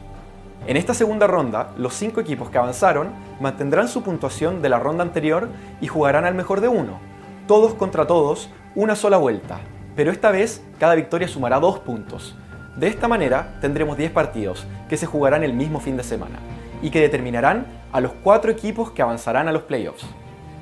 En 0.66 0.78
esta 0.78 0.94
segunda 0.94 1.28
ronda, 1.28 1.74
los 1.78 1.94
cinco 1.94 2.22
equipos 2.22 2.50
que 2.50 2.58
avanzaron 2.58 3.10
mantendrán 3.42 3.90
su 3.90 4.02
puntuación 4.02 4.62
de 4.62 4.70
la 4.70 4.80
ronda 4.80 5.04
anterior 5.04 5.50
y 5.82 5.88
jugarán 5.88 6.24
al 6.24 6.36
mejor 6.36 6.62
de 6.62 6.70
uno, 6.70 7.00
todos 7.48 7.74
contra 7.74 8.08
todos, 8.08 8.50
una 8.76 8.96
sola 8.96 9.18
vuelta, 9.18 9.60
pero 9.98 10.10
esta 10.10 10.32
vez 10.32 10.64
cada 10.80 10.96
victoria 10.96 11.28
sumará 11.28 11.60
dos 11.60 11.80
puntos, 11.80 12.38
de 12.76 12.88
esta 12.88 13.08
manera 13.08 13.56
tendremos 13.62 13.98
10 13.98 14.12
partidos 14.12 14.66
que 14.90 14.98
se 14.98 15.06
jugarán 15.06 15.44
el 15.44 15.54
mismo 15.54 15.80
fin 15.80 15.96
de 15.96 16.04
semana 16.04 16.40
y 16.82 16.90
que 16.90 17.02
determinarán 17.02 17.68
a 17.92 18.02
los 18.02 18.14
4 18.24 18.52
equipos 18.52 18.92
que 18.92 19.02
avanzarán 19.02 19.48
a 19.48 19.52
los 19.52 19.64
playoffs. 19.64 20.06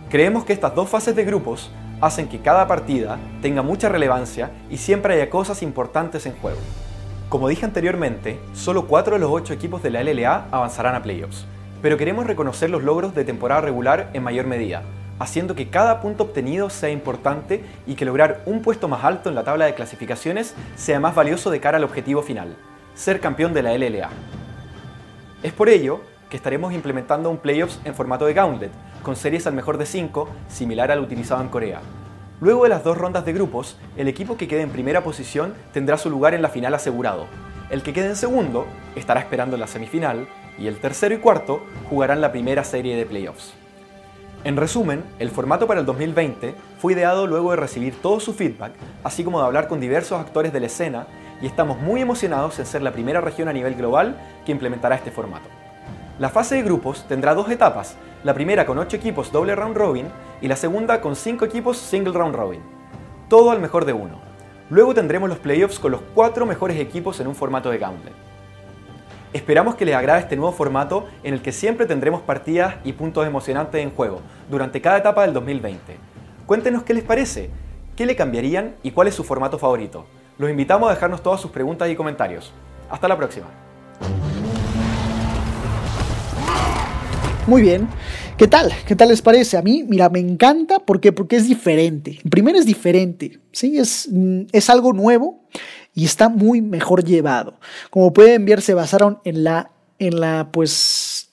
Creemos 0.09 0.43
que 0.43 0.51
estas 0.51 0.75
dos 0.75 0.89
fases 0.89 1.15
de 1.15 1.23
grupos 1.23 1.71
hacen 2.01 2.27
que 2.27 2.39
cada 2.39 2.67
partida 2.67 3.17
tenga 3.41 3.61
mucha 3.61 3.87
relevancia 3.87 4.51
y 4.69 4.77
siempre 4.77 5.13
haya 5.13 5.29
cosas 5.29 5.63
importantes 5.63 6.25
en 6.25 6.33
juego. 6.33 6.59
Como 7.29 7.47
dije 7.47 7.63
anteriormente, 7.63 8.39
solo 8.53 8.87
4 8.87 9.13
de 9.13 9.19
los 9.19 9.31
8 9.31 9.53
equipos 9.53 9.81
de 9.81 9.91
la 9.91 10.03
LLA 10.03 10.47
avanzarán 10.51 10.95
a 10.95 11.03
playoffs, 11.03 11.45
pero 11.81 11.97
queremos 11.97 12.27
reconocer 12.27 12.69
los 12.69 12.83
logros 12.83 13.15
de 13.15 13.23
temporada 13.23 13.61
regular 13.61 14.09
en 14.11 14.23
mayor 14.23 14.47
medida, 14.47 14.83
haciendo 15.21 15.55
que 15.55 15.69
cada 15.69 16.01
punto 16.01 16.23
obtenido 16.23 16.69
sea 16.69 16.89
importante 16.89 17.63
y 17.85 17.95
que 17.95 18.05
lograr 18.05 18.41
un 18.45 18.61
puesto 18.61 18.87
más 18.87 19.03
alto 19.03 19.29
en 19.29 19.35
la 19.35 19.43
tabla 19.43 19.65
de 19.65 19.75
clasificaciones 19.75 20.55
sea 20.75 20.99
más 20.99 21.15
valioso 21.15 21.51
de 21.51 21.59
cara 21.59 21.77
al 21.77 21.83
objetivo 21.83 22.21
final. 22.21 22.55
ser 22.93 23.21
campeón 23.21 23.53
de 23.53 23.63
la 23.63 23.73
LLA. 23.77 24.09
Es 25.43 25.53
por 25.53 25.69
ello 25.69 26.01
que 26.29 26.37
estaremos 26.37 26.73
implementando 26.73 27.29
un 27.29 27.37
playoffs 27.37 27.79
en 27.85 27.95
formato 27.95 28.25
de 28.25 28.33
Gauntlet, 28.33 28.71
con 29.01 29.15
series 29.15 29.47
al 29.47 29.53
mejor 29.53 29.77
de 29.77 29.85
5, 29.85 30.29
similar 30.49 30.91
al 30.91 30.99
utilizado 30.99 31.41
en 31.41 31.49
Corea. 31.49 31.81
Luego 32.41 32.63
de 32.63 32.69
las 32.69 32.83
dos 32.83 32.97
rondas 32.97 33.25
de 33.25 33.33
grupos, 33.33 33.77
el 33.97 34.07
equipo 34.07 34.37
que 34.37 34.47
quede 34.47 34.61
en 34.61 34.71
primera 34.71 35.03
posición 35.03 35.53
tendrá 35.73 35.97
su 35.97 36.09
lugar 36.09 36.33
en 36.33 36.41
la 36.41 36.49
final 36.49 36.73
asegurado. 36.73 37.27
El 37.69 37.83
que 37.83 37.93
quede 37.93 38.07
en 38.07 38.15
segundo 38.15 38.65
estará 38.95 39.19
esperando 39.19 39.57
la 39.57 39.67
semifinal 39.67 40.27
y 40.57 40.67
el 40.67 40.79
tercero 40.79 41.15
y 41.15 41.19
cuarto 41.19 41.61
jugarán 41.89 42.19
la 42.19 42.31
primera 42.31 42.63
serie 42.63 42.95
de 42.95 43.05
playoffs. 43.05 43.60
En 44.43 44.57
resumen, 44.57 45.03
el 45.19 45.29
formato 45.29 45.67
para 45.67 45.81
el 45.81 45.85
2020 45.85 46.55
fue 46.79 46.93
ideado 46.93 47.27
luego 47.27 47.51
de 47.51 47.57
recibir 47.57 48.01
todo 48.01 48.19
su 48.19 48.33
feedback, 48.33 48.73
así 49.03 49.23
como 49.23 49.39
de 49.39 49.45
hablar 49.45 49.67
con 49.67 49.79
diversos 49.79 50.19
actores 50.19 50.51
de 50.51 50.59
la 50.59 50.65
escena, 50.65 51.05
y 51.43 51.45
estamos 51.45 51.79
muy 51.79 52.01
emocionados 52.01 52.57
en 52.57 52.65
ser 52.65 52.81
la 52.81 52.91
primera 52.91 53.21
región 53.21 53.49
a 53.49 53.53
nivel 53.53 53.75
global 53.75 54.17
que 54.43 54.51
implementará 54.51 54.95
este 54.95 55.11
formato. 55.11 55.47
La 56.17 56.29
fase 56.29 56.55
de 56.55 56.63
grupos 56.63 57.05
tendrá 57.07 57.35
dos 57.35 57.51
etapas, 57.51 57.97
la 58.23 58.33
primera 58.33 58.65
con 58.65 58.79
8 58.79 58.97
equipos 58.97 59.31
doble 59.31 59.55
round 59.55 59.77
robin 59.77 60.07
y 60.41 60.47
la 60.47 60.55
segunda 60.55 61.01
con 61.01 61.15
5 61.15 61.45
equipos 61.45 61.77
single 61.77 62.13
round 62.13 62.35
robin. 62.35 62.61
Todo 63.29 63.51
al 63.51 63.59
mejor 63.59 63.85
de 63.85 63.93
uno. 63.93 64.21
Luego 64.71 64.95
tendremos 64.95 65.29
los 65.29 65.37
playoffs 65.37 65.77
con 65.77 65.91
los 65.91 66.01
4 66.15 66.47
mejores 66.47 66.79
equipos 66.79 67.19
en 67.19 67.27
un 67.27 67.35
formato 67.35 67.69
de 67.69 67.77
gauntlet. 67.77 68.30
Esperamos 69.33 69.75
que 69.75 69.85
les 69.85 69.95
agrade 69.95 70.19
este 70.19 70.35
nuevo 70.35 70.51
formato 70.51 71.07
en 71.23 71.33
el 71.33 71.41
que 71.41 71.53
siempre 71.53 71.85
tendremos 71.85 72.21
partidas 72.21 72.75
y 72.83 72.91
puntos 72.91 73.25
emocionantes 73.25 73.81
en 73.81 73.91
juego 73.91 74.19
durante 74.49 74.81
cada 74.81 74.97
etapa 74.97 75.21
del 75.21 75.33
2020. 75.33 75.95
Cuéntenos 76.45 76.83
qué 76.83 76.93
les 76.93 77.05
parece, 77.05 77.49
qué 77.95 78.05
le 78.05 78.17
cambiarían 78.17 78.75
y 78.83 78.91
cuál 78.91 79.07
es 79.07 79.15
su 79.15 79.23
formato 79.23 79.57
favorito. 79.57 80.05
Los 80.37 80.49
invitamos 80.49 80.89
a 80.89 80.95
dejarnos 80.95 81.23
todas 81.23 81.39
sus 81.39 81.49
preguntas 81.49 81.89
y 81.89 81.95
comentarios. 81.95 82.51
Hasta 82.89 83.07
la 83.07 83.15
próxima. 83.15 83.47
Muy 87.47 87.61
bien. 87.61 87.87
¿Qué 88.37 88.47
tal? 88.49 88.73
¿Qué 88.85 88.97
tal 88.97 89.09
les 89.09 89.21
parece? 89.21 89.55
A 89.55 89.61
mí, 89.61 89.85
mira, 89.87 90.09
me 90.09 90.19
encanta. 90.19 90.79
¿Por 90.79 90.99
qué? 90.99 91.13
Porque 91.13 91.37
es 91.37 91.47
diferente. 91.47 92.19
Primero 92.29 92.57
es 92.57 92.65
diferente. 92.65 93.39
Sí, 93.53 93.77
es, 93.77 94.09
mm, 94.11 94.47
es 94.51 94.69
algo 94.69 94.91
nuevo 94.91 95.45
y 95.93 96.05
está 96.05 96.29
muy 96.29 96.61
mejor 96.61 97.03
llevado. 97.03 97.55
Como 97.89 98.13
pueden 98.13 98.45
ver, 98.45 98.61
se 98.61 98.73
basaron 98.73 99.19
en 99.23 99.43
la, 99.43 99.71
en 99.99 100.19
la, 100.19 100.49
pues, 100.51 101.31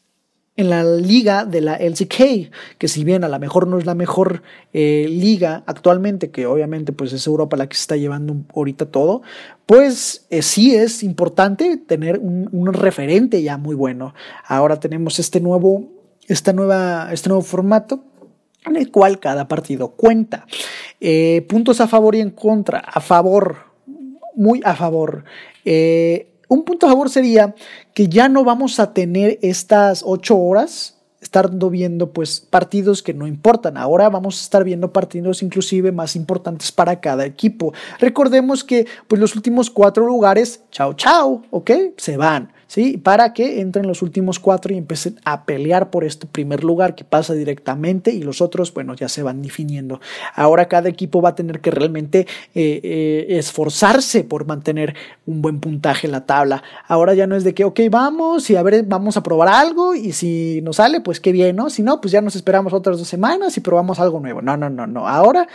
en 0.59 0.71
la 0.71 0.83
liga 0.83 1.45
de 1.45 1.61
la 1.61 1.77
LCK, 1.77 2.51
que 2.79 2.89
si 2.89 3.05
bien 3.05 3.23
a 3.23 3.29
lo 3.29 3.39
mejor 3.39 3.69
no 3.69 3.79
es 3.79 3.87
la 3.87 3.95
mejor 3.95 4.43
eh, 4.73 5.07
liga 5.09 5.63
actualmente, 5.67 6.33
que 6.33 6.47
obviamente 6.47 6.93
pues 6.93 7.13
es 7.13 7.25
Europa 7.29 7.57
la 7.57 7.69
que 7.69 7.77
se 7.77 7.83
está 7.83 7.97
llevando 7.97 8.35
ahorita 8.53 8.87
todo, 8.87 9.23
pues 9.67 10.27
eh, 10.31 10.43
sí 10.43 10.75
es 10.75 11.05
importante 11.05 11.77
tener 11.77 12.19
un, 12.19 12.73
referente 12.73 13.41
ya 13.41 13.57
muy 13.57 13.77
bueno. 13.77 14.15
Ahora 14.45 14.81
tenemos 14.81 15.21
este 15.21 15.41
nuevo, 15.41 15.93
nueva, 16.53 17.11
este 17.13 17.29
nuevo 17.29 17.43
formato 17.43 18.03
en 18.67 18.75
el 18.75 18.91
cual 18.91 19.21
cada 19.21 19.47
partido 19.47 19.91
cuenta. 19.91 20.45
Eh, 21.01 21.47
puntos 21.49 21.81
a 21.81 21.87
favor 21.87 22.17
y 22.17 22.21
en 22.21 22.31
contra. 22.31 22.81
A 22.81 23.01
favor, 23.01 23.68
muy 24.39 24.63
a 24.65 24.75
favor. 24.75 25.25
Eh, 25.65 26.33
un 26.49 26.65
punto 26.65 26.87
a 26.87 26.91
favor 26.91 27.11
sería 27.11 27.55
que 27.93 28.09
ya 28.09 28.29
no 28.29 28.45
vamos 28.45 28.81
a 28.81 28.95
tener 28.95 29.39
estas 29.43 30.03
ocho 30.07 30.39
horas 30.39 30.98
estando 31.21 31.71
viendo 31.71 32.13
pues 32.13 32.41
partidos 32.41 33.03
que 33.03 33.15
no 33.15 33.27
importan. 33.27 33.77
Ahora 33.77 34.09
vamos 34.09 34.39
a 34.39 34.43
estar 34.43 34.65
viendo 34.65 34.93
partidos 34.93 35.43
inclusive 35.43 35.93
más 35.93 36.17
importantes 36.17 36.73
para 36.73 37.01
cada 37.01 37.27
equipo. 37.27 37.73
Recordemos 37.99 38.65
que 38.65 38.87
pues 39.07 39.21
los 39.21 39.35
últimos 39.35 39.71
cuatro 39.71 40.07
lugares, 40.07 40.63
chao 40.71 40.95
chao, 40.95 41.43
¿ok? 41.51 41.71
Se 41.97 42.17
van. 42.17 42.53
¿sí? 42.69 42.99
Para 42.99 43.33
que 43.33 43.61
entren 43.61 43.89
los 43.89 44.03
últimos 44.03 44.39
cuatro 44.39 44.73
y 44.73 44.77
empiecen 44.77 45.19
a 45.25 45.45
pelear 45.45 45.91
por 45.91 46.05
este 46.05 46.27
primer 46.29 46.63
lugar 46.63 46.95
que 46.95 47.03
pasa 47.03 47.35
directamente 47.35 48.13
y 48.13 48.23
los 48.23 48.41
otros, 48.41 48.73
bueno, 48.73 48.95
ya 48.95 49.09
se 49.09 49.25
van 49.25 49.43
definiendo. 49.43 50.01
Ahora 50.35 50.69
cada 50.69 50.89
equipo 50.89 51.21
va 51.21 51.31
a 51.31 51.35
tener 51.35 51.61
que 51.61 51.73
realmente 51.73 52.21
eh, 52.55 52.81
eh, 52.85 53.27
esforzarse 53.31 54.23
por 54.23 54.47
mantener 54.47 54.95
un 55.27 55.43
buen 55.43 55.59
puntaje 55.59 56.07
en 56.07 56.13
la 56.13 56.27
tabla. 56.27 56.63
Ahora 56.87 57.15
ya 57.15 57.27
no 57.27 57.35
es 57.35 57.43
de 57.43 57.55
que, 57.55 57.65
ok, 57.65 57.81
vamos 57.91 58.49
y 58.51 58.57
a 58.57 58.63
ver, 58.63 58.85
vamos 58.85 59.17
a 59.17 59.23
probar 59.23 59.49
algo 59.49 59.95
y 59.95 60.13
si 60.13 60.61
nos 60.63 60.77
sale, 60.77 61.01
pues 61.09 61.21
qué 61.21 61.33
bien, 61.33 61.57
¿no? 61.57 61.71
Si 61.71 61.83
no, 61.83 62.03
pues 62.03 62.13
ya 62.13 62.21
nos 62.21 62.37
esperamos 62.37 62.75
otras 62.75 62.99
dos 62.99 63.09
semanas 63.09 63.57
y 63.57 63.61
probamos 63.61 63.99
algo 63.99 64.21
nuevo. 64.21 64.43
No, 64.43 64.59
no, 64.59 64.69
no, 64.69 64.87
no. 64.87 65.09
Ahora 65.09 65.49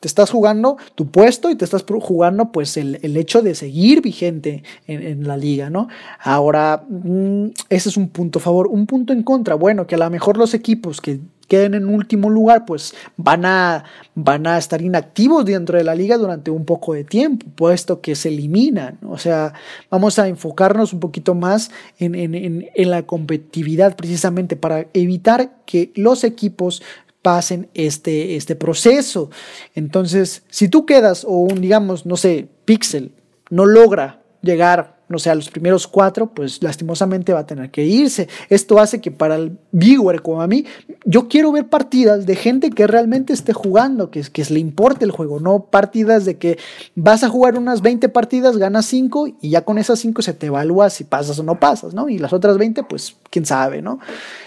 te 0.00 0.08
estás 0.08 0.30
jugando 0.30 0.78
tu 0.96 1.12
puesto 1.12 1.48
y 1.48 1.54
te 1.54 1.64
estás 1.64 1.84
jugando 1.88 2.50
pues 2.50 2.76
el, 2.76 2.98
el 3.02 3.16
hecho 3.16 3.40
de 3.40 3.54
seguir 3.54 4.02
vigente 4.02 4.64
en, 4.88 5.28
la 5.28 5.36
liga, 5.36 5.70
¿no? 5.70 5.86
Ahora, 6.18 6.82
mmm, 6.88 7.50
ese 7.68 7.88
es 7.88 7.96
un 7.96 8.08
punto 8.08 8.40
a 8.40 8.42
favor. 8.42 8.66
Un 8.66 8.86
punto 8.86 9.12
en 9.12 9.22
contra, 9.22 9.54
bueno, 9.54 9.86
que 9.86 9.94
a 9.94 9.98
lo 9.98 10.10
mejor 10.10 10.38
los 10.38 10.54
equipos 10.54 11.00
que 11.00 11.20
queden 11.48 11.74
en 11.74 11.86
último 11.86 12.30
lugar, 12.30 12.64
pues 12.66 12.94
van 13.16 13.44
a, 13.44 13.84
van 14.14 14.46
a 14.46 14.58
estar 14.58 14.82
inactivos 14.82 15.44
dentro 15.44 15.78
de 15.78 15.84
la 15.84 15.94
liga 15.94 16.16
durante 16.16 16.50
un 16.50 16.64
poco 16.64 16.94
de 16.94 17.04
tiempo, 17.04 17.46
puesto 17.54 18.00
que 18.00 18.14
se 18.14 18.28
eliminan. 18.28 18.98
O 19.08 19.18
sea, 19.18 19.54
vamos 19.90 20.18
a 20.18 20.28
enfocarnos 20.28 20.92
un 20.92 21.00
poquito 21.00 21.34
más 21.34 21.70
en, 21.98 22.14
en, 22.14 22.34
en, 22.34 22.68
en 22.74 22.90
la 22.90 23.02
competitividad 23.02 23.96
precisamente 23.96 24.56
para 24.56 24.86
evitar 24.92 25.62
que 25.64 25.92
los 25.94 26.24
equipos 26.24 26.82
pasen 27.22 27.68
este, 27.74 28.36
este 28.36 28.54
proceso. 28.54 29.30
Entonces, 29.74 30.44
si 30.48 30.68
tú 30.68 30.86
quedas 30.86 31.24
o 31.24 31.32
un, 31.32 31.60
digamos, 31.60 32.06
no 32.06 32.16
sé, 32.16 32.48
Pixel 32.64 33.12
no 33.50 33.66
logra 33.66 34.22
llegar 34.42 34.95
no 35.08 35.18
sé, 35.18 35.30
a 35.30 35.34
los 35.34 35.50
primeros 35.50 35.86
cuatro, 35.86 36.26
pues 36.26 36.62
lastimosamente 36.62 37.32
va 37.32 37.40
a 37.40 37.46
tener 37.46 37.70
que 37.70 37.84
irse. 37.84 38.28
Esto 38.48 38.80
hace 38.80 39.00
que 39.00 39.10
para 39.10 39.36
el 39.36 39.56
viewer 39.70 40.22
como 40.22 40.42
a 40.42 40.46
mí, 40.46 40.64
yo 41.04 41.28
quiero 41.28 41.52
ver 41.52 41.68
partidas 41.68 42.26
de 42.26 42.34
gente 42.34 42.70
que 42.70 42.86
realmente 42.86 43.32
esté 43.32 43.52
jugando, 43.52 44.10
que, 44.10 44.22
que 44.22 44.44
le 44.50 44.58
importe 44.58 45.04
el 45.04 45.12
juego, 45.12 45.38
no 45.38 45.66
partidas 45.66 46.24
de 46.24 46.38
que 46.38 46.58
vas 46.94 47.22
a 47.22 47.28
jugar 47.28 47.56
unas 47.56 47.82
20 47.82 48.08
partidas, 48.08 48.56
ganas 48.56 48.86
5 48.86 49.28
y 49.40 49.50
ya 49.50 49.62
con 49.62 49.78
esas 49.78 49.98
5 50.00 50.22
se 50.22 50.32
te 50.32 50.46
evalúa 50.46 50.90
si 50.90 51.04
pasas 51.04 51.38
o 51.38 51.42
no 51.42 51.60
pasas, 51.60 51.94
¿no? 51.94 52.08
Y 52.08 52.18
las 52.18 52.32
otras 52.32 52.58
20, 52.58 52.82
pues 52.84 53.16
quién 53.30 53.46
sabe, 53.46 53.82
¿no? 53.82 54.00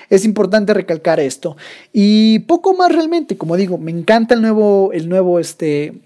Es 0.09 0.25
importante 0.25 0.73
recalcar 0.73 1.19
esto. 1.19 1.55
Y 1.93 2.39
poco 2.39 2.73
más 2.73 2.91
realmente, 2.91 3.37
como 3.37 3.55
digo, 3.55 3.77
me 3.77 3.91
encanta 3.91 4.33
el 4.33 4.41
nuevo, 4.41 4.91
el 4.91 5.07
nuevo, 5.07 5.39
este, 5.39 6.01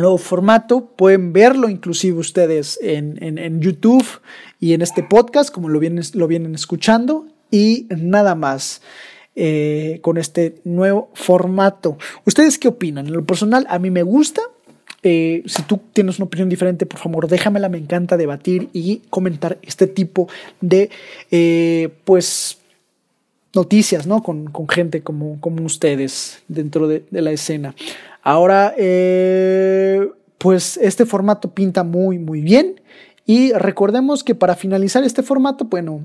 nuevo 0.00 0.18
formato. 0.18 0.86
Pueden 0.96 1.32
verlo 1.32 1.68
inclusive 1.68 2.18
ustedes 2.18 2.78
en, 2.82 3.18
en, 3.22 3.60
YouTube 3.60 4.06
y 4.60 4.72
en 4.72 4.82
este 4.82 5.02
podcast, 5.02 5.52
como 5.52 5.68
lo 5.68 5.78
vienen, 5.78 6.04
lo 6.14 6.26
vienen 6.26 6.54
escuchando. 6.54 7.26
Y 7.50 7.86
nada 7.90 8.34
más 8.34 8.82
eh, 9.36 9.98
con 10.02 10.16
este 10.16 10.56
nuevo 10.64 11.10
formato. 11.14 11.98
¿Ustedes 12.24 12.58
qué 12.58 12.68
opinan? 12.68 13.06
En 13.06 13.12
lo 13.12 13.24
personal, 13.24 13.66
a 13.68 13.78
mí 13.78 13.90
me 13.90 14.02
gusta. 14.02 14.42
Eh, 15.02 15.42
si 15.46 15.62
tú 15.64 15.80
tienes 15.92 16.18
una 16.18 16.26
opinión 16.26 16.48
diferente, 16.48 16.86
por 16.86 16.98
favor, 16.98 17.28
déjamela. 17.28 17.68
Me 17.68 17.78
encanta 17.78 18.16
debatir 18.16 18.68
y 18.72 19.02
comentar 19.10 19.58
este 19.62 19.86
tipo 19.86 20.28
de, 20.60 20.90
eh, 21.30 21.90
pues, 22.04 22.58
noticias, 23.54 24.06
¿no? 24.06 24.22
Con, 24.22 24.46
con 24.46 24.68
gente 24.68 25.02
como, 25.02 25.40
como, 25.40 25.64
ustedes 25.64 26.42
dentro 26.48 26.88
de, 26.88 27.04
de 27.10 27.22
la 27.22 27.30
escena. 27.30 27.74
Ahora, 28.24 28.74
eh, 28.76 30.08
pues 30.38 30.78
este 30.78 31.06
formato 31.06 31.52
pinta 31.52 31.84
muy, 31.84 32.18
muy 32.18 32.40
bien. 32.40 32.80
Y 33.26 33.52
recordemos 33.52 34.24
que 34.24 34.34
para 34.34 34.56
finalizar 34.56 35.04
este 35.04 35.22
formato, 35.22 35.66
bueno, 35.66 36.00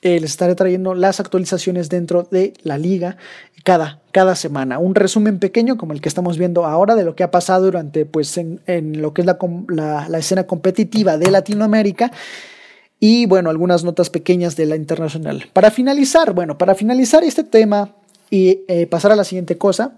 eh, 0.00 0.20
les 0.20 0.30
estaré 0.30 0.54
trayendo 0.54 0.94
las 0.94 1.18
actualizaciones 1.18 1.88
dentro 1.88 2.22
de 2.30 2.52
la 2.62 2.78
liga 2.78 3.16
cada, 3.64 4.00
cada 4.12 4.36
semana. 4.36 4.78
Un 4.78 4.94
resumen 4.94 5.38
pequeño 5.40 5.76
como 5.76 5.92
el 5.92 6.00
que 6.00 6.08
estamos 6.08 6.38
viendo 6.38 6.64
ahora 6.64 6.94
de 6.94 7.04
lo 7.04 7.16
que 7.16 7.24
ha 7.24 7.30
pasado 7.30 7.64
durante, 7.64 8.06
pues, 8.06 8.38
en, 8.38 9.02
lo 9.02 9.12
que 9.12 9.22
es 9.22 9.26
la, 9.26 9.38
la, 9.68 10.08
la 10.08 10.18
escena 10.18 10.44
competitiva 10.44 11.18
de 11.18 11.30
Latinoamérica 11.30 12.12
y 13.00 13.26
bueno, 13.26 13.50
algunas 13.50 13.84
notas 13.84 14.10
pequeñas 14.10 14.56
de 14.56 14.66
la 14.66 14.76
internacional. 14.76 15.50
Para 15.52 15.70
finalizar, 15.70 16.32
bueno, 16.32 16.56
para 16.56 16.74
finalizar 16.74 17.24
este 17.24 17.44
tema 17.44 17.94
y 18.30 18.60
eh, 18.68 18.86
pasar 18.86 19.12
a 19.12 19.16
la 19.16 19.24
siguiente 19.24 19.58
cosa, 19.58 19.92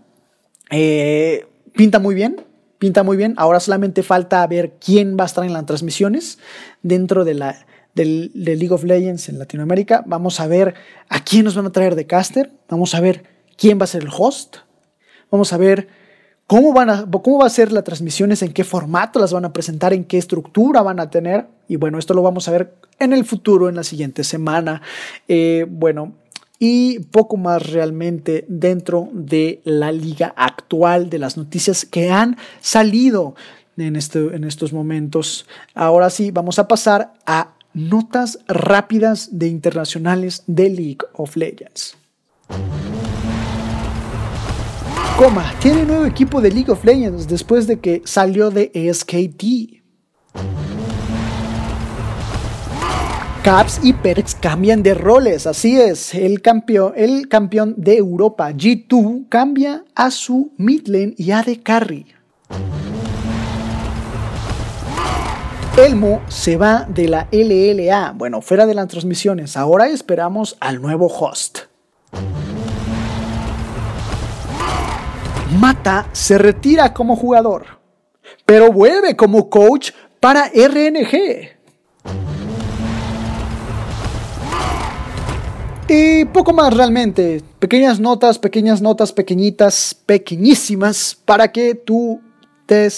eh, 0.71 1.47
pinta 1.77 1.99
muy 1.99 2.15
bien, 2.15 2.41
pinta 2.79 3.03
muy 3.03 3.17
bien. 3.17 3.35
Ahora 3.37 3.61
solamente 3.61 4.03
falta 4.03 4.47
ver 4.47 4.75
quién 4.85 5.17
va 5.19 5.25
a 5.25 5.27
estar 5.27 5.45
en 5.45 5.53
las 5.53 5.67
transmisiones 5.67 6.39
dentro 6.83 7.25
de 7.25 7.35
la 7.35 7.67
del, 7.95 8.31
del, 8.35 8.59
League 8.59 8.75
of 8.75 8.85
Legends 8.85 9.29
en 9.29 9.39
Latinoamérica. 9.39 10.03
Vamos 10.07 10.41
a 10.41 10.47
ver 10.47 10.75
a 11.09 11.25
quién 11.25 11.45
nos 11.45 11.55
van 11.55 11.67
a 11.67 11.73
traer 11.73 11.95
de 11.95 12.07
caster. 12.07 12.53
Vamos 12.69 12.95
a 12.95 13.01
ver 13.01 13.25
quién 13.57 13.79
va 13.79 13.85
a 13.85 13.89
ser 13.89 14.03
el 14.03 14.11
host. 14.11 14.57
Vamos 15.31 15.53
a 15.53 15.57
ver 15.57 15.89
cómo, 16.47 16.73
van 16.73 16.91
a, 16.91 17.07
cómo 17.11 17.39
va 17.39 17.47
a 17.47 17.51
ser 17.51 17.73
las 17.73 17.85
transmisiones, 17.85 18.43
en 18.43 18.53
qué 18.53 18.65
formato 18.65 19.19
las 19.19 19.33
van 19.33 19.45
a 19.45 19.53
presentar, 19.53 19.93
en 19.93 20.05
qué 20.05 20.19
estructura 20.19 20.83
van 20.83 21.01
a 21.01 21.11
tener. 21.11 21.47
Y 21.69 21.77
bueno, 21.77 21.99
esto 21.99 22.15
lo 22.15 22.23
vamos 22.23 22.49
a 22.49 22.53
ver 22.53 22.75
en 22.99 23.13
el 23.13 23.25
futuro, 23.25 23.69
en 23.69 23.75
la 23.75 23.85
siguiente 23.85 24.25
semana. 24.25 24.83
Eh, 25.27 25.67
bueno, 25.69 26.15
y 26.59 27.01
poco 27.01 27.37
más 27.37 27.71
realmente 27.71 28.45
dentro 28.49 29.09
de 29.13 29.61
la 29.65 29.93
liga 29.93 30.35
actual, 30.37 31.11
de 31.11 31.19
las 31.19 31.37
noticias 31.37 31.85
que 31.85 32.11
han 32.11 32.37
salido 32.61 33.35
en, 33.77 33.97
este, 33.97 34.19
en 34.19 34.45
estos 34.45 34.73
momentos. 34.73 35.47
Ahora 35.75 36.11
sí, 36.11 36.31
vamos 36.31 36.59
a 36.59 36.69
pasar 36.69 37.13
a 37.27 37.53
notas 37.75 38.39
rápidas 38.49 39.39
de 39.39 39.49
internacionales 39.49 40.43
de 40.47 40.71
League 40.71 40.99
of 41.13 41.37
Legends. 41.37 41.97
Coma, 45.19 45.55
tiene 45.61 45.85
nuevo 45.85 46.05
equipo 46.05 46.41
de 46.41 46.51
League 46.51 46.71
of 46.71 46.85
Legends 46.85 47.27
después 47.27 47.67
de 47.67 47.81
que 47.81 48.03
salió 48.05 48.51
de 48.51 48.71
SKT. 48.93 49.83
Caps 53.47 53.79
y 53.85 53.93
Perks 53.93 54.35
cambian 54.35 54.83
de 54.83 54.93
roles, 54.93 55.47
así 55.47 55.81
es, 55.81 56.15
el 56.15 56.43
campeón, 56.43 56.95
el 56.97 57.29
campeón 57.29 57.75
de 57.77 57.97
Europa, 57.97 58.51
G2, 58.51 59.29
cambia 59.29 59.85
a 59.95 60.11
su 60.11 60.51
mid 60.57 60.89
lane 60.89 61.15
y 61.17 61.31
de 61.31 61.63
carry. 61.63 62.07
Elmo 65.77 66.23
se 66.27 66.57
va 66.57 66.89
de 66.89 67.07
la 67.07 67.29
LLA, 67.31 68.15
bueno, 68.17 68.43
fuera 68.43 68.67
de 68.67 68.75
las 68.75 68.89
transmisiones, 68.89 69.57
ahora 69.57 69.87
esperamos 69.91 70.57
al 70.59 70.83
nuevo 70.83 71.07
host. 71.07 71.61
Mata 75.61 76.09
se 76.11 76.37
retira 76.37 76.93
como 76.93 77.15
jugador, 77.15 77.65
pero 78.45 78.73
vuelve 78.73 79.15
como 79.15 79.49
coach 79.49 79.93
para 80.19 80.47
RNG. 80.49 81.55
Y 85.89 86.25
poco 86.25 86.53
más 86.53 86.75
realmente. 86.75 87.43
Pequeñas 87.61 88.01
notas, 88.01 88.41
pequeñas 88.41 88.83
notas, 88.83 89.13
pequeñitas, 89.13 89.97
pequeñísimas, 90.05 91.17
para 91.25 91.53
que 91.53 91.77
tú 91.77 92.21
te 92.67 92.89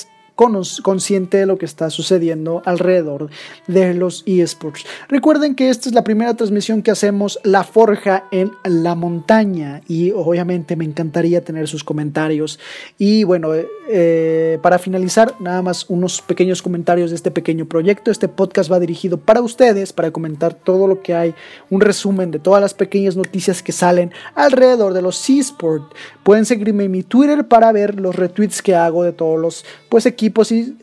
consciente 0.82 1.38
de 1.38 1.46
lo 1.46 1.58
que 1.58 1.66
está 1.66 1.90
sucediendo 1.90 2.62
alrededor 2.64 3.28
de 3.66 3.92
los 3.92 4.22
eSports. 4.24 4.86
Recuerden 5.08 5.56
que 5.56 5.68
esta 5.68 5.88
es 5.88 5.94
la 5.94 6.04
primera 6.04 6.34
transmisión 6.34 6.82
que 6.82 6.92
hacemos 6.92 7.40
La 7.42 7.64
Forja 7.64 8.24
en 8.30 8.52
la 8.62 8.94
montaña 8.94 9.82
y 9.88 10.12
obviamente 10.12 10.76
me 10.76 10.84
encantaría 10.84 11.44
tener 11.44 11.66
sus 11.66 11.82
comentarios. 11.82 12.60
Y 12.98 13.24
bueno, 13.24 13.50
eh, 13.90 14.58
para 14.62 14.78
finalizar, 14.78 15.34
nada 15.40 15.60
más 15.60 15.86
unos 15.88 16.22
pequeños 16.22 16.62
comentarios 16.62 17.10
de 17.10 17.16
este 17.16 17.32
pequeño 17.32 17.66
proyecto. 17.66 18.12
Este 18.12 18.28
podcast 18.28 18.70
va 18.70 18.78
dirigido 18.78 19.18
para 19.18 19.40
ustedes, 19.40 19.92
para 19.92 20.12
comentar 20.12 20.54
todo 20.54 20.86
lo 20.86 21.02
que 21.02 21.14
hay, 21.14 21.34
un 21.68 21.80
resumen 21.80 22.30
de 22.30 22.38
todas 22.38 22.60
las 22.60 22.74
pequeñas 22.74 23.16
noticias 23.16 23.62
que 23.62 23.72
salen 23.72 24.12
alrededor 24.36 24.94
de 24.94 25.02
los 25.02 25.28
eSports. 25.28 25.86
Pueden 26.22 26.44
seguirme 26.44 26.84
en 26.84 26.92
mi 26.92 27.02
Twitter 27.02 27.48
para 27.48 27.72
ver 27.72 27.98
los 27.98 28.14
retweets 28.14 28.62
que 28.62 28.76
hago 28.76 29.02
de 29.02 29.12
todos 29.12 29.40
los 29.40 29.64
pues, 29.88 30.06
equipos 30.06 30.27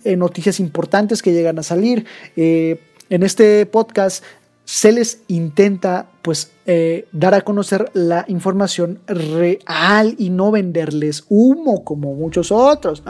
eh, 0.04 0.16
noticias 0.16 0.60
importantes 0.60 1.22
que 1.22 1.34
llegan 1.34 1.60
a 1.60 1.64
salir. 1.64 2.06
Eh, 2.36 2.80
en 3.10 3.24
este 3.24 3.66
podcast 3.66 4.24
se 4.64 4.91
les 4.91 5.20
intenta 5.28 6.08
pues 6.22 6.52
eh, 6.66 7.08
dar 7.12 7.36
a 7.36 7.41
conocer 7.41 7.91
la 7.93 8.26
información 8.28 9.00
real 9.08 10.16
y 10.18 10.30
no 10.30 10.52
venderles 10.52 11.26
humo 11.30 11.84
como 11.84 12.14
muchos 12.16 12.52
otros. 12.52 13.04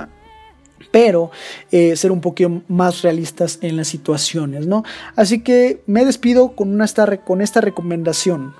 pero 0.91 1.31
ser 1.71 2.11
un 2.11 2.21
poquito 2.21 2.61
más 2.67 3.01
realistas 3.01 3.59
en 3.61 3.75
las 3.75 3.87
situaciones, 3.87 4.67
¿no? 4.67 4.83
Así 5.15 5.41
que 5.41 5.81
me 5.87 6.05
despido 6.05 6.55
con, 6.55 6.69
una, 6.69 6.85
con 7.25 7.41
esta 7.41 7.59
recomendación 7.59 8.53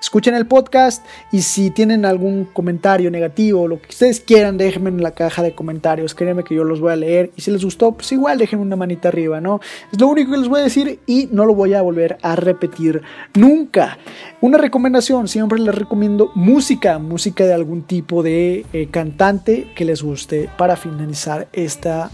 escuchen 0.00 0.34
el 0.34 0.46
podcast 0.46 1.04
y 1.32 1.42
si 1.42 1.70
tienen 1.70 2.04
algún 2.04 2.44
comentario 2.44 3.10
negativo, 3.10 3.68
lo 3.68 3.80
que 3.80 3.88
ustedes 3.88 4.20
quieran, 4.20 4.58
déjenme 4.58 4.90
en 4.90 5.02
la 5.02 5.12
caja 5.12 5.42
de 5.42 5.54
comentarios. 5.54 6.14
Créanme 6.14 6.44
que 6.44 6.54
yo 6.54 6.64
los 6.64 6.80
voy 6.80 6.92
a 6.92 6.96
leer 6.96 7.30
y 7.36 7.42
si 7.42 7.50
les 7.50 7.64
gustó, 7.64 7.92
pues 7.92 8.10
igual 8.12 8.38
déjenme 8.38 8.64
una 8.64 8.76
manita 8.76 9.08
arriba, 9.08 9.40
¿no? 9.40 9.60
Es 9.92 10.00
lo 10.00 10.08
único 10.08 10.32
que 10.32 10.38
les 10.38 10.48
voy 10.48 10.60
a 10.60 10.64
decir 10.64 11.00
y 11.06 11.28
no 11.32 11.44
lo 11.44 11.54
voy 11.54 11.74
a 11.74 11.82
volver 11.82 12.18
a 12.22 12.36
repetir 12.36 13.02
nunca. 13.34 13.98
Una 14.40 14.58
recomendación, 14.58 15.28
siempre 15.28 15.58
les 15.58 15.74
recomiendo 15.74 16.30
música, 16.34 16.98
música 16.98 17.44
de 17.44 17.54
algún 17.54 17.82
tipo 17.82 18.22
de 18.22 18.66
eh, 18.72 18.88
cantante 18.90 19.72
que 19.74 19.84
les 19.84 20.02
guste 20.02 20.48
para 20.56 20.76
finalizar 20.76 21.48
esta 21.52 22.10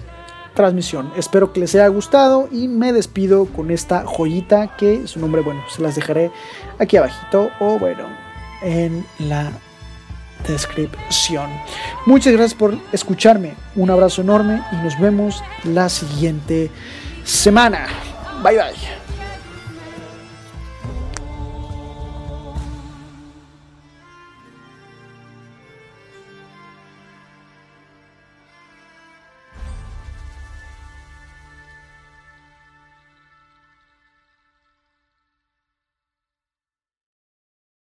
transmisión. 0.55 1.13
Espero 1.17 1.53
que 1.53 1.61
les 1.61 1.75
haya 1.75 1.89
gustado 1.89 2.49
y 2.51 2.69
me 2.69 2.93
despido 2.93 3.47
con 3.47 3.71
esta 3.71 4.05
joyita 4.07 4.77
que 4.77 5.07
su 5.07 5.21
nombre, 5.21 5.43
bueno, 5.43 5.63
se 5.69 5.83
las 5.83 5.97
dejaré 5.97 6.31
aquí 6.79 6.97
abajito 6.97 7.51
o 7.61 7.79
bueno, 7.79 8.07
en 8.63 9.05
la 9.19 9.53
descripción. 10.49 11.51
Muchas 12.07 12.33
gracias 12.33 12.55
por 12.55 12.77
escucharme. 12.93 13.55
Un 13.77 13.91
abrazo 13.91 14.23
enorme 14.23 14.63
y 14.73 14.77
nos 14.77 14.99
vemos 14.99 15.43
la 15.65 15.89
siguiente 15.89 16.71
semana. 17.25 17.87
Bye 18.43 18.57
bye. 18.57 19.04